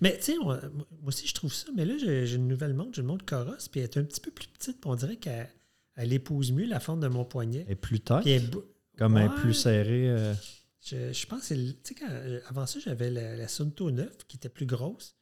[0.00, 0.60] Mais tu sais, moi
[1.06, 1.68] aussi, je trouve ça.
[1.74, 4.20] Mais là, j'ai une nouvelle montre, j'ai une montre Coros, puis elle est un petit
[4.20, 5.48] peu plus petite, puis on dirait qu'elle
[5.96, 7.64] elle épouse mieux la forme de mon poignet.
[7.68, 8.50] Et plus tard, Puis elle est
[8.98, 10.08] comme plus serré.
[10.10, 10.34] euh,
[10.84, 11.94] Je, je pense que c'est.
[11.94, 15.16] quand, euh, avant ça, j'avais la, la Sunto 9 qui était plus grosse.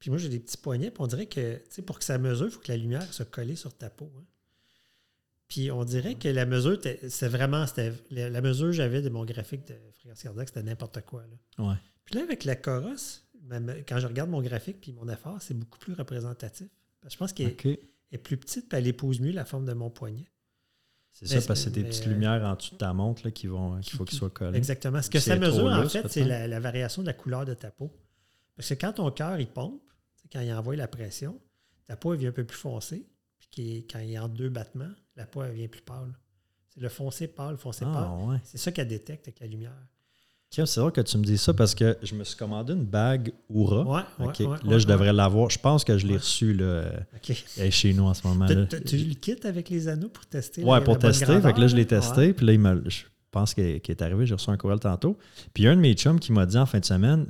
[0.00, 0.90] Puis moi, j'ai des petits poignets.
[0.90, 3.04] Puis on dirait que, tu sais, pour que ça mesure, il faut que la lumière
[3.12, 4.10] soit collée sur ta peau.
[4.18, 4.24] hein.
[5.48, 6.78] Puis on dirait que la mesure,
[7.08, 7.64] c'est vraiment.
[8.10, 11.22] La, la mesure que j'avais de mon graphique de fréquence cardiaque, c'était n'importe quoi.
[11.58, 11.68] là.
[11.70, 11.76] ouais.
[12.04, 12.94] Puis là, avec la Coros,
[13.42, 16.68] ma- ma- quand je regarde mon graphique puis mon effort, c'est beaucoup plus représentatif.
[17.08, 17.48] Je pense qu'elle
[18.12, 20.30] est- plus petite, puis elle épouse mieux la forme de mon poignet.
[21.12, 23.30] C'est ça, parce que c'est des petites euh, lumières en dessous de ta montre là,
[23.30, 24.56] qui vont, qu'il faut qu'ils soient collés.
[24.58, 25.00] Exactement.
[25.00, 27.70] Ce que ça mesure, en fait, c'est la, la variation de la couleur de ta
[27.70, 27.92] peau.
[28.56, 29.80] Parce que quand ton cœur, il pompe,
[30.32, 31.40] quand il envoie la pression,
[31.86, 33.06] ta peau, elle vient un peu plus foncée.
[33.52, 36.12] Puis quand il est en deux battements, la peau, elle vient plus pâle.
[36.68, 37.94] C'est le foncé pâle, foncé pâle.
[37.96, 38.36] Ah, ouais.
[38.44, 39.72] C'est ça qu'elle détecte avec la lumière.
[40.50, 42.84] Tiens, C'est vrai que tu me dis ça parce que je me suis commandé une
[42.84, 44.06] bague Oura.
[44.18, 45.50] Ouais, là, je devrais l'avoir.
[45.50, 46.84] Je pense que je l'ai reçue là,
[47.16, 47.44] OK.
[47.58, 48.46] elle est chez nous en ce moment.
[48.46, 48.66] Là.
[48.66, 50.62] Tu le quittes avec les anneaux pour tester?
[50.62, 51.24] la pour tester.
[51.24, 52.32] grandeur, Fait que là, je l'ai testé.
[52.32, 53.02] Puis là, il me, je
[53.32, 54.26] pense qu'il est arrivé.
[54.26, 55.16] J'ai reçu un courriel tantôt.
[55.52, 57.26] Puis il y a un de mes chums qui m'a dit en fin de semaine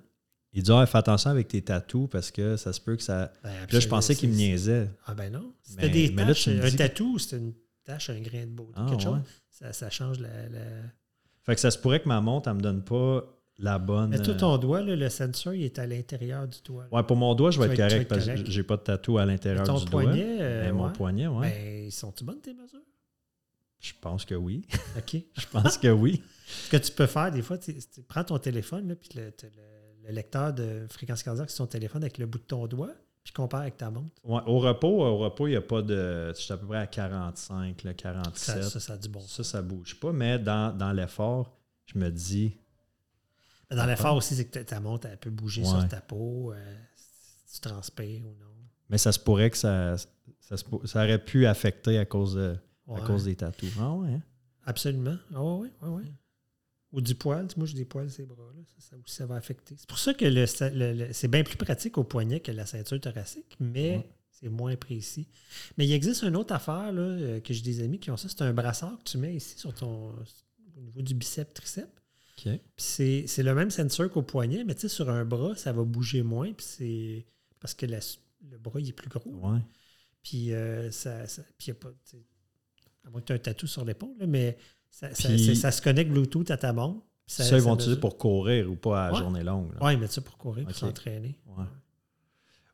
[0.54, 3.32] il dit ah, fais attention avec tes tatous parce que ça se peut que ça.
[3.42, 4.88] Ben, Puis là, je pensais qu'il me niaisait.
[5.04, 5.52] Ah ben non.
[5.62, 7.52] C'était Mais- des mais là, tu me un tatou, c'était une
[7.84, 8.72] tache, un grain de beauté.
[8.76, 9.18] Ah, quelque chose.
[9.50, 10.48] Ça, ça change la...
[10.48, 10.60] la-
[11.42, 13.24] Fait que ça se pourrait que ma montre, elle me donne pas
[13.58, 14.10] la bonne.
[14.10, 16.84] Mais tout euh, ton doigt, là, le sensor, il est à l'intérieur du doigt.
[16.84, 16.88] là.
[16.96, 19.18] Ouais, pour mon doigt, je vais être être- correct parce que j'ai pas de tatou
[19.18, 20.02] à l'intérieur du doigt.
[20.02, 20.92] poignet, euh, Mais mon ouais.
[20.92, 21.50] poignet, ouais.
[21.50, 22.80] Ben, sont-tu bonnes tes mesures?
[23.80, 24.66] Je pense que oui.
[24.98, 25.16] OK.
[25.38, 26.22] Je pense que oui.
[26.46, 27.72] Ce que tu peux faire, des fois, tu
[28.08, 32.02] prends ton téléphone, là, puis le, le- le lecteur de fréquence cardiaque sur ton téléphone
[32.02, 32.90] avec le bout de ton doigt,
[33.24, 34.10] puis compare avec ta montre.
[34.22, 36.32] Ouais, au repos, au repos, il n'y a pas de.
[36.36, 38.62] Je suis à peu près à 45, là, Ça, 47.
[38.64, 39.20] ça, ça a du bon.
[39.20, 40.12] Ça, ça bouge pas.
[40.12, 41.56] Mais dans, dans l'effort,
[41.86, 42.56] je me dis.
[43.70, 45.68] Mais Dans l'effort aussi, c'est que ta- montre, elle peut bouger Ouais.
[45.68, 46.74] sur ta peau, euh,
[47.46, 48.50] si tu transpires ou non.
[48.90, 49.96] Mais ça se pourrait que ça,
[50.40, 52.56] ça, se ça aurait pu affecter à cause, de-
[52.94, 53.72] à cause des tatous.
[53.80, 54.12] Ah ouais.
[54.12, 54.22] hein?
[54.66, 55.16] Absolument.
[55.34, 56.12] Ah oui, oui, oui.
[56.94, 57.46] Ou du poil.
[57.56, 58.44] Moi, j'ai des poils sur les bras.
[58.54, 58.62] Là.
[58.78, 59.74] Ça, ça aussi, ça va affecter.
[59.76, 62.66] C'est pour ça que le, le- le- c'est bien plus pratique au poignet que la
[62.66, 64.08] ceinture thoracique, mais Ouais.
[64.30, 65.26] c'est moins précis.
[65.76, 68.28] Mais il existe une autre affaire là, euh, que j'ai des amis qui ont ça.
[68.28, 70.14] C'est un brassard que tu mets ici sur ton
[70.76, 71.88] au niveau du biceps, triceps.
[72.76, 75.82] Puis c'est le même sensor qu'au poignet, mais tu sais, sur un bras, ça va
[75.84, 76.52] bouger moins.
[76.52, 77.26] Puis c'est
[77.60, 78.00] parce que la-
[78.50, 79.30] le bras, il est plus gros.
[79.30, 79.60] Ouais.
[80.22, 81.90] Puis euh, ça, ça- puis y a pas.
[83.04, 84.56] À moins que tu aies un tatou sur l'épaule, mais
[84.94, 87.04] ça, Puis- se connecte Bluetooth à ta montre.
[87.26, 89.18] Ça, ils vont utiliser pour courir ou pas à Ouais.
[89.18, 89.72] journée longue.
[89.80, 91.38] Ouais, ils mettent ça pour courir, pour s'entraîner.
[91.46, 91.64] Ouais.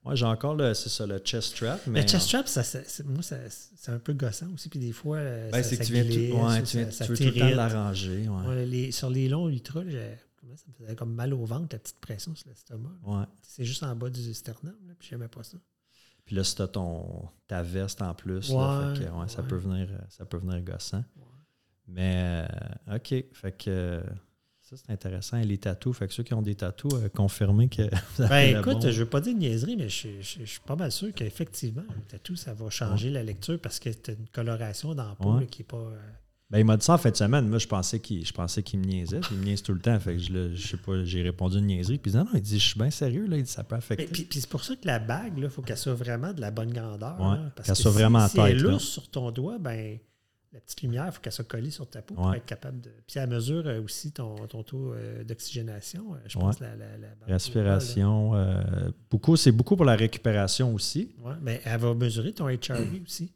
[0.05, 1.87] Ouais, j'ai encore le, c'est ça, le chest strap.
[1.87, 2.63] Mais Le chest strap, ça,
[3.05, 4.69] moi, ça- c'est un peu gossant aussi.
[4.69, 6.77] Puis des fois, euh, Ben, ça, c'est que tu viens, tout- glisse, ouais, ou tu,
[6.79, 8.29] viens- veux tout le temps l'arranger.
[8.29, 8.47] Ouais.
[8.49, 9.83] Ouais, les- sur les longs ultras,
[10.41, 12.91] comment ça me faisait comme mal au ventre, la petite pression sur l'estomac.
[13.43, 15.59] C'est juste en bas du sternum, là, puis j'aimais pas ça.
[16.25, 19.43] Puis là, si t'as ton, ta veste en plus, là, Ouais, fait que, ouais, ça,
[19.43, 21.05] peut venir, ça peut venir gossant.
[21.93, 22.45] Mais,
[22.91, 23.15] euh, OK.
[23.33, 24.03] Fait que euh,
[24.63, 25.39] ça, c'est intéressant.
[25.39, 27.83] Et les tatous, fait que ceux qui ont des tatous, euh, confirmez que
[28.17, 30.61] vous avez Ben écoute, je veux pas dire de niaiserie, mais je, je- je suis
[30.61, 34.29] pas mal sûr qu'effectivement, le tatou, ça va changer la lecture parce que tu une
[34.33, 35.41] coloration dans la peau Ouais.
[35.41, 35.77] là, qui est pas.
[35.77, 35.99] euh,
[36.51, 37.49] Ben, il m'a dit ça en fin de semaine.
[37.49, 39.21] Moi, je pensais qu'il, je pensais qu'il me niaisait.
[39.33, 39.99] Il me niaise tout le temps.
[40.01, 41.99] Fait que je, le- je sais pas, j'ai répondu une niaiserie.
[41.99, 43.27] Puis il dit, non, non, il dit, je suis bien sérieux.
[43.29, 43.37] Là.
[43.37, 44.07] Il dit, ça peut affecter.
[44.07, 46.51] Puis, puis c'est pour ça que la bague, il faut qu'elle soit vraiment de la
[46.53, 47.21] bonne grandeur.
[47.21, 48.71] Ouais, là, parce qu'elle que soit si- vraiment si elle est tight, là.
[48.73, 49.99] lousse sur ton doigt, ben
[50.53, 52.91] la petite lumière, il faut qu'elle soit collée sur ta peau pour être capable de.
[53.07, 56.45] Puis à mesure euh, aussi ton, ton taux euh, d'oxygénation, euh, je Ouais.
[56.45, 58.33] pense la, la, la Respiration.
[59.11, 61.15] beaucoup, c'est beaucoup pour la récupération aussi.
[61.21, 63.33] Ouais, mais elle va mesurer ton HRV aussi.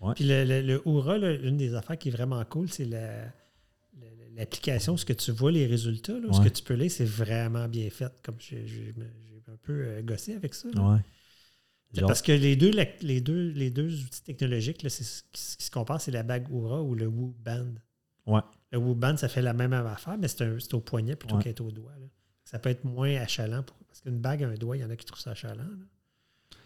[0.00, 0.14] Ouais.
[0.14, 3.24] Puis le, le, le Oura, là, une des affaires qui est vraiment cool, c'est la-
[3.24, 3.30] la-
[4.36, 7.66] l'application, ce que tu vois, les résultats, là, ce que tu peux lire, c'est vraiment
[7.68, 8.12] bien fait.
[8.22, 8.94] Comme j'ai
[9.48, 10.68] un peu gossé avec ça.
[10.74, 11.00] là.
[12.00, 12.70] Parce que les deux,
[13.00, 16.82] les deux, les deux outils technologiques, là, ce qui, se compare, c'est la bague Oura
[16.82, 17.72] ou le Woo Band.
[18.26, 18.40] Ouais.
[18.72, 21.42] Le Woo Band, ça fait la même affaire, mais c'est au poignet plutôt Ouais.
[21.42, 21.92] qu'être au doigt.
[21.98, 22.06] là.
[22.44, 23.62] Ça peut être moins achalant.
[23.62, 25.54] Pour, parce qu'une bague à un doigt, il y en a qui trouvent ça achalant.
[25.62, 26.56] là.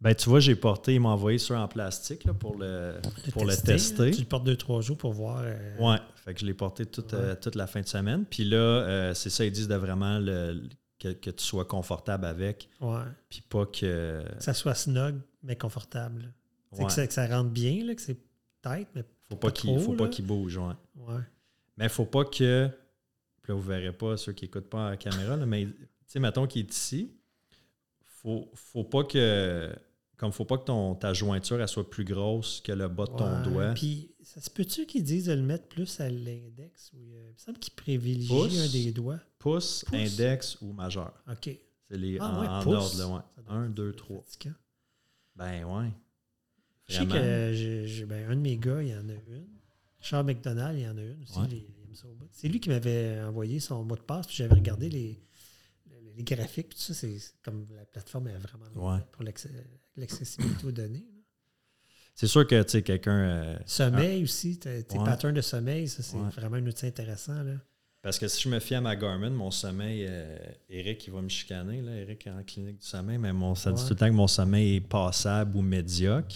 [0.00, 3.00] Ben, tu vois, j'ai porté, il m'a envoyé sur en plastique là, pour le,
[3.32, 4.02] pour le tester.
[4.08, 4.10] hein.
[4.12, 5.40] Tu le portes deux, trois jours pour voir.
[5.42, 8.24] euh, Ouais, fait que je l'ai porté toute, euh, toute la fin de semaine.
[8.24, 10.62] Puis là, euh, c'est ça, ils disent de vraiment le,
[10.98, 13.02] que, que tu sois confortable avec, ouais.
[13.28, 14.24] puis pas que.
[14.36, 16.32] Que ça soit snug, mais confortable.
[16.72, 16.84] Ouais.
[16.84, 18.18] Que, ça, que ça rentre bien, là, que c'est
[18.62, 20.74] tight, mais faut pas pas qu'il faut pas qu'il bouge, ouais.
[20.96, 21.22] ouais.
[21.76, 22.68] Mais faut pas que.
[23.42, 25.72] Puis là, vous verrez pas ceux qui écoutent pas à la caméra, là, mais tu
[26.06, 27.12] sais, mettons qu'il est ici,
[28.04, 29.74] faut, faut pas que.
[30.16, 33.12] Comme faut pas que ton, ta jointure elle soit plus grosse que le bas de
[33.12, 33.72] ton doigt.
[33.74, 36.92] Puis, ça se peut-tu qu'ils disent de le mettre plus à l'index?
[36.92, 38.58] Ou, il me semble qu'ils privilégient Pouce.
[38.58, 39.20] un des doigts.
[39.38, 39.94] Pouce, Pouce.
[39.94, 41.12] index ou majeur.
[41.30, 41.50] OK.
[41.90, 43.00] C'est les Ah en, ouais, en pouce.
[43.00, 43.42] ordre, ouais.
[43.48, 44.22] Un, deux, trois.
[44.26, 44.54] fatigant.
[45.36, 45.90] Ben ouais.
[46.88, 49.46] Je sais que j'ai- j'ai- ben, un de mes gars, il y en a une.
[50.00, 51.38] Charles McDonald, il y en a une aussi.
[51.38, 51.64] Ouais.
[52.32, 55.20] C'est lui qui m'avait envoyé son mot de passe, puis j'avais regardé les,
[55.90, 59.00] les, les graphiques, puis tout ça, c'est comme la plateforme est vraiment Ouais.
[59.12, 59.24] pour
[59.96, 61.04] l'accessibilité aux données.
[62.20, 63.12] C'est sûr que tu sais, quelqu'un.
[63.16, 65.04] euh, Sommeil aussi, tes Ouais.
[65.04, 66.28] patterns de sommeil, ça c'est Ouais.
[66.36, 67.44] vraiment un outil intéressant.
[67.44, 67.52] Là.
[68.02, 70.36] Parce que si je me fie à ma Garmin, mon sommeil, euh,
[70.68, 73.70] Eric, il va me chicaner, là, Eric est en clinique du sommeil, mais mon, ça
[73.70, 76.34] dit tout le temps que mon sommeil est passable ou médiocre.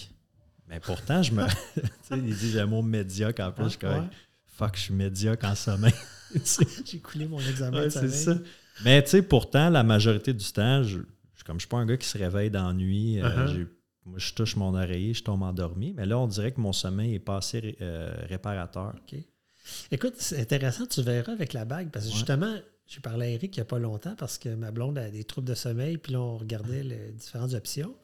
[0.69, 1.43] Mais pourtant, je me.
[2.11, 4.09] il dit le mot médiocre en plus, je suis comme, Ouais.
[4.55, 5.93] fuck, je suis médiocre en sommeil.
[6.85, 8.37] J'ai coulé mon examen ouais, de c'est sommeil.
[8.39, 8.49] ça.
[8.85, 10.99] Mais tu sais, pourtant, la majorité du temps, je,
[11.35, 13.53] je- comme je suis pas un gars qui se réveille d'ennui, euh, Uh-huh.
[13.53, 13.67] j'ai-
[14.05, 15.93] moi, je touche mon oreiller, je tombe endormi.
[15.93, 18.93] Mais là, on dirait que mon sommeil est pas assez ré- euh, réparateur.
[18.95, 19.19] OK.
[19.91, 22.15] Écoute, c'est intéressant, tu verras avec la bague, parce que Ouais.
[22.17, 22.53] justement,
[22.85, 25.23] j'ai parlé à Eric il n'y a pas longtemps parce que ma blonde a des
[25.23, 27.95] troubles de sommeil, puis là, on regardait les différentes options.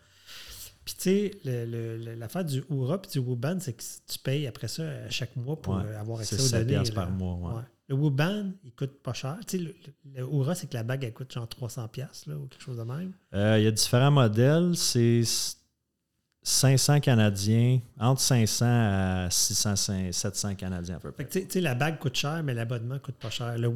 [0.85, 4.17] Puis, tu sais, le- le- le- l'affaire du Oura et du Wooban, c'est que tu
[4.19, 5.83] payes après ça à chaque mois pour Ouais.
[5.85, 6.83] euh, avoir C'est accès aux 7 données.
[6.87, 6.91] là.
[6.95, 7.35] par mois.
[7.35, 7.55] ouais.
[7.57, 7.63] Ouais.
[7.89, 9.37] Le Wooban, il coûte pas cher.
[9.47, 9.75] Tu sais, le,
[10.15, 12.77] le Oura, c'est que la bague, elle coûte genre 300$ piastres, là, ou quelque chose
[12.77, 13.13] de même.
[13.33, 14.75] Euh, il y a différents modèles.
[14.75, 15.23] C'est
[16.49, 21.27] 500 Canadiens, entre 500 à 600, 700 Canadiens à peu près.
[21.27, 23.55] tu sais- la bague coûte cher, mais l'abonnement coûte pas cher.
[23.57, 23.69] Le le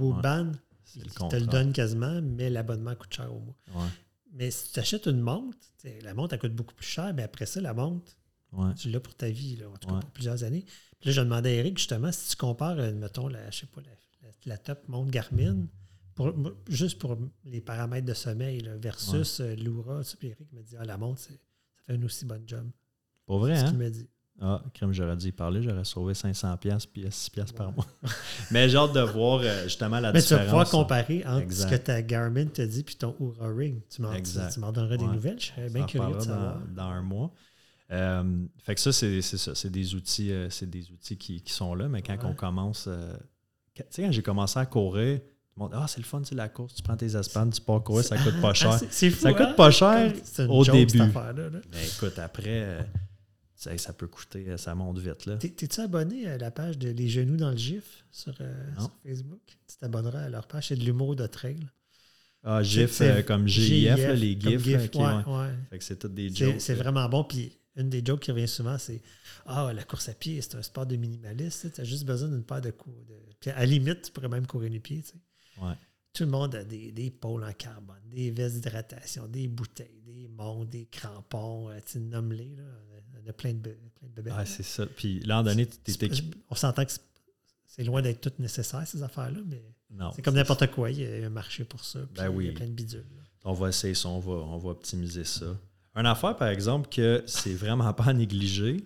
[0.95, 3.55] il te le donne quasiment, mais l'abonnement coûte cher au mois.
[3.75, 3.89] Ouais,
[4.33, 5.57] Mais si tu achètes une montre,
[6.03, 8.11] la montre, elle coûte beaucoup plus cher, mais après ça, la montre,
[8.53, 8.73] ouais.
[8.75, 9.99] tu l'as pour ta vie, là, en tout cas Ouais.
[10.01, 10.65] pour plusieurs années.
[10.99, 13.65] Puis là, je demandais à Eric, justement, si tu compares, euh, mettons, la, je sais
[13.67, 15.67] pas, la, la- la top montre Garmin,
[16.15, 16.31] pour,
[16.69, 20.61] juste pour les paramètres de sommeil, là, versus euh, l'Oura, tu sais, puis Eric me
[20.63, 21.39] dit, ah, la montre, c'est-
[21.89, 22.69] un aussi bon job.
[23.27, 23.69] Pas vrai, C'est ce hein?
[23.69, 24.09] qu'il m'a dit.
[24.41, 27.85] Ah, crème, j'aurais dû y parler, j'aurais sauvé 500 pièces puis 6 pièces par mois.
[28.51, 31.69] Mais j'ai hâte de voir euh, justement la Mais tu vas pouvoir comparer entre Exact.
[31.69, 33.79] ce que ta Garmin te dit puis ton Oura Ring.
[33.89, 34.11] Tu m'en,
[34.71, 35.39] donneras des nouvelles.
[35.39, 36.59] Je serais bien en curieux de savoir.
[36.59, 37.31] dans, dans un mois.
[37.91, 39.53] Euh, fait que ça, c'est ça.
[39.53, 42.25] C'est des outils, euh, c'est des outils qui, qui sont là, mais quand Ouais.
[42.25, 42.85] on commence.
[42.87, 43.15] euh,
[43.75, 45.21] tu sais, quand j'ai commencé à courir,
[45.57, 48.03] monde Ah, c'est le fun, c'est la course, tu prends tes espagnes, tu pars courir,
[48.05, 48.79] ça coûte pas Ah, cher.
[48.79, 49.53] c'est, c'est fou, Ça coûte hein?
[49.55, 50.13] pas cher
[50.49, 50.97] au début.
[51.71, 52.81] Mais écoute, après, euh,
[53.55, 55.25] ça, ça peut coûter, ça monte vite.
[55.25, 55.37] Là.
[55.37, 58.91] T'es- T'es-tu abonné à la page de Les Genoux dans le GIF sur, euh, sur
[59.05, 59.39] Facebook?
[59.45, 60.67] Tu t'abonneras à leur page.
[60.69, 61.59] C'est de l'humour de trail.
[62.43, 64.89] Ah, GIF euh, comme GIF, les GIFs.
[65.79, 66.55] C'est toutes des jokes.
[66.59, 67.23] c'est vraiment bon.
[67.23, 69.01] Puis une des jokes qui revient souvent, c'est
[69.45, 71.71] Ah, la course à pied, c'est un sport de minimaliste.
[71.73, 72.95] Tu as juste besoin d'une paire de coups.
[73.07, 73.13] De...
[73.39, 75.01] Puis à la limite, tu pourrais même courir nu pied.
[75.01, 75.15] tu sais.
[75.61, 75.73] Ouais.
[76.13, 80.27] Tout le monde a des, des pôles en carbone, des vestes d'hydratation, des bouteilles, des
[80.27, 81.69] montres, des crampons.
[81.69, 82.19] euh, Tu là.
[82.21, 84.31] On a plein de, plein de bébés.
[84.33, 84.85] Ah, c'est ça.
[84.85, 86.37] Puis l'an donné, tu C'est- t'es équipé.
[86.49, 86.91] On s'entend que
[87.65, 90.11] c'est- loin d'être tout nécessaire, ces affaires-là, mais Non.
[90.15, 90.91] c'est comme n'importe quoi.
[90.91, 91.99] Il y a un marché pour ça.
[92.15, 92.49] Ben Il y oui.
[92.49, 93.05] a plein de bidules.
[93.17, 93.23] là.
[93.45, 95.57] On va essayer ça, on va, on va optimiser ça.
[95.95, 98.77] Une affaire, par exemple, que c'est vraiment pas à négliger,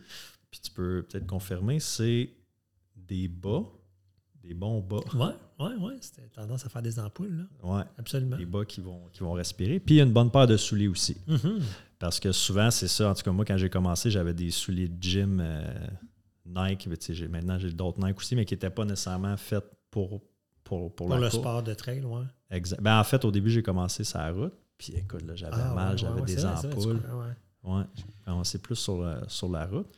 [0.51, 2.30] puis tu peux peut-être confirmer, c'est
[2.95, 3.63] des bas,
[4.48, 4.98] des bons bas.
[5.14, 5.95] Ouais, ouais, ouais.
[6.02, 7.48] C'était tendance à faire des ampoules.
[7.64, 8.38] Ouais, Absolument.
[8.38, 9.80] des bas qui vont, qui vont respirer.
[9.80, 11.18] Puis une bonne paire de souliers aussi.
[11.28, 11.60] Mhm.
[12.00, 13.10] Parce que souvent, c'est ça.
[13.10, 15.88] En tout cas, moi, quand j'ai commencé, j'avais des souliers de gym euh,
[16.45, 16.88] Nike.
[17.30, 20.22] Maintenant, j'ai d'autres Nike aussi, mais qui n'étaient pas nécessairement faits pour,
[20.64, 21.36] pour, pour, Pour la le course.
[21.41, 22.24] sport de trail, ouais.
[22.52, 22.82] Exact.
[22.82, 24.54] Ben, en fait, au début, j'ai commencé la route.
[24.78, 27.00] Puis écoute, là, j'avais Ah, mal, ouais, j'avais ouais, des vrai, vrai, ampoules.
[27.02, 27.34] peux- ouais.
[27.76, 29.97] Ouais, j'ai commencé plus sur la, sur la route.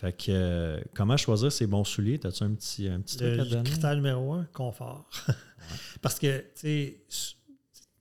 [0.00, 2.18] Fait que euh, comment choisir ces bons souliers?
[2.18, 3.70] T'as-tu un petit, un petit truc Le à donner?
[3.70, 5.10] critère numéro un, confort.
[6.00, 7.36] Parce que, tu sais,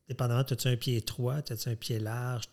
[0.08, 2.46] dépendamment, as-tu un pied étroit, as-tu un pied large?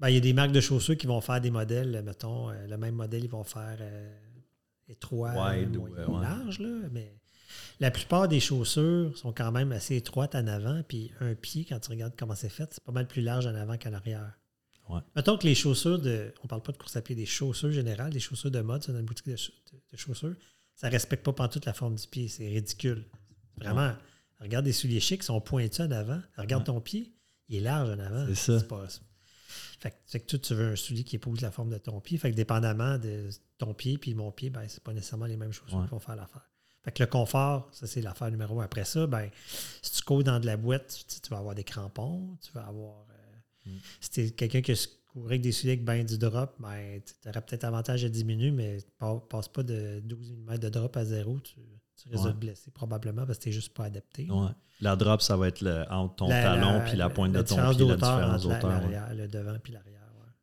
[0.00, 2.66] Ben, il y a des marques de chaussures qui vont faire des modèles, mettons, euh,
[2.66, 4.18] le même modèle, ils vont faire euh,
[4.88, 6.22] étroit, Wide ou, moyen, euh, ouais.
[6.22, 7.14] large, là, mais
[7.78, 11.78] la plupart des chaussures sont quand même assez étroites en avant, puis un pied, quand
[11.78, 14.32] tu regardes comment c'est fait, c'est pas mal plus large en avant qu'en arrière.
[14.88, 15.00] Ouais.
[15.16, 16.32] Mettons que les chaussures de.
[16.44, 18.92] On parle pas de course à pied, des chaussures générales, des chaussures de mode, ça,
[18.92, 20.34] dans une boutique de, chau- de- de chaussures,
[20.74, 22.28] ça respecte pas pantoute la forme du pied.
[22.28, 23.04] C'est ridicule.
[23.56, 23.92] Vraiment.
[24.40, 26.20] Regarde des souliers chics, ils sont pointus en avant.
[26.36, 26.74] Regarde Ouais.
[26.74, 27.12] ton pied,
[27.48, 28.26] il est large en avant.
[28.28, 28.60] C'est ça.
[28.66, 28.86] pas-
[29.80, 32.16] Fait que, fait que tu veux un soulier qui épouse la forme de ton pied.
[32.18, 33.28] Fait que dépendamment de
[33.58, 36.16] ton pied puis mon pied, ben, c'est pas nécessairement les mêmes chaussures qui vont faire
[36.16, 36.48] l'affaire.
[36.84, 38.64] Fait que le confort, ça, c'est l'affaire numéro un.
[38.64, 39.28] Après ça, ben,
[39.82, 42.64] si tu cours dans de la boîte, tu, tu vas avoir des crampons, tu vas
[42.66, 43.06] avoir.
[43.66, 43.70] Mm.
[44.00, 44.74] Si tu es quelqu'un qui
[45.12, 48.50] courait avec des souliers avec ben du drop, ben, tu aurais peut-être avantage à diminuer,
[48.50, 51.54] mais pa- passe pas de 12 mm de drop à zéro, tu,
[51.96, 52.30] tu risques Ouais.
[52.30, 54.28] de te blesser probablement parce que tu n'es juste pas adapté.
[54.30, 54.48] Ouais.
[54.80, 57.48] La drop, ça va être le, entre ton La- talon puis la pointe la de
[57.48, 58.64] ton pied, la différence d'auteur.
[58.88, 59.14] ouais.
[59.14, 59.92] le devant puis l'arrière.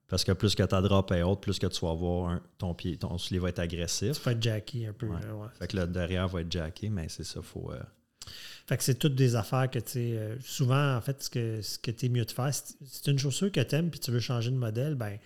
[0.07, 2.75] Parce que plus que ta drop est haute, plus que tu vas avoir un- ton
[2.75, 4.13] pied, ton soulier va être agressif.
[4.17, 5.07] Tu peux être jacky un peu.
[5.07, 5.19] Là.
[5.57, 7.71] Fait que le derrière va être jacké, mais c'est ça, faut.
[7.71, 7.79] euh,
[8.67, 9.99] Fait que c'est toutes des affaires que tu sais.
[10.17, 13.11] euh, souvent, en fait, ce que, ce que tu es mieux de faire, si c'est
[13.11, 15.17] une chaussure que tu aimes puis tu veux changer de modèle, ben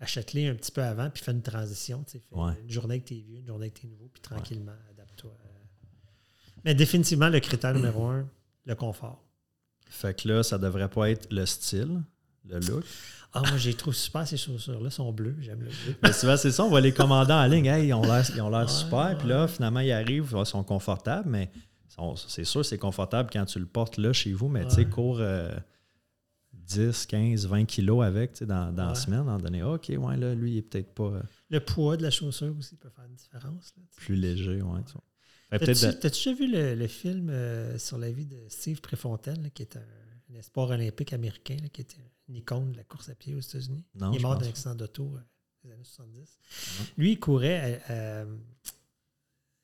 [0.00, 2.04] achète-les un petit peu avant puis fais une transition.
[2.06, 2.52] Fais Ouais.
[2.62, 5.30] Une journée que tu es vieux, une journée que tu es nouveau, puis tranquillement, adapte-toi.
[5.32, 5.48] euh.
[6.64, 8.28] Mais définitivement, le critère numéro un,
[8.64, 9.22] le confort.
[9.90, 12.02] Fait que là, ça devrait pas être le style,
[12.46, 12.84] le look.
[13.34, 15.96] Ah, moi, j'ai trouvé super ces chaussures-là, sont bleues, j'aime le bleu.
[16.02, 17.66] Mais souvent, c'est ça, on va les commander en ligne.
[17.66, 19.16] Hey, ils ont l'air, ils ont l'air Ouais, super.
[19.18, 21.50] Puis là, finalement, ils arrivent, ils sont confortables, mais
[22.16, 24.90] c'est sûr, c'est confortable quand tu le portes là chez vous, mais tu sais, Ouais.
[24.90, 25.50] cours euh,
[26.52, 28.94] 10, 15, 20 kilos avec dans, dans la Ouais.
[28.94, 32.02] semaine, en donné, OK, ouais, là, lui, il est peut-être pas euh, Le poids de
[32.02, 33.72] la chaussure aussi peut faire une différence.
[33.76, 34.60] là, plus léger.
[34.62, 34.80] Ouais,
[35.50, 39.42] peut-être T'as-tu de- déjà vu le, le film euh, sur la vie de Steve Préfontaine,
[39.42, 39.80] là, qui est un,
[40.30, 41.96] un espoir olympique américain, là, qui était
[42.28, 43.84] une icône de la course à pied aux États-Unis?
[43.94, 45.20] Non, il est mort d'un accident d'auto euh,
[45.64, 46.38] des années 70.
[46.98, 48.24] Lui, il courait à, à-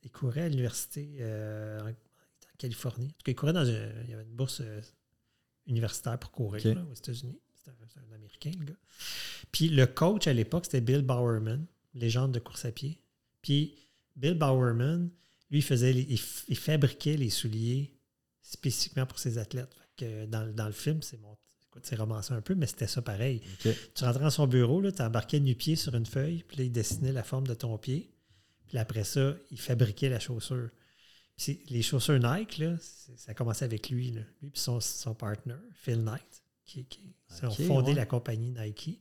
[0.03, 1.81] il courait à l'université euh,
[2.59, 3.07] Californie.
[3.07, 4.81] En tout cas, il courait dans une, il y avait une bourse euh,
[5.67, 7.39] universitaire pour courir là, aux États-Unis.
[7.55, 8.79] C'est un, Américain, le gars.
[9.51, 13.01] Puis le coach à l'époque, c'était Bill Bowerman, légende de course à pied.
[13.43, 13.75] Puis
[14.17, 15.11] Bill Bowerman,
[15.51, 17.93] lui, il, faisait il, fabriquait les souliers
[18.43, 19.75] spécifiquement pour ses athlètes.
[19.75, 21.37] Fait que dans, dans le film, c'est mon,
[21.83, 23.41] c'est romancé un peu, mais c'était ça pareil.
[23.61, 27.13] Tu rentrais dans son bureau, tu embarquais nu-pied sur une feuille, puis là, il dessinait
[27.13, 28.11] la forme de ton pied.
[28.69, 30.71] Puis après ça, il fabriquait la chaussure.
[31.37, 32.77] Puis les chaussures Nike, là,
[33.17, 34.13] ça a commencé avec lui.
[34.13, 34.23] Là.
[34.43, 37.01] Lui et son, son partner, Phil Knight, qui, qui
[37.43, 37.95] ils ont fondé ouais.
[37.97, 39.01] la compagnie Nike.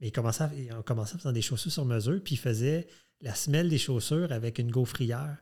[0.00, 2.38] Mais ils, commençaient à- ils ont commencé en faisant des chaussures sur mesure, puis ils
[2.38, 2.86] faisaient
[3.20, 5.36] la semelle des chaussures avec une gaufrière.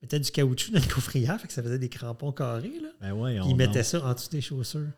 [0.00, 2.80] Ils mettaient du caoutchouc dans une gaufrière, fait que ça faisait des crampons carrés.
[2.80, 2.88] Là.
[3.00, 4.90] Ben ouais, Puis on- il mettait ça en dessous des chaussures.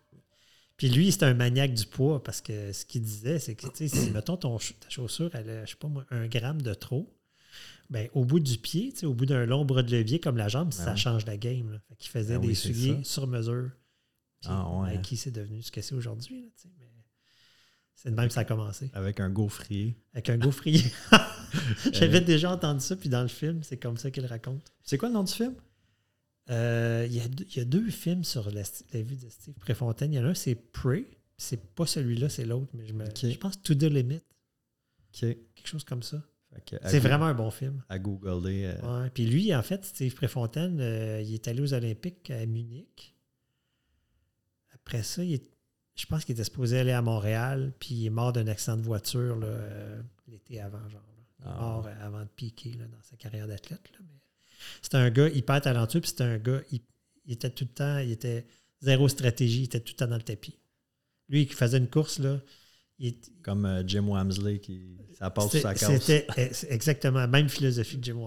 [0.77, 3.73] Puis lui, c'était un maniaque du poids parce que ce qu'il disait, c'est que tu
[3.75, 6.73] sais, si, mettons, ton, ta chaussure, elle a, je sais pas moi, un gramme de
[6.75, 7.13] trop,
[7.91, 10.73] ben, au bout du pied, au bout d'un long bras de levier comme la jambe,
[10.73, 10.99] ça Ben oui.
[10.99, 11.73] change la game.
[11.73, 11.79] Là.
[11.89, 13.11] Fait qu'il faisait Ben des oui, souliers ça.
[13.13, 13.71] sur mesure.
[14.41, 14.97] Puis Ah ouais.
[14.99, 16.43] Nike, c'est devenu ce que c'est aujourd'hui.
[16.43, 16.49] là,
[16.79, 16.87] mais
[17.95, 18.91] C'est de même que ça a commencé.
[18.93, 19.97] Avec un gaufrier.
[20.15, 20.85] Avec un gaufrier.
[21.93, 24.73] J'avais déjà entendu ça, puis dans le film, c'est comme ça qu'il raconte.
[24.83, 25.55] C'est quoi le nom du film?
[26.51, 28.63] Euh, Il y, a deux- il y a deux films sur la,
[28.93, 30.13] la vie de Steve Préfontaine.
[30.13, 31.05] Il y en a un, c'est Prey.
[31.37, 34.21] C'est pas celui-là, c'est l'autre, mais je, me, je pense To The Limit.
[35.13, 36.23] Quelque chose comme ça.
[36.85, 37.83] C'est vraiment un bon film.
[37.89, 38.65] À googler.
[38.83, 39.11] euh, Ouais.
[39.11, 43.15] Puis lui, en fait, Steve Préfontaine, euh, il est allé aux Olympiques à Munich.
[44.75, 45.51] Après ça, il est-
[45.97, 48.83] je pense qu'il était supposé aller à Montréal, puis il est mort d'un accident de
[48.83, 51.03] voiture euh, l'été avant, genre.
[51.17, 51.25] là.
[51.41, 51.61] Il est Ah.
[51.61, 53.81] mort euh, avant de piquer là, dans sa carrière d'athlète.
[54.83, 56.81] C'était un gars hyper talentueux, puis c'était un gars, il,
[57.27, 58.47] il était tout le temps, il était
[58.81, 60.59] zéro stratégie, il était tout le temps dans le tapis.
[61.29, 62.41] Lui, qui faisait une course, là,
[62.99, 64.97] il, Comme euh, Jim Wamsley qui.
[65.19, 66.01] Ça passe sur sa casse.
[66.01, 68.19] C'était eh, exactement la même philosophie que Jim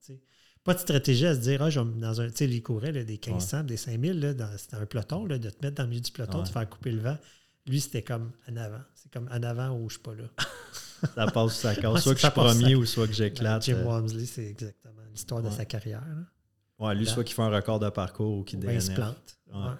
[0.00, 0.20] sais.
[0.64, 2.56] Pas de stratégie à se dire, ah, je vais me- dans un, tu sais, lui,
[2.56, 5.56] il courait là, des 1500, des 5000, là, dans, c'était un peloton, là, de te
[5.64, 6.44] mettre dans le milieu du peloton, Ouais.
[6.44, 7.18] de faire couper le vent.
[7.66, 8.80] Lui, c'était comme en avant.
[8.94, 10.24] C'est comme en avant ou je suis pas là.
[11.16, 12.02] Ça passe sur sa Ouais, casse.
[12.02, 13.64] Soit que je suis premier sa- ou soit que j'éclate.
[13.64, 15.54] Jim euh, Walmsley, c'est exactement l'histoire de Ouais.
[15.54, 16.00] sa carrière.
[16.00, 16.86] là.
[16.86, 17.10] Ouais, lui, Là.
[17.12, 19.38] soit qu'il fait un record de parcours ou qu'il Ben, il se plante.
[19.52, 19.58] Ouais.
[19.60, 19.74] Ouais.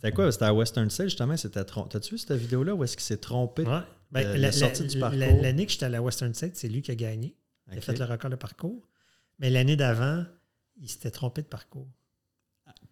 [0.00, 0.30] C'était quoi?
[0.30, 1.36] C'était à Western State, justement.
[1.36, 3.64] C'était T'as-tu vu cette vidéo-là où est-ce qu'il s'est trompé?
[3.64, 3.80] Ouais.
[4.12, 5.18] Ben, Euh, la- la sortie du parcours?
[5.18, 7.34] la- L'année que j'étais à la Western State, c'est lui qui a gagné.
[7.72, 8.88] Il a fait le record de parcours.
[9.40, 10.24] Mais l'année d'avant,
[10.80, 11.88] il s'était trompé de parcours.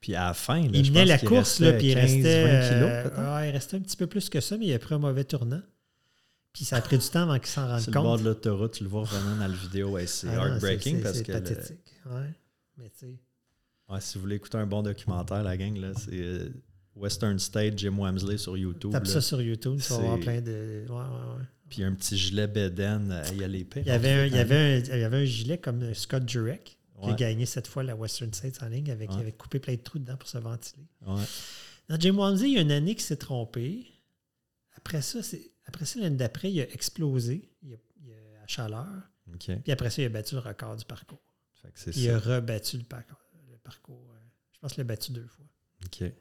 [0.00, 2.68] Puis à la fin, là, il menait la course, là, puis il 15, restait, 20
[2.68, 4.98] kilos, euh, il restait un petit peu plus que ça, mais il a pris un
[4.98, 5.62] mauvais tournant.
[6.52, 8.02] Puis ça a pris du temps avant qu'il s'en rende Sur compte.
[8.02, 9.90] le bord de l'autoroute, tu le vois revenir dans la vidéo.
[9.90, 11.32] Ouais, c'est Ah non, heartbreaking c'est- parce c'est que.
[11.32, 11.94] le- pathétique.
[12.06, 12.34] Ouais.
[12.78, 13.14] Mais tu sais,
[13.88, 16.48] ouais, si vous voulez écouter un bon documentaire, la gang, là, c'est euh,
[16.96, 18.90] Western State, Jim Wamsley sur YouTube.
[18.92, 19.10] tape là.
[19.10, 20.84] ça sur YouTube, tu vas voir plein de.
[20.88, 21.44] Ouais, ouais, ouais.
[21.68, 23.82] Puis un petit gilet Beden, euh, il y a les pires.
[23.82, 26.28] Il y avait un, il y avait un, il y avait un gilet comme Scott
[26.28, 29.58] Jurek, qui a gagné cette fois la Western States en ligne, avec, il avait coupé
[29.58, 30.86] plein de trous dedans pour se ventiler.
[31.88, 33.86] Dans Jim Walmsley, il y a une année qui s'est trompé.
[34.76, 38.46] Après ça, c'est- après ça l'année d'après, il a explosé il a, il a- à
[38.46, 38.86] chaleur.
[39.62, 41.20] Puis après ça, il a battu le record du parcours.
[41.62, 43.18] Fait que il a rebattu le parcours.
[43.50, 44.18] Le parcours euh,
[44.52, 45.44] je pense qu'il l'a battu deux fois.
[45.84, 46.12] OK.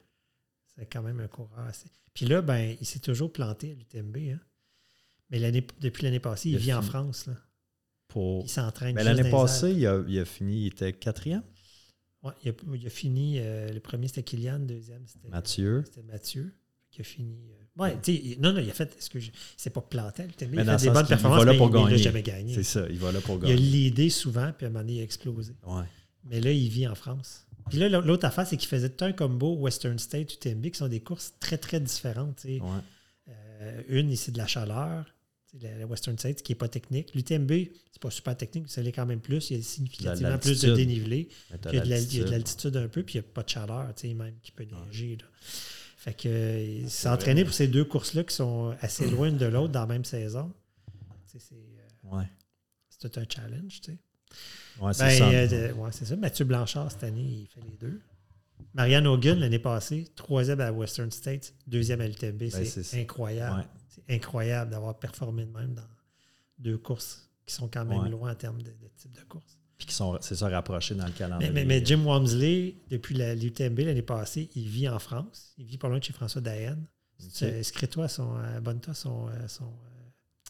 [0.78, 1.88] C'est quand même un coureur assez.
[2.14, 4.16] Puis là, ben, il s'est toujours planté à l'UTMB.
[4.34, 4.40] Hein.
[5.30, 6.82] Mais l'année, depuis l'année passée, il, Il vit en.
[6.82, 7.26] France.
[7.26, 7.34] Là.
[8.08, 8.44] Pour...
[8.44, 8.96] Il s'entraîne.
[8.96, 11.42] Juste L'année passée, il a, il a fini, il était quatrième?
[12.22, 13.38] Ouais, il, a, il a fini.
[13.38, 14.58] euh, le premier, c'était Kylian.
[14.60, 15.82] Le deuxième, c'était Mathieu.
[15.86, 16.54] C'était Mathieu.
[16.90, 17.50] Qui a fini.
[17.50, 18.96] euh, ouais, tu sais, il- non, non, il a fait.
[18.96, 20.54] Est-ce que je, il s'est pas planté à l'UTMB.
[20.54, 21.90] Il Mais a fait des bonnes qu'il va performances, là mais pour il- il l'a
[21.90, 22.02] gagner.
[22.02, 22.54] jamais gagné.
[22.54, 23.56] C'est ça, il va là pour Il a gagner.
[23.60, 25.52] l'idée souvent, puis à un moment donné, il a explosé.
[25.66, 25.84] Ouais.
[26.24, 27.45] Mais là, il vit en France.
[27.68, 30.88] Puis là, l'autre affaire, c'est qu'il faisait tout un combo Western State, UTMB, qui sont
[30.88, 32.44] des courses très, très différentes.
[32.44, 32.60] Ouais.
[33.28, 35.06] Euh, une, c'est de la chaleur.
[35.62, 37.14] La, Western State, qui n'est pas technique.
[37.14, 37.50] L'UTMB,
[37.90, 39.50] c'est pas super technique, ça l'est quand même plus.
[39.50, 41.28] Il y a significativement plus de dénivelé.
[41.48, 42.76] Puis il y a de l'altitude.
[42.76, 45.16] un peu, puis il n'y a pas de chaleur, même qui peut neiger.
[45.16, 45.24] là.
[45.96, 49.72] Fait que euh, entraîné pour ces deux courses-là qui sont assez loin l'une de l'autre
[49.72, 50.52] dans la même saison.
[51.26, 52.28] C'est euh, Ouais.
[52.88, 53.98] c'est tout un challenge, tu sais.
[54.80, 55.54] Ouais, c'est Ben, ça.
[55.56, 56.16] euh, ouais, c'est ça.
[56.16, 58.00] Mathieu Blanchard, cette année, il fait les deux.
[58.74, 62.38] Marianne Hogan, l'année passée, troisième à Western States, deuxième à l'UTMB.
[62.38, 63.58] Ben, c'est incroyable.
[63.60, 63.66] Ouais.
[63.88, 65.88] C'est incroyable d'avoir performé de même dans
[66.58, 68.08] deux courses qui sont quand même Ouais.
[68.10, 69.56] loin en termes de, de type de course.
[69.78, 71.50] Puis qui sont, c'est ça, rapprochés dans le calendrier.
[71.52, 75.52] Mais, mais- mais Jim Walmsley, depuis la- l'UTMB l'année passée, il vit en France.
[75.58, 76.78] Il vit pas loin de chez François Dayen.
[77.22, 77.42] Ok.
[77.42, 79.95] Inscris-toi, son, abonne-toi son, euh, son, euh,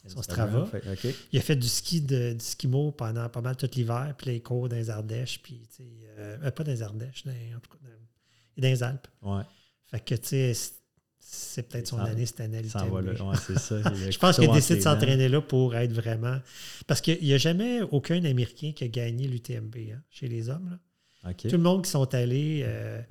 [0.09, 0.67] son Strava.
[0.67, 1.15] fait-.
[1.33, 4.33] Il a fait du ski de, du skimo pendant pas mal tout l'hiver, puis là,
[4.35, 5.89] il court dans les Ardèches, puis tu sais,
[6.19, 9.09] euh, euh, pas dans les Ardèches, dans, en tout cas, dans, dans les Alpes.
[9.23, 9.43] Ouais.
[9.87, 12.63] Fait que tu sais, c'est- peut-être son année cette année.
[12.63, 13.81] Ouais, c'est ça.
[14.11, 16.39] Je pense qu'il décide de les s'entraîner là pour être vraiment.
[16.87, 20.71] Parce qu'il n'y a jamais aucun Américain qui a gagné l'UTMB hein, chez les hommes.
[20.71, 20.79] là.
[21.35, 23.03] Tout le monde qui sont allés euh,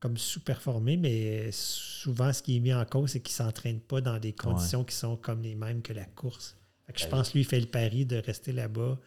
[0.00, 4.00] comme sous-performé, mais souvent, ce qui est mis en cause, c'est qu'ils ne s'entraînent pas
[4.00, 6.56] dans des conditions qui sont comme les mêmes que la course.
[6.86, 8.98] Fait que je Ben pense que lui, il fait le pari de rester là-bas,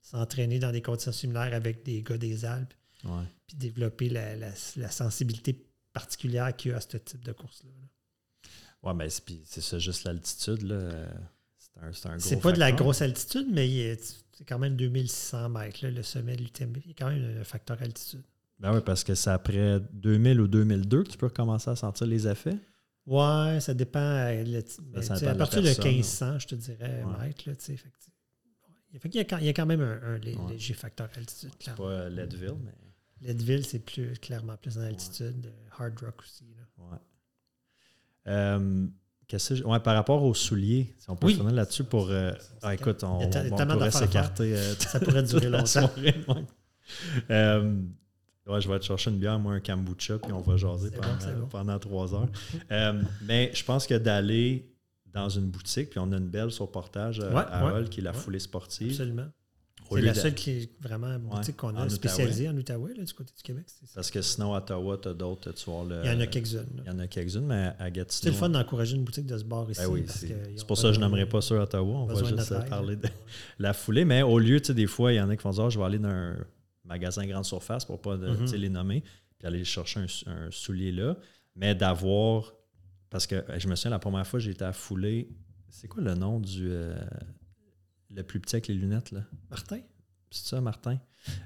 [0.00, 2.72] s'entraîner dans des conditions similaires avec des gars des Alpes,
[3.04, 3.24] Ouais.
[3.46, 7.70] puis développer la, la- la sensibilité particulière qu'il y a à ce type de course-là.
[7.80, 8.48] là.
[8.88, 11.08] Ouais, mais c'est, puis c'est ça, juste l'altitude, là.
[11.58, 13.96] C'est un, c'est un gros C'est pas de la grosse altitude, mais
[14.32, 16.76] c'est quand même 2600 mètres, là, le sommet de l'UTMB.
[16.84, 18.22] Il y a quand même un facteur altitude.
[18.58, 22.06] Ben oui, parce que c'est après 2000 ou 2002 que tu peux commencer à sentir
[22.06, 22.56] les effets.
[23.06, 23.98] Ouais, ça dépend.
[24.00, 27.26] euh, le- ça dépend à partir de personne, 1500, je te dirais, Ouais.
[27.26, 27.42] mètres.
[27.46, 28.12] Là, tu sais, fait que, tu sais,
[28.94, 28.98] ouais.
[28.98, 30.52] Fait qu'il y, a quand, il y a quand même un, un lé- Ouais.
[30.52, 31.50] léger facteur altitude.
[31.52, 31.84] C'est clairement.
[31.84, 32.72] pas euh, Leadville, mais.
[33.28, 35.46] Leadville, c'est plus, clairement plus en altitude.
[35.46, 36.44] euh, Hard Rock aussi.
[36.56, 36.98] là.
[38.28, 38.86] Euh,
[39.28, 41.34] que ouais, par rapport aux souliers, si on peut Oui.
[41.34, 42.10] finir là-dessus pour.
[42.10, 44.56] euh, ah, écoute, on, pourrait s'écarter.
[44.56, 45.66] euh, Ça pourrait durer longtemps.
[45.66, 46.14] soirée.
[47.30, 47.82] Euh,
[48.46, 51.08] ouais, je vais te chercher une bière, moi, un kombucha, puis on va jaser pendant,
[51.08, 51.46] bon, c'est bon.
[51.46, 52.28] pendant trois heures.
[52.70, 54.72] Euh, mais je pense que d'aller
[55.12, 57.88] dans une boutique, puis on a une belle sur portage à, Ouais, à ouais, Hull,
[57.88, 58.90] qui est la foulée sportive.
[58.90, 59.28] Absolument.
[59.88, 63.32] C'est la seule qui est vraiment boutique qu'on a spécialisée en Outaouais, là, du côté
[63.36, 63.66] du Québec.
[63.94, 65.52] Parce que sinon, à Ottawa, tu as d'autres.
[65.52, 66.00] Tu vois, le...
[66.04, 66.66] Il y en a quelques-unes.
[66.84, 68.20] Il y en a quelques-unes, mais à Gatineau.
[68.22, 69.80] C'est le fun d'encourager une boutique de ce bar ici.
[69.80, 71.98] Ben oui, c'est pour ça que je n'aimerais pas ça à Ottawa.
[71.98, 73.08] On va juste parler de
[73.58, 74.04] la foulée.
[74.04, 75.70] Mais au lieu, tu sais, des fois, il y en a qui font dire ah,
[75.70, 76.36] je vais aller dans un
[76.86, 78.56] magasin grande surface pour ne pas mm-hmm.
[78.56, 79.02] les nommer,
[79.38, 81.16] puis aller chercher un, soulier là.
[81.54, 82.52] Mais d'avoir.
[83.10, 85.30] Parce que je me souviens, la première fois, j'ai été à Foulée.
[85.68, 86.68] C'est quoi le nom du.
[86.70, 86.96] Euh,
[88.10, 89.22] le plus petit avec les lunettes, là?
[89.50, 89.80] Martin?
[90.30, 90.98] C'est ça, Martin?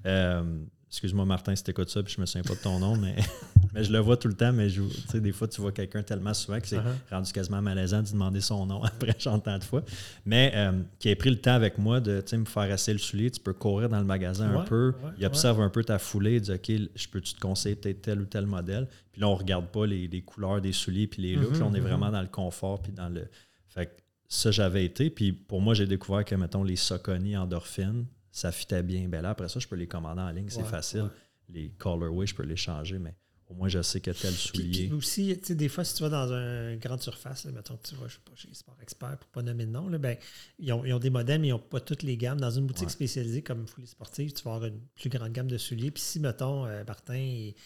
[0.07, 3.15] Euh, excuse-moi, Martin, si t'écoutes ça, puis je me souviens pas de ton nom, mais,
[3.73, 4.83] mais je le vois tout le temps, mais je,
[5.15, 7.11] des fois, tu vois quelqu'un tellement souvent que c'est uh-huh.
[7.13, 9.83] rendu quasiment malaisant de demander son nom après j'entends de fois.
[10.27, 13.31] Mais euh, qui a pris le temps avec moi de me faire assez le soulier.
[13.31, 16.41] Tu peux courir dans le magasin un peu, il observe un peu ta foulée, il
[16.41, 18.89] dit OK, je peux-tu te conseiller peut-être tel ou tel modèle?
[19.13, 21.59] Puis là, on regarde pas les, couleurs des souliers puis les looks.
[21.59, 22.13] là, on est mm-hmm, vraiment mm-hmm.
[22.13, 23.29] dans le confort puis dans le.
[23.69, 23.97] Fait
[24.27, 25.11] ça, j'avais été.
[25.11, 29.09] Puis pour moi, j'ai découvert que, mettons, les Soconi endorphines, ça fitait bien.
[29.09, 31.11] Ben là, après ça, je peux les commander en ligne, c'est facile.
[31.49, 33.17] Les colorways, je peux les changer, mais
[33.51, 34.87] au moins, je sais que tel soulier.
[34.87, 37.89] Puis, aussi, tu sais, des fois, si tu vas dans une grande surface, mettons que
[37.89, 40.17] tu vas, je sais pas, chez Sport Expert, pour pas nommer de nom, là, ben,
[40.61, 42.41] ils, ont, des modèles, mais ils n'ont pas toutes les gammes.
[42.41, 45.59] Dans une boutique spécialisée comme Foulée Sportive, tu vas avoir une plus grande gamme de
[45.59, 45.91] souliers.
[45.91, 47.57] Puis si, mettons, euh, Martin, il,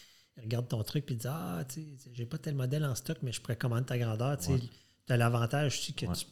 [0.40, 3.32] regarde ton truc et dit Ah, tu sais, j'ai pas tel modèle en stock, mais
[3.32, 4.38] je pourrais commander ta grandeur.
[4.38, 4.52] Tu
[5.10, 6.26] as l'avantage aussi que tu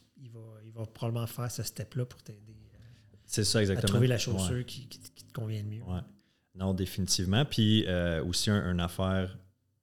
[0.65, 2.52] il va probablement faire ce step-là pour t'aider
[3.39, 5.81] euh, à trouver la chaussure qui, te convient le mieux.
[6.55, 7.45] Non, définitivement.
[7.45, 9.35] Puis euh, aussi, une affaire,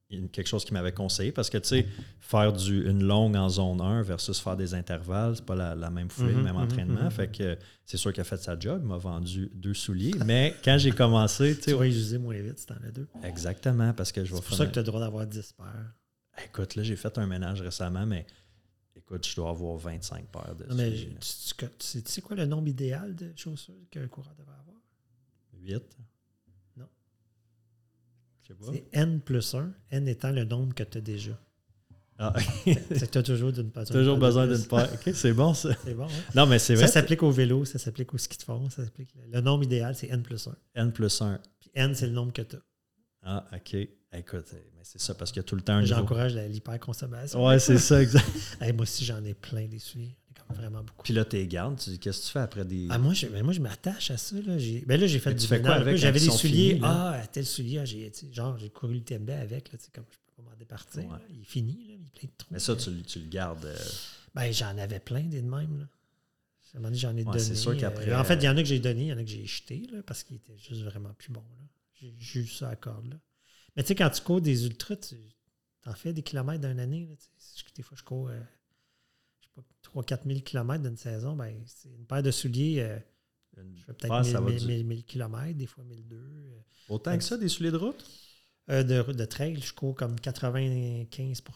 [0.08, 1.86] quelque chose qui m'avait conseillé, parce que, tu sais,
[2.20, 6.10] faire du, une longue en zone 1 versus faire des intervalles, c'est pas la, même
[6.10, 7.04] foulée, le mhm, même mhm, entraînement.
[7.04, 10.14] Mhm, fait que c'est sûr qu'il a fait sa job, il m'a vendu deux souliers.
[10.26, 13.08] mais quand j'ai commencé, tu vas user moins vite si t'en as deux.
[13.24, 15.54] Exactement, parce que je vais C'est pour ça que tu as le droit d'avoir 10
[15.54, 15.94] paires.
[16.44, 18.26] Écoute, là, j'ai fait un ménage récemment, mais
[19.10, 23.32] Écoute, je dois avoir 25 paires de mais tu, sais quoi le nombre idéal de
[23.34, 24.80] chaussures qu'un coureur devrait avoir?
[25.60, 25.82] 8.
[26.76, 26.86] Non.
[28.40, 31.36] C'est N plus 1, N étant le nombre que tu as déjà.
[32.18, 32.34] Ah.
[32.64, 33.84] c'est que tu as toujours d'une paire.
[33.84, 34.88] Toujours besoin d'une paire.
[34.92, 35.70] OK, c'est bon ça.
[35.82, 36.04] C'est bon.
[36.04, 36.24] Hein?
[36.36, 36.86] Non, mais c'est vrai.
[36.86, 39.12] Ça s'applique au vélo, ça s'applique au ski de fond, ça s'applique.
[39.28, 40.56] Le nombre idéal, c'est N plus 1.
[40.76, 41.40] N plus 1.
[41.58, 42.60] Puis N, c'est le nombre que tu as.
[43.22, 43.76] Ah, OK.
[44.12, 47.46] Écoute, mais c'est ça parce qu'il y a tout le temps un J'encourage l'hyperconsommation.
[47.46, 48.26] Ouais, c'est ça, exact.
[48.60, 50.16] moi aussi, j'en ai plein des souliers.
[50.48, 51.04] vraiment beaucoup.
[51.04, 51.78] Puis là, tu gardes.
[52.00, 52.88] Qu'est-ce que tu fais après des.
[52.90, 54.34] Ah, moi, je, ben, moi, je m'attache à ça.
[54.36, 54.56] Là.
[54.86, 55.62] Ben là, j'ai fait du fais
[55.96, 56.80] J'avais des souliers.
[56.82, 59.72] ah, tel soulier, j'ai, genre, j'ai couru le TMB avec.
[59.72, 61.04] Là, comme je peux pas m'en départir.
[61.30, 61.84] Il est fini.
[61.86, 62.48] Là, il est plein de trous.
[62.50, 63.64] Mais ça, tu, tu le gardes.
[63.64, 63.76] Euh,
[64.34, 65.78] ben, j'en avais plein des de même.
[65.78, 65.84] Là.
[66.72, 67.38] À un moment donné, j'en ai donné.
[67.38, 68.12] C'est sûr qu'après.
[68.12, 69.46] en fait, il y en a que j'ai donné, il y en a que j'ai
[69.46, 71.44] jeté là, parce qu'ils étaient juste vraiment plus bons.
[72.00, 73.08] J'ai juste ça à corde.
[73.08, 73.16] Là.
[73.76, 75.16] Mais tu sais, quand tu cours des ultras, tu
[75.86, 77.06] en fais des kilomètres d'une année.
[77.06, 77.14] Là,
[77.74, 78.40] des fois, je cours euh,
[79.40, 81.36] je sais pas, 3-4 000 kilomètres d'une saison.
[81.36, 82.80] Ben, c'est une paire de souliers.
[82.80, 82.98] Euh,
[83.56, 86.16] je fais peut-être 1000, 1000, km, des fois 1002.
[86.16, 86.60] Euh.
[86.88, 88.04] Autant que ça, des souliers de route?
[88.68, 91.06] de, de trail, je cours comme 95%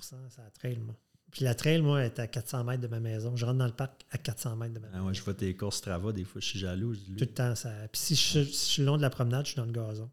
[0.03, 0.97] ça trail, moi.
[1.35, 3.35] Puis la trail, moi, est à 400 mètres de ma maison.
[3.35, 5.01] Je rentre dans le parc à 400 mètres de ma maison.
[5.01, 6.95] Ah ouais, je vois tes courses Strava, des fois, je suis jaloux.
[6.95, 7.71] Tout le temps, ça.
[7.91, 10.09] Puis si je, si je, suis long de la promenade, je suis dans le gazon.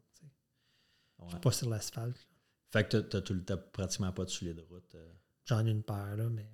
[1.41, 2.27] Pas sur l'asphalte.
[2.71, 4.95] Fait que tu n'as pratiquement pas de souliers de route.
[4.95, 5.11] Euh.
[5.45, 6.49] J'en ai une paire, là, mais.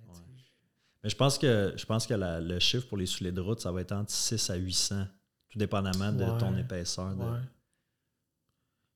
[1.04, 3.70] Mais je pense que je pense que le chiffre pour les souliers de route, ça
[3.70, 5.06] va être entre 6 à 800,
[5.48, 7.14] tout dépendamment de ton épaisseur.
[7.14, 7.24] De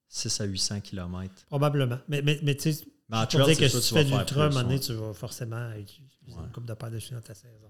[0.08, 1.46] 6 à 800 km.
[1.46, 1.98] Probablement.
[2.08, 4.48] Mais, mais, mais tu sais, je dire que si tu fais de l'ultra, à un
[4.48, 7.68] moment donné, tu vas forcément utiliser une coupe de paires de souliers dans ta saison.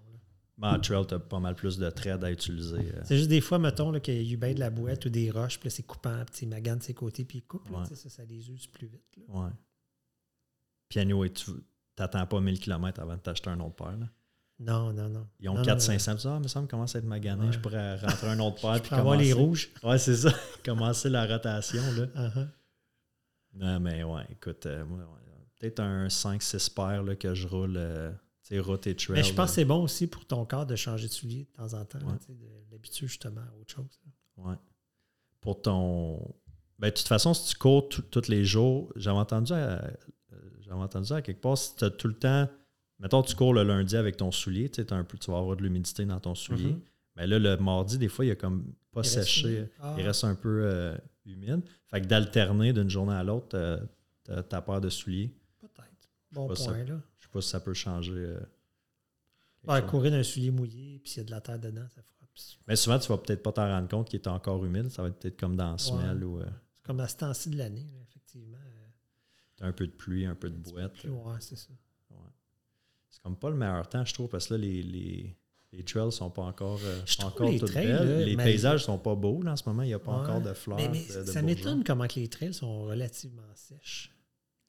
[0.62, 2.78] Mais en trail, tu as pas mal plus de trades à utiliser.
[2.78, 3.00] Euh.
[3.04, 5.30] C'est juste des fois, mettons, qu'il y a eu bien de la bouette ou des
[5.30, 7.68] roches, puis c'est coupant, puis magane de ses côtés, puis il coupe.
[7.88, 9.16] ça, ça les use plus vite.
[9.16, 9.24] Là.
[9.40, 9.50] Ouais.
[10.88, 11.50] Puis anyway, tu
[11.98, 13.96] n'attends pas 1000 km avant de t'acheter un autre paire.
[13.96, 14.06] Là?
[14.60, 15.26] Non, non, non.
[15.40, 16.28] Ils ont 400-500.
[16.28, 17.50] Ah, il me semble commence à être magané.
[17.50, 18.80] Je pourrais rentrer un autre paire.
[18.80, 19.70] puis avoir les rouges.
[19.82, 20.30] Ouais, c'est ça.
[20.64, 21.82] commencer la rotation.
[21.96, 22.06] là.
[22.16, 22.48] Uh-huh.
[23.54, 24.84] Non, mais ouais, écoute, euh,
[25.58, 27.74] peut-être un 5-6 paires là, que je roule.
[27.76, 28.12] Euh,
[29.10, 31.56] mais je pense que c'est bon aussi pour ton corps de changer de soulier de
[31.56, 31.98] temps en temps,
[32.70, 34.00] d'habitude justement à autre chose.
[34.36, 34.54] Oui.
[35.40, 36.34] Pour ton.
[36.78, 39.90] Ben, de toute façon, si tu cours tous les jours, j'avais entendu, à,
[40.60, 42.48] j'avais entendu à quelque part, si tu as tout le temps.
[42.98, 45.62] Mettons, tu cours le lundi avec ton soulier, tu, un peu, tu vas avoir de
[45.62, 46.76] l'humidité dans ton soulier.
[47.16, 47.30] Mais mm-hmm.
[47.30, 49.68] là, le mardi, des fois, il a comme pas séché.
[49.80, 49.96] Ah.
[49.98, 51.62] Il reste un peu euh, humide.
[51.90, 55.34] Fait que d'alterner d'une journée à l'autre, euh, ta paire de souliers.
[55.60, 56.10] Peut-être.
[56.32, 57.00] Bon point, là
[57.32, 58.12] sais pas si ça peut changer.
[59.68, 62.12] Euh, courir d'un soulier mouillé, puis s'il y a de la terre dedans, ça fera.
[62.66, 64.88] Mais souvent, tu vas peut-être pas t'en rendre compte qu'il est encore humide.
[64.88, 66.24] Ça va être peut-être comme dans la semelle.
[66.24, 66.38] ou.
[66.40, 66.46] Euh,
[66.76, 68.56] c'est comme à ce temps-ci de l'année, effectivement.
[69.58, 70.94] Tu as un peu de pluie, un peu de boîte.
[71.04, 71.68] Oui, c'est ça.
[73.10, 75.36] C'est comme pas le meilleur temps, je trouve, parce que là, les, les,
[75.72, 78.08] Les trails sont pas encore, euh, pas encore les toutes trails, belles.
[78.20, 79.82] là, les paysages sont pas beaux là, en ce moment.
[79.82, 80.22] Il n'y a pas Ouais.
[80.22, 80.78] encore de fleurs.
[80.78, 84.10] Mais, mais de- de ça m'étonne comment que les trails sont relativement sèches.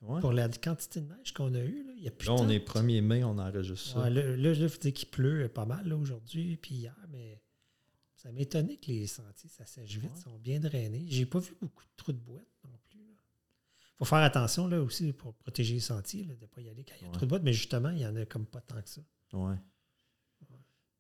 [0.03, 0.19] Ouais.
[0.19, 2.49] Pour la quantité de neige qu'on a eue, là, il y a plus Là, on
[2.49, 4.01] est 1er mai, on enregistre ça.
[4.01, 7.41] Ouais, là, là, je faut dire qu'il pleut pas mal aujourd'hui puis hier, mais
[8.15, 10.21] ça m'étonnait que les sentiers, ça sèche vite, Ouais.
[10.21, 11.05] sont bien drainés.
[11.07, 12.99] J'ai pas vu beaucoup de trous de boîte non plus.
[12.99, 16.83] Il faut faire attention là aussi pour protéger les sentiers, de ne pas y aller
[16.83, 18.59] quand il y a trop de boîte, mais justement, il y en a comme pas
[18.61, 19.01] tant que ça.
[19.31, 19.55] Ouais.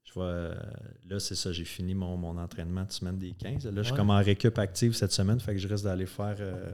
[0.05, 0.55] Je vois, euh,
[1.05, 3.65] là, c'est ça, j'ai fini mon, mon entraînement de semaine des 15.
[3.65, 6.35] Là, je suis comme en récup active cette semaine, fait que je risque d'aller faire,
[6.39, 6.71] euh,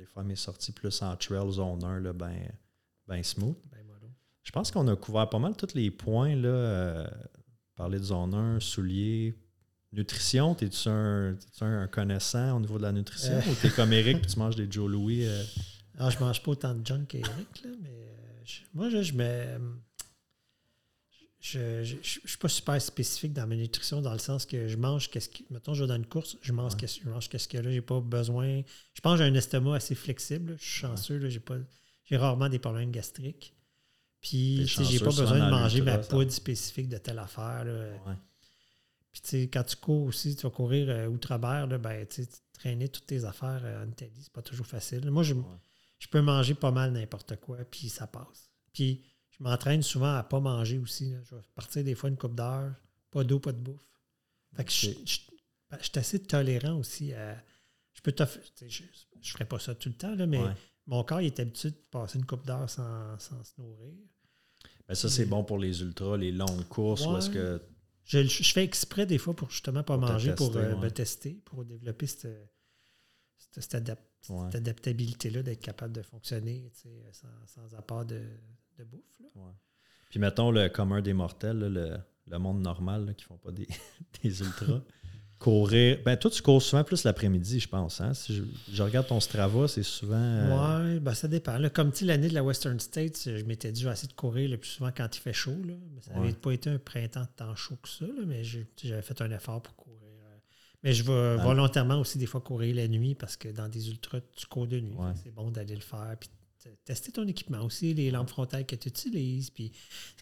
[0.00, 2.34] d'aller faire mes sorties plus en trail zone 1, là, ben,
[3.06, 3.56] ben smooth.
[3.70, 3.78] Ben.
[4.42, 6.34] Je pense qu'on a couvert pas mal tous les points.
[6.34, 7.06] Là, euh,
[7.76, 9.34] parler de zone 1, souliers,
[9.92, 10.54] nutrition.
[10.54, 13.50] T'es-tu un, t'es-tu un connaissant au niveau de la nutrition Euh.
[13.50, 15.24] ou t'es comme Eric puis tu manges des Joe Louis?
[15.26, 15.42] euh?
[15.98, 19.12] Alors, je mange pas autant de junk qu'Eric, là, mais euh, je- moi, là, je
[19.12, 19.58] mets.
[21.40, 25.08] Je je suis pas super spécifique dans ma nutrition, dans le sens que je mange
[25.10, 25.46] qu'est-ce qui.
[25.50, 26.80] Mettons, je vais dans une course, je mange Ouais.
[26.80, 27.70] qu'est-ce je mange qu'est-ce qu'il y a là.
[27.72, 28.62] J'ai pas besoin.
[28.94, 30.50] Je pense que j'ai un estomac assez flexible.
[30.52, 30.56] là.
[30.58, 31.16] Je suis chanceux.
[31.18, 31.56] là, J'ai pas.
[32.04, 33.54] J'ai rarement des problèmes gastriques.
[34.20, 37.64] Puis, j'ai pas besoin de manger ma poudre spécifique de telle affaire.
[37.64, 37.72] là.
[38.06, 38.14] Ouais.
[39.12, 42.88] Puis, tu sais, quand tu cours aussi, tu vas courir euh, outre-mer, ben, tu traîner
[42.88, 45.10] toutes tes affaires euh, en Italie, c'est pas toujours facile.
[45.10, 45.34] Moi, je,
[45.98, 48.50] je peux manger pas mal n'importe quoi, puis ça passe.
[48.74, 49.02] Puis,
[49.40, 51.10] je m'entraîne souvent à pas manger aussi.
[51.10, 51.18] là.
[51.24, 52.74] Je vais partir des fois une coupe d'heure,
[53.10, 53.88] pas d'eau, pas de bouffe.
[54.54, 55.20] Fait que je, je-
[55.70, 57.42] ben, je suis assez tolérant aussi à.
[57.94, 60.54] Je peux Je ne ferai pas ça tout le temps, là, mais Ouais.
[60.86, 63.94] mon corps il est habitué de passer une coupe d'heure sans, sans se nourrir.
[64.88, 67.28] Ben ça, c'est bon pour les ultras, les longues courses.
[67.28, 67.62] que
[68.04, 70.80] Je, je fais exprès des fois pour justement pas Pour manger, pour euh, ouais.
[70.80, 72.26] me tester, pour développer cette,
[73.50, 73.98] cette- cette adap-
[74.28, 74.46] Ouais.
[74.46, 76.70] cette adaptabilité-là, d'être capable de fonctionner
[77.12, 78.20] sans, sans apport de,
[78.78, 79.18] de bouffe.
[79.20, 79.26] là.
[79.34, 79.52] Ouais.
[80.10, 81.96] Puis mettons le commun des mortels, là, le,
[82.26, 83.66] le monde normal là, qui font pas des,
[84.22, 84.82] des ultras.
[85.38, 85.98] courir.
[86.04, 88.00] Ben toi, tu cours souvent plus l'après-midi, je pense.
[88.02, 88.12] Hein?
[88.12, 90.16] Si je, je regarde ton Strava, c'est souvent.
[90.16, 91.56] euh, Ouais, ben ça dépend.
[91.56, 91.70] là.
[91.70, 94.50] comme tu l'année de la Western States, je m'étais dit, je vais essayer de courir
[94.50, 95.56] le plus souvent quand il fait chaud.
[95.64, 95.74] Là.
[96.02, 96.32] Ça n'avait Ouais.
[96.34, 99.62] pas été un printemps de temps chaud que ça, là, mais j'avais fait un effort
[99.62, 99.99] pour courir.
[100.82, 101.42] Mais je vais Ah.
[101.42, 104.80] volontairement aussi des fois courir la nuit parce que dans des ultras, tu cours de
[104.80, 104.94] nuit.
[104.96, 105.12] Ouais.
[105.22, 106.16] C'est bon d'aller le faire.
[106.18, 106.30] Puis
[106.84, 109.50] tester ton équipement aussi, les lampes frontales que tu utilises.
[109.50, 109.72] Puis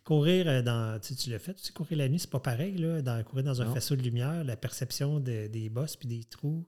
[0.04, 0.98] courir euh, dans.
[1.00, 2.76] Tu sais, tu l'as fait, tu sais, courir la nuit, c'est pas pareil.
[2.76, 3.74] Là, dans, courir dans un Non.
[3.74, 6.66] faisceau de lumière, la perception de- des bosses puis des trous.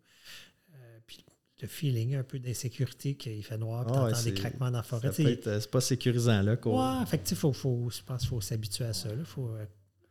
[0.74, 1.24] euh, puis
[1.60, 4.82] le feeling un peu d'insécurité qu'il fait noir, puis ouais, t'entends des craquements dans la
[4.82, 5.08] forêt.
[5.20, 6.56] euh, c'est pas sécurisant là.
[6.56, 7.00] courir.
[7.00, 9.08] Ouais, fait que, faut, faut, je pense qu'il faut s'habituer à ça.
[9.16, 9.50] Il faut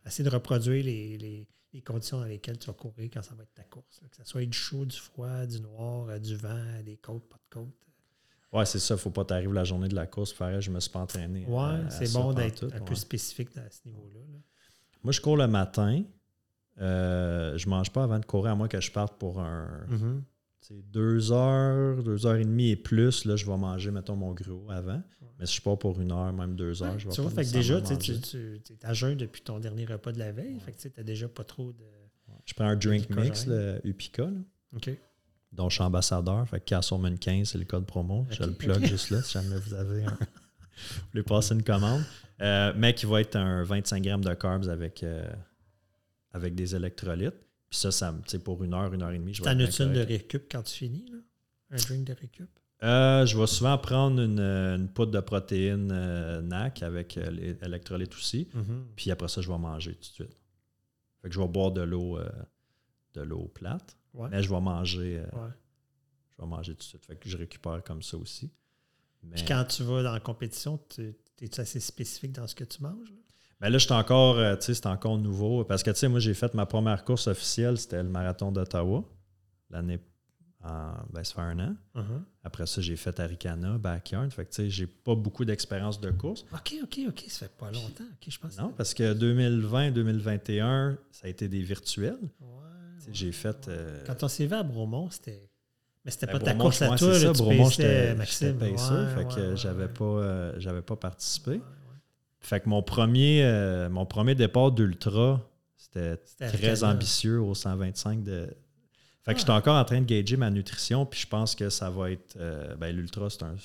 [0.06, 3.44] essayer de reproduire les, les- les conditions dans lesquelles tu vas courir quand ça va
[3.44, 4.02] être ta course.
[4.02, 4.08] là.
[4.10, 7.38] Que ce soit du chaud, du froid, du noir, euh, du vent, des côtes, pas
[7.38, 7.76] de côtes.
[8.52, 8.98] Ouais, c'est ça.
[8.98, 11.46] Faut pas t'arriver la journée de la course, Hey, je me suis pas entraîné.
[11.46, 12.86] Ouais, à- à c'est bon d'être un ouais.
[12.86, 14.20] peu spécifique à ce niveau-là.
[14.20, 14.40] là.
[15.04, 16.04] Moi, je cours le matin.
[16.82, 19.86] Euh, je mange pas avant de courir, à moins que je parte pour un.
[19.90, 20.24] Mhm.
[20.24, 24.15] tu sais, deux heures, deux heures et demie et plus, là, je vais manger, mettons,
[24.15, 25.02] mon gruau avant.
[25.40, 27.31] Mais si je pars pour une heure, même deux heures, Ouais, je vais tu vois,
[27.31, 30.60] fait que déjà, tu tu, es à jeun depuis ton dernier repas de la veille.
[30.60, 31.86] Fait que tu n'as déjà pas trop de.
[32.45, 34.40] Je prends un drink mix, le Upica, là,
[34.76, 34.90] OK.
[35.52, 36.48] dont je suis ambassadeur.
[36.48, 38.27] Fait que Castleman 15, c'est le code promo.
[38.30, 40.11] je le plug juste là, si jamais vous avez un...
[40.19, 42.03] vous voulez passer une commande.
[42.41, 45.27] Euh, mais qui va être un 25 grammes de carbs avec, euh,
[46.31, 47.36] avec des électrolytes.
[47.70, 48.14] Puis ça, ça
[48.44, 50.74] pour une heure, une heure et demie, je T'en as-tu une de récup quand tu
[50.74, 51.06] finis?
[51.12, 51.18] Là?
[51.72, 52.50] Un drink de récup?
[52.82, 58.48] Euh, je vais souvent prendre une, une poudre de protéines euh, NAC avec euh, aussi.
[58.54, 58.88] Mhm.
[58.96, 60.38] Puis après ça, je vais manger tout de suite.
[61.22, 62.30] Fait que je vais boire de l'eau euh,
[63.14, 63.98] de l'eau plate.
[64.14, 64.30] Ouais.
[64.32, 65.50] Mais je vais manger ouais.
[66.32, 67.06] je vais manger tout de suite.
[67.06, 68.50] Fait que je récupère comme ça aussi.
[69.24, 72.64] Mais Puis quand tu vas dans la compétition, tu es assez spécifique dans ce que
[72.64, 73.12] tu manges?
[73.12, 73.19] là?
[73.61, 75.64] Ben là, je suis encore, euh, tu sais, c'est encore nouveau.
[75.65, 79.03] Parce que tu sais, moi, j'ai fait ma première course officielle, c'était le marathon d'Ottawa.
[79.69, 79.99] L'année
[80.64, 81.76] en ben, ça fait un an.
[81.95, 82.23] Mhm.
[82.44, 84.30] Après ça, j'ai fait Aricana, Backyard.
[84.31, 86.45] Fait que tu sais, j'ai pas beaucoup d'expérience de course.
[86.53, 87.23] OK, OK, OK.
[87.30, 88.03] Ça fait pas longtemps.
[88.03, 88.57] OK, je pense.
[88.57, 92.18] Non, parce que 2020-2021, ça a été des virtuels.
[92.41, 93.68] Ouais, ouais, J'ai fait.
[93.68, 95.49] euh, Quand on s'est vu à Bromont, c'était.
[96.03, 98.57] Mais c'était ben, pas ta course à toi, ça, Bromont, j'étais Maxime.
[98.61, 101.61] Ouais, fait que j'avais pas, euh, j'avais pas participé.
[102.41, 105.41] Fait que mon premier, euh, mon premier départ d'ultra,
[105.78, 108.48] c'était très ambitieux au 125 de.
[109.24, 109.40] Fait que Ah.
[109.40, 112.36] j'étais encore en train de gager ma nutrition, puis je pense que ça va être.
[112.40, 113.56] euh, ben, l'ultra, c'est un,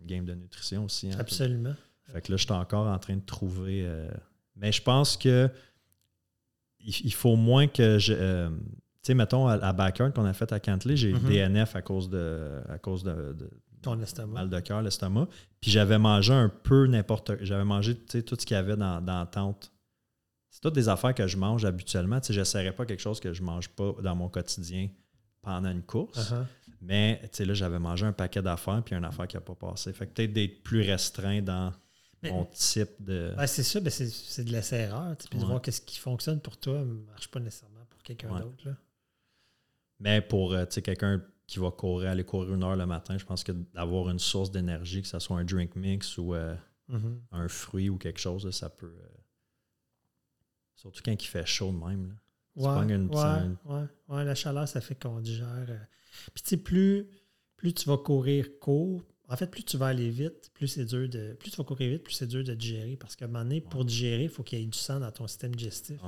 [0.00, 1.08] une game de nutrition aussi.
[1.12, 1.16] hein.
[1.18, 1.74] Absolument.
[2.12, 3.82] Fait que là, j'étais encore en train de trouver.
[3.84, 4.08] euh,
[4.56, 5.48] mais je pense que
[6.80, 8.14] il, il faut moins que je.
[8.48, 8.52] tu
[9.02, 11.22] sais, mettons, à, à Backyard qu'on a fait à Cantley, j'ai Mhm.
[11.24, 13.50] le DNF à cause de, à cause de, de
[13.82, 14.32] Ton estomac.
[14.34, 15.28] mal de cœur, l'estomac.
[15.60, 19.20] Puis j'avais mangé un peu n'importe J'avais mangé tout ce qu'il y avait dans, dans
[19.20, 19.72] la tente
[20.50, 22.20] c'est toutes des affaires que je mange habituellement.
[22.20, 24.88] Tu sais, j'essaierais pas quelque chose que je mange pas dans mon quotidien
[25.42, 26.32] pendant une course.
[26.32, 26.44] Uh-huh.
[26.82, 29.92] Mais là, j'avais mangé un paquet d'affaires puis une affaire qui n'a pas passé.
[29.92, 31.72] Fait que peut-être d'être plus restreint dans
[32.22, 33.32] Mais- mon type de.
[33.46, 35.16] C'est ça, ben c'est, de laisser-erreur.
[35.16, 38.02] tu sais, Puis de voir qu'est-ce qui fonctionne pour toi ne marche pas nécessairement pour
[38.02, 38.40] quelqu'un Ouais.
[38.40, 38.68] d'autre.
[40.00, 43.42] Mais pour euh, quelqu'un qui va courir, aller courir une heure le matin, je pense
[43.42, 46.54] que d'avoir une source d'énergie, que ce soit un drink mix ou euh,
[46.88, 47.20] Mhm.
[47.32, 48.86] un fruit ou quelque chose, ça peut.
[48.86, 49.06] euh,
[50.76, 52.08] Surtout quand il fait chaud de même.
[52.08, 52.14] là.
[52.56, 55.66] Ouais, une- ouais, un- ouais, ouais, la chaleur, ça fait qu'on digère.
[55.68, 55.78] euh.
[56.34, 57.06] Puis tu sais, plus,
[57.56, 61.08] plus tu vas courir court, en fait, plus tu vas aller vite, plus c'est dur
[61.08, 61.34] de.
[61.34, 62.96] Plus tu vas courir vite, plus c'est dur de digérer.
[62.96, 65.12] Parce qu'à un moment donné, pour digérer, il faut qu'il y ait du sang dans
[65.12, 66.00] ton système digestif.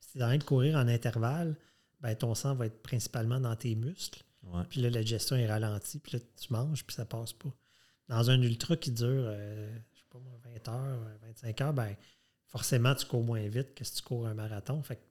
[0.00, 1.56] Si tu es en train de courir en intervalle,
[2.00, 4.22] ben, ton sang va être principalement dans tes muscles.
[4.52, 4.62] Ouais.
[4.68, 5.98] Puis là, la digestion est ralentie.
[5.98, 7.50] Puis là, tu manges, puis ça passe pas.
[8.08, 11.72] Dans un ultra qui dure, euh, je sais pas moi, 20 heures, euh, 25 heures,
[11.72, 11.94] ben
[12.46, 14.80] forcément, tu cours moins vite que si tu cours un marathon.
[14.82, 15.02] Fait que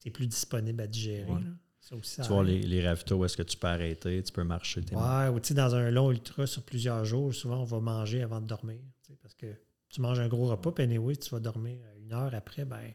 [0.00, 1.30] tu es plus disponible à digérer.
[1.30, 1.40] Ouais.
[1.40, 1.48] là.
[1.80, 4.32] Ça aussi, ça Tu vois, les, les ravitaux, où est-ce que tu peux arrêter, tu
[4.32, 4.82] peux marcher.
[4.82, 7.78] t'es Ouais, ou tu sais, dans un long ultra sur plusieurs jours, souvent, on va
[7.80, 8.80] manger avant de dormir.
[9.20, 9.54] Parce que
[9.90, 12.90] tu manges un gros repas, puis anyway, tu vas dormir une heure après, ben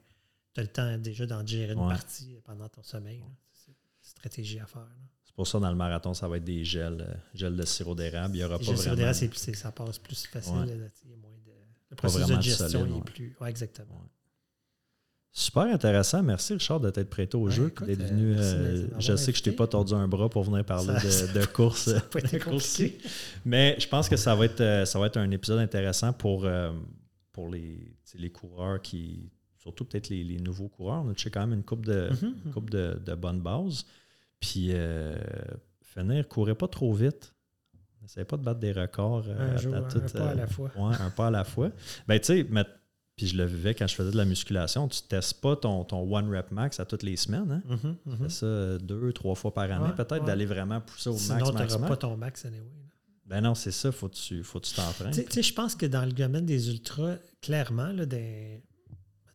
[0.56, 1.88] tu as le temps déjà d'en digérer une Ouais.
[1.90, 3.24] partie pendant ton sommeil.
[3.54, 4.82] C'est une stratégie à faire.
[4.82, 5.08] là.
[5.40, 8.36] Pour ça, dans le marathon, ça va être des gels, euh, gels de sirop d'érable.
[8.36, 9.14] Il n'y aura pas vraiment.
[9.14, 10.52] c'est- c'est- ça passe plus facile.
[10.53, 10.64] Ouais.
[10.66, 11.52] il y a moins de,
[11.91, 13.38] le processus de gestion solide, est plus.
[13.40, 14.03] Ouais, exactement.
[15.32, 16.22] Super intéressant.
[16.24, 18.36] Merci, Richard, de t'être prêté au Ouais, jeu, d'être euh, venu.
[18.36, 21.40] euh, je sais que je t'ai pas tordu un bras pour venir parler Ça- de,
[21.40, 21.86] de course.
[21.90, 22.02] Ça
[22.44, 22.98] compliqué.
[23.45, 26.74] Mais je pense que ça va être, ça va être un épisode intéressant pour, euh,
[27.32, 29.32] pour les, les coureurs qui.
[29.60, 31.03] Surtout peut-être les, les nouveaux coureurs.
[31.06, 33.86] On a quand même une coupe de, Mhm, une coupe de, de bonnes bases.
[34.40, 35.16] Puis euh,
[35.82, 37.34] finir, courez pas trop vite.
[38.02, 39.26] N'essayez pas de battre des records.
[39.28, 40.72] euh, Un jour, à un toute, pas à euh, la fois.
[40.78, 41.70] Ouais, un pas à la fois.
[42.07, 42.66] Ben, tu sais, mais-
[43.16, 45.84] puis je le vivais quand je faisais de la musculation, tu ne testes pas ton,
[45.84, 47.52] ton one rep max à toutes les semaines.
[47.52, 47.61] Hein?
[47.68, 48.18] Mhm, Tu mhm.
[48.18, 50.26] fais ça euh, deux, trois fois par année, Ouais, peut-être ouais.
[50.26, 52.64] d'aller vraiment pousser au Sinon, max, tu max, n'auras pas ton max anyway.
[53.26, 55.11] Ben non, c'est ça, faut que tu faut tu t'entraînes.
[55.11, 58.64] Tu tu sais, je pense que dans le domaine des ultras, clairement, là, des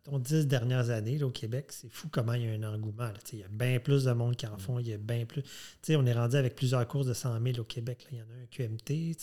[0.06, 3.10] mettons, 10 dernières années là, au Québec, c'est fou comment il y a un engouement.
[3.32, 4.78] Il y a bien plus de monde qui en font.
[4.78, 5.42] Il y a bien plus.
[5.90, 8.06] On est rendu avec plusieurs courses de 100 000 au Québec.
[8.12, 9.16] Il y en a un QMT,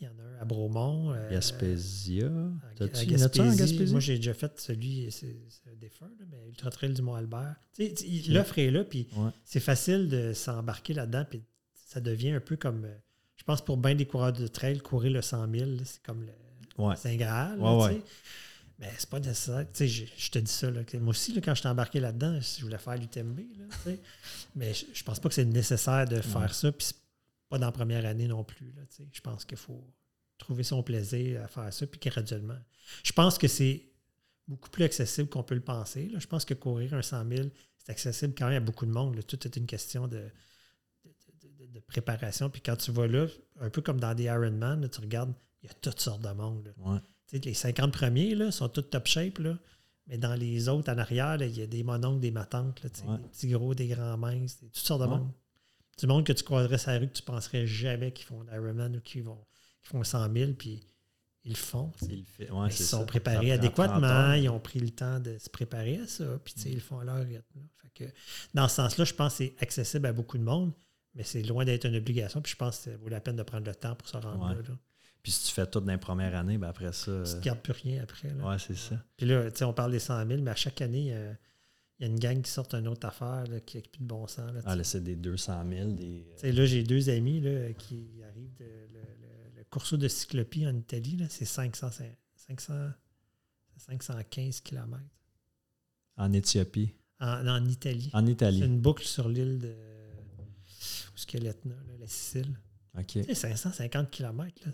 [0.00, 1.12] il y en a un à Bromont.
[1.12, 2.26] euh, Gaspésia.
[2.26, 3.56] à- à Gaspésie.
[3.56, 3.92] Gaspésie?
[3.92, 7.54] Moi, j'ai déjà fait celui, c'est c'est un défunt, mais Ultra Trail du Mont-Albert.
[8.28, 9.30] L'offre est là, puis Ouais.
[9.44, 11.42] c'est facile de s'embarquer là-dedans, puis
[11.86, 12.94] ça devient un peu comme, euh,
[13.36, 16.24] je pense pour bien des coureurs de trail, courir le 100 000, là, c'est comme
[16.26, 16.32] le
[16.84, 16.96] Ouais.
[16.96, 17.58] Saint Graal.
[17.58, 18.02] Ouais, là, ouais.
[18.78, 19.64] Mais c'est pas nécessaire.
[19.72, 20.70] Tu sais, je, je te dis ça.
[20.70, 23.40] Là, que moi aussi, là, quand je suis embarqué là-dedans, je voulais faire l'UTMB.
[24.56, 26.88] Mais je, je pense pas que c'est nécessaire de faire ça, puis
[27.48, 28.72] pas dans la première année non plus.
[28.72, 29.08] Là, tu sais.
[29.12, 29.84] je pense qu'il faut
[30.38, 32.58] trouver son plaisir à faire ça, puis graduellement.
[33.04, 33.82] Je pense que c'est
[34.48, 36.08] beaucoup plus accessible qu'on peut le penser.
[36.08, 36.18] là.
[36.18, 37.48] Je pense que courir un 100 000,
[37.78, 39.14] c'est accessible quand même à beaucoup de monde.
[39.14, 39.22] là.
[39.22, 40.16] Tout est une question de,
[41.04, 41.10] de,
[41.42, 42.50] de- de- de préparation.
[42.50, 43.26] Puis quand tu vas là,
[43.60, 45.32] un peu comme dans des Ironman, tu regardes,
[45.62, 46.64] il y a toutes sortes de monde.
[46.66, 46.72] là.
[46.92, 46.98] Ouais.
[47.42, 49.58] Les 50 premiers là, sont tous top shape, là,
[50.06, 53.18] mais dans les autres en arrière, il y a des mononcles, des matantes, là, Ouais.
[53.18, 55.18] des petits gros, des grands minces, toutes sortes de Ouais.
[55.18, 55.32] monde.
[55.98, 58.96] Du monde que tu croiserais sur la rue que tu penserais jamais qu'ils font l'Ironman
[58.96, 59.44] ou qu'ils vont,
[59.82, 60.80] qu'ils font 100 000, puis
[61.44, 61.92] ils le font.
[61.98, 62.12] tu sais.
[62.12, 63.04] Il fait- ouais, Ils sont ça.
[63.06, 66.38] préparés Ça prend 30 adéquatement, ils ont pris le temps de se préparer à ça,
[66.44, 67.42] puis ils le font à leur rythme.
[67.56, 67.62] là.
[67.82, 68.12] Fait que,
[68.54, 70.72] dans ce sens-là, je pense que c'est accessible à beaucoup de monde,
[71.14, 73.42] mais c'est loin d'être une obligation, puis je pense que ça vaut la peine de
[73.42, 74.62] prendre le temps pour se rendre là.
[75.24, 77.04] Puis si tu fais tout dans les premières années, ben après ça.
[77.06, 78.28] Tu euh, ne gardes plus rien après.
[78.32, 78.46] là.
[78.46, 79.02] Ouais, c'est ça.
[79.16, 81.32] Puis là, tu sais, on parle des 100 000, mais à chaque année, euh,
[81.98, 84.06] il y a une gang qui sort une autre affaire là, qui n'a plus de
[84.06, 84.52] bon sens.
[84.52, 85.92] Là, Ah, là, c'est des 200 000.
[85.92, 86.26] Des...
[86.34, 90.06] Tu sais, là, j'ai deux amis là, qui arrivent de le, le- le Corso de
[90.08, 91.16] Cyclopie en Italie.
[91.16, 91.88] là, C'est 500,
[92.36, 92.74] 500,
[93.78, 95.00] 515 km
[96.16, 96.94] En Éthiopie.
[97.20, 98.10] en, en Italie.
[98.12, 98.60] En C'est Italie.
[98.60, 102.58] une boucle sur l'île de où est-ce qu'il y a l'Etna, là, la Sicile.
[102.98, 103.06] OK.
[103.06, 104.52] Tu sais, 550 km.
[104.66, 104.72] Là.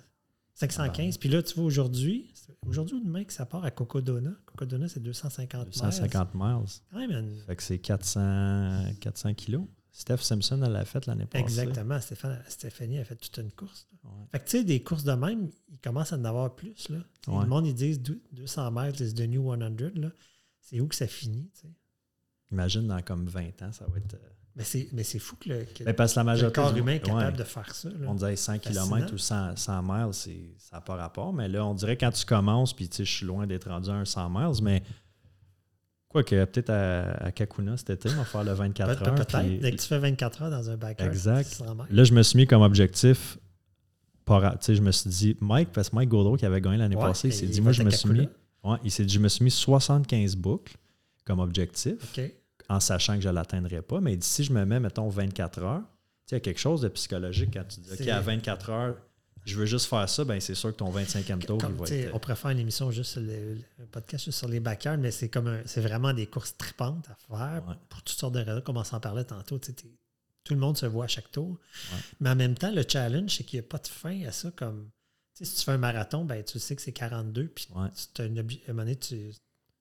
[0.61, 1.19] 515.
[1.19, 2.33] Puis là, tu vois, aujourd'hui,
[2.67, 4.33] aujourd'hui ou demain que ça part à Cocodona.
[4.47, 5.73] Cocodona, c'est 250 miles.
[5.73, 6.67] 250 miles.
[6.93, 9.65] Même une- Fait que c'est 400, 400 kilos.
[9.93, 11.43] Steph Simpson, elle l'a fait l'année passée.
[11.43, 11.99] Exactement.
[12.01, 13.89] Stéphane- Stéphanie a fait toute une course.
[14.05, 14.11] Ouais.
[14.33, 16.89] Fait que tu sais, des courses de même, ils commencent à en avoir plus.
[16.91, 16.99] Là.
[17.27, 17.43] Ouais.
[17.43, 19.91] Le monde, ils disent deux- 200 mètres, c'est the new 100.
[19.97, 20.11] là.
[20.61, 21.51] C'est où que ça finit?
[21.55, 21.75] tu sais?
[22.53, 24.15] Imagine dans comme 20 ans, ça va être.
[24.15, 24.19] euh,
[24.57, 26.61] Mais c'est, mais c'est fou que le, que Ben, parce la le majorité.
[26.61, 27.39] corps du- humain est capable ouais.
[27.39, 27.89] de faire ça.
[27.89, 27.95] là.
[28.09, 28.87] On disait 100 Fascinant.
[28.89, 31.33] km ou 100, 100 miles, c'est- ça n'a pas rapport.
[31.33, 34.05] Mais là, on dirait quand tu commences, puis je suis loin d'être rendu à un
[34.05, 34.83] 100 miles, mais
[36.09, 39.15] quoi que peut-être à, à Kakuna cet été, on va faire le 24 Pe- heures.
[39.15, 39.61] Peut-être.
[39.61, 41.45] Dès que tu fais 24 heures dans un backer, Exact.
[41.47, 41.89] 600 mètres.
[41.93, 43.39] Là, je me suis mis comme objectif.
[44.29, 47.29] je me suis dit, Mike, parce que Mike Gaudreau qui avait gagné l'année Ouais, passée,
[47.29, 48.29] il s'est il dit, moi, je me suis mis.
[48.65, 50.77] Ouais, il s'est dit, je me suis mis 75 boucles
[51.25, 51.95] comme objectif.
[52.71, 54.01] En sachant que je ne l'atteindrais pas.
[54.01, 55.83] Mais si je me mets, mettons, 24 heures,
[56.31, 58.97] il y a quelque chose de psychologique quand tu dis, OK, à 24 heures,
[59.45, 62.15] je veux juste faire ça, ben c'est sûr que ton 25e tour, il va être...
[62.15, 65.11] on pourrait faire une émission juste sur le, un podcast juste sur les backyards, mais
[65.11, 67.75] c'est comme c'est vraiment des courses tripantes à faire Ouais.
[67.89, 69.59] pour toutes sortes de raisons, comme on s'en parlait tantôt.
[70.45, 71.49] Tout le monde se voit à chaque tour.
[71.93, 71.99] Ouais.
[72.21, 74.51] Mais en même temps, le challenge, c'est qu'il n'y a pas de fin à ça.
[74.53, 74.91] Comme
[75.35, 77.89] si tu fais un marathon, ben, tu sais que c'est 42, puis Ouais.
[77.97, 79.33] tu, t'as une à un moment donné, tu,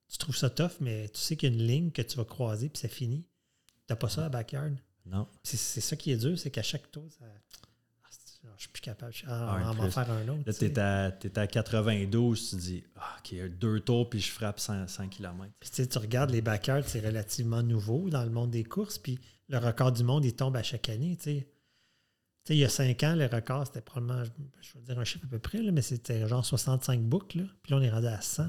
[0.10, 2.26] tu trouves ça tough, mais tu sais qu'il y a une ligne que tu vas
[2.26, 3.26] croiser, puis c'est fini.
[3.68, 4.74] Tu n'as pas ça à backyard.
[5.06, 5.28] Non.
[5.44, 7.26] C'est ça qui est dur, c'est qu'à chaque tour, ça.
[7.26, 9.14] Ah, c'est- je suis plus capable.
[9.14, 10.44] Je- Ah, Ah, on va faire un autre.
[10.46, 14.20] Là, tu es à, t'es à 92, tu te dis, ah, OK, deux tours, puis
[14.20, 15.52] je frappe 100, 100 km.
[15.60, 18.98] Puis, tu regardes les backyards, c'est relativement nouveau dans le monde des courses.
[18.98, 21.16] Puis le record du monde, il tombe à chaque année.
[21.18, 21.48] Tu sais.
[22.46, 24.24] Tu sais, il y a cinq ans, le record, c'était probablement,
[24.62, 27.40] je, dire un chiffre à peu près, là, mais c'était genre 65 boucles.
[27.40, 27.44] là.
[27.64, 28.48] Puis là, on est rendu à 100.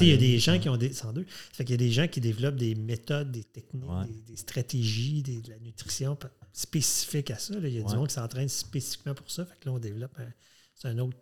[0.00, 1.22] Il y a des gens qui ont des 102.
[1.22, 4.06] Ça fait qu'il y a des gens qui développent des méthodes, des techniques, Ouais.
[4.06, 6.16] des, des stratégies, des- de la nutrition
[6.52, 7.54] spécifique à ça.
[7.58, 7.66] là.
[7.68, 7.90] Il y a Ouais.
[7.90, 9.44] du monde qui s'entraîne spécifiquement pour ça.
[9.44, 10.32] Fait que là, on développe un,
[10.74, 11.16] c'est un autre,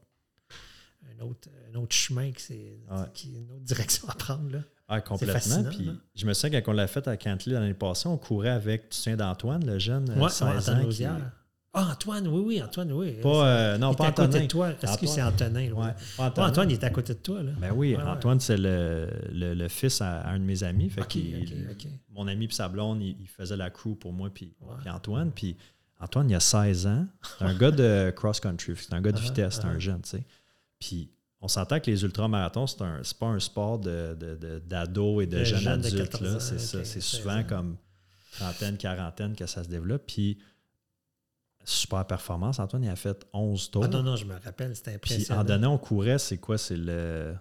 [1.18, 2.96] un autre, un autre chemin, que c'est, Ouais.
[3.14, 4.50] qui est une autre direction à prendre.
[4.52, 4.62] Là.
[4.88, 5.64] Ah, complètement.
[5.70, 8.84] Puis je me souviens quand on l'a fait à Cantley l'année passée, on courait avec,
[8.90, 10.88] souviens d'Antoine, le jeune, euh, Ouais, 16 Antoine ans.
[10.90, 11.06] qui-.
[11.74, 13.12] Ah, Antoine, oui, oui, Antoine, oui.
[13.22, 14.70] Pas, euh, non, il pas à côté de toi.
[14.72, 15.08] Est-ce que Antoine.
[15.08, 15.68] c'est Antonin?
[15.70, 15.74] là?
[15.74, 16.46] Ouais, pas.
[16.48, 17.42] Antoine, il est à côté de toi.
[17.42, 17.52] Là.
[17.58, 18.08] Ben oui, Ouais, ouais.
[18.10, 20.90] Antoine, c'est le, le, le fils à, à un de mes amis.
[20.90, 21.02] Fait.
[22.10, 24.52] Mon ami puis sa blonde, il, il faisait la crew pour moi puis,
[24.86, 25.30] Antoine.
[25.32, 25.56] Puis
[25.98, 27.06] Antoine, il a 16 ans.
[27.38, 28.74] C'est un gars de cross-country.
[28.76, 29.54] C'est un gars de Ah, vitesse.
[29.54, 29.68] C'est ah.
[29.70, 30.24] un jeune, tu sais.
[30.78, 35.22] Puis on s'entend que les ultramarathons, c'est un, pas un sport de, de, de- d'ados
[35.22, 36.10] et de, De jeunes jeunes de adultes.
[36.10, 36.36] 14 là.
[36.36, 36.78] ans, C'est ça.
[36.78, 37.76] ok, C'est 16 souvent comme
[38.32, 40.02] trentaine, quarantaine que ça se développe.
[40.06, 40.38] Puis
[41.64, 42.58] super performance.
[42.58, 43.84] Antoine, il a fait 11 tours.
[43.84, 45.40] Ah non, non, je me rappelle, c'était Puis impressionnant.
[45.40, 46.58] en donnant, on courait, c'est quoi?
[46.58, 47.34] C'est le,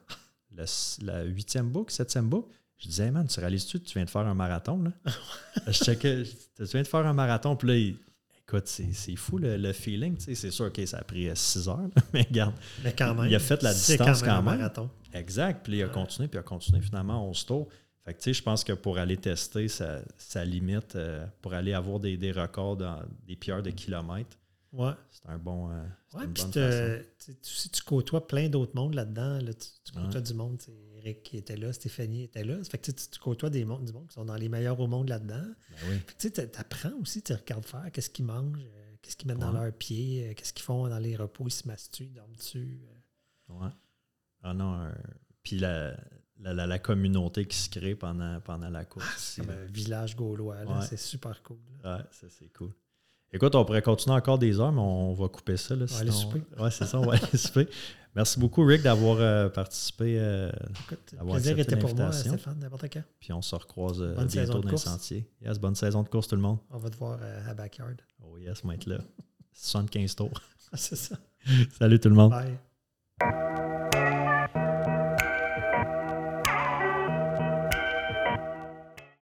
[0.55, 0.65] le-
[1.05, 2.49] la huitième boucle, septième boucle?
[2.77, 4.81] Je disais, hey man, tu réalises-tu que tu viens de faire un marathon?
[4.81, 4.91] Là?
[5.67, 6.23] je checkais,
[6.55, 7.95] tu viens de faire un marathon, puis là, il-
[8.47, 10.15] écoute, c'est, c'est fou le, le feeling.
[10.17, 10.35] tu sais.
[10.35, 12.55] C'est sûr que ça a pris 6 heures, là, mais regarde.
[12.83, 13.27] Mais quand même.
[13.29, 14.15] il a fait la distance quand même.
[14.23, 14.57] quand un même.
[14.59, 14.89] marathon.
[15.13, 15.63] Exact.
[15.63, 15.91] Puis il a Ouais.
[15.91, 17.67] continué, puis il a continué finalement 11 tours.
[18.03, 21.53] Fait que, tu sais, je pense que pour aller tester sa, sa limite, euh, pour
[21.53, 24.37] aller avoir des, des records dans des pierres de kilomètres,
[24.73, 24.93] Ouais.
[25.11, 25.69] c'est un bon.
[25.69, 25.83] euh,
[26.13, 29.39] Ouais, puis tu tu côtoies plein d'autres mondes là-dedans.
[29.41, 29.53] là.
[29.53, 30.21] tu, tu côtoies Ouais.
[30.21, 30.57] du monde.
[30.97, 32.63] Eric qui était là, Stéphanie était là.
[32.63, 34.79] Ça fait que tu, tu côtoies des mondes, du monde qui sont dans les meilleurs
[34.79, 35.43] au monde là-dedans.
[35.43, 35.99] Ben oui.
[36.17, 39.73] Tu apprends aussi, tu regardes faire, qu'est-ce qu'ils mangent, euh, qu'est-ce qu'ils mettent dans leurs
[39.73, 42.79] pieds, euh, qu'est-ce qu'ils font dans les repos, ils se mastuent, ils dorment dessus.
[43.49, 43.69] Ouais.
[44.43, 44.95] Ah non, un-
[45.43, 45.95] puis la,
[46.41, 49.05] la, la- la communauté qui se crée pendant, pendant la course.
[49.09, 50.85] Ah, C'est comme un village gaulois, Ouais.
[50.89, 51.57] c'est super cool.
[51.83, 51.97] là.
[51.97, 52.71] Ouais, ça c'est cool.
[53.33, 55.73] Écoute, on pourrait continuer encore des heures, mais on va couper ça.
[55.75, 56.41] Là, va aller souper.
[56.59, 57.67] Ouais, c'est ça, on va aller souper.
[58.13, 60.17] Merci beaucoup, Rick, d'avoir euh, participé.
[60.19, 60.51] euh,
[60.85, 62.11] Écoute, le plaisir était pour moi.
[62.11, 63.03] Stéphane, n'importe quand.
[63.21, 65.25] puis on se recroise euh, bientôt dans les sentiers.
[65.41, 66.57] Yes, bonne saison de course, tout le monde.
[66.71, 67.95] On va te voir euh, à Backyard.
[68.21, 68.97] Oh yes, on va être là.
[69.53, 70.41] 75 tours.
[70.73, 71.15] c'est ça.
[71.79, 72.31] Salut tout le monde.
[72.31, 72.57] Bye.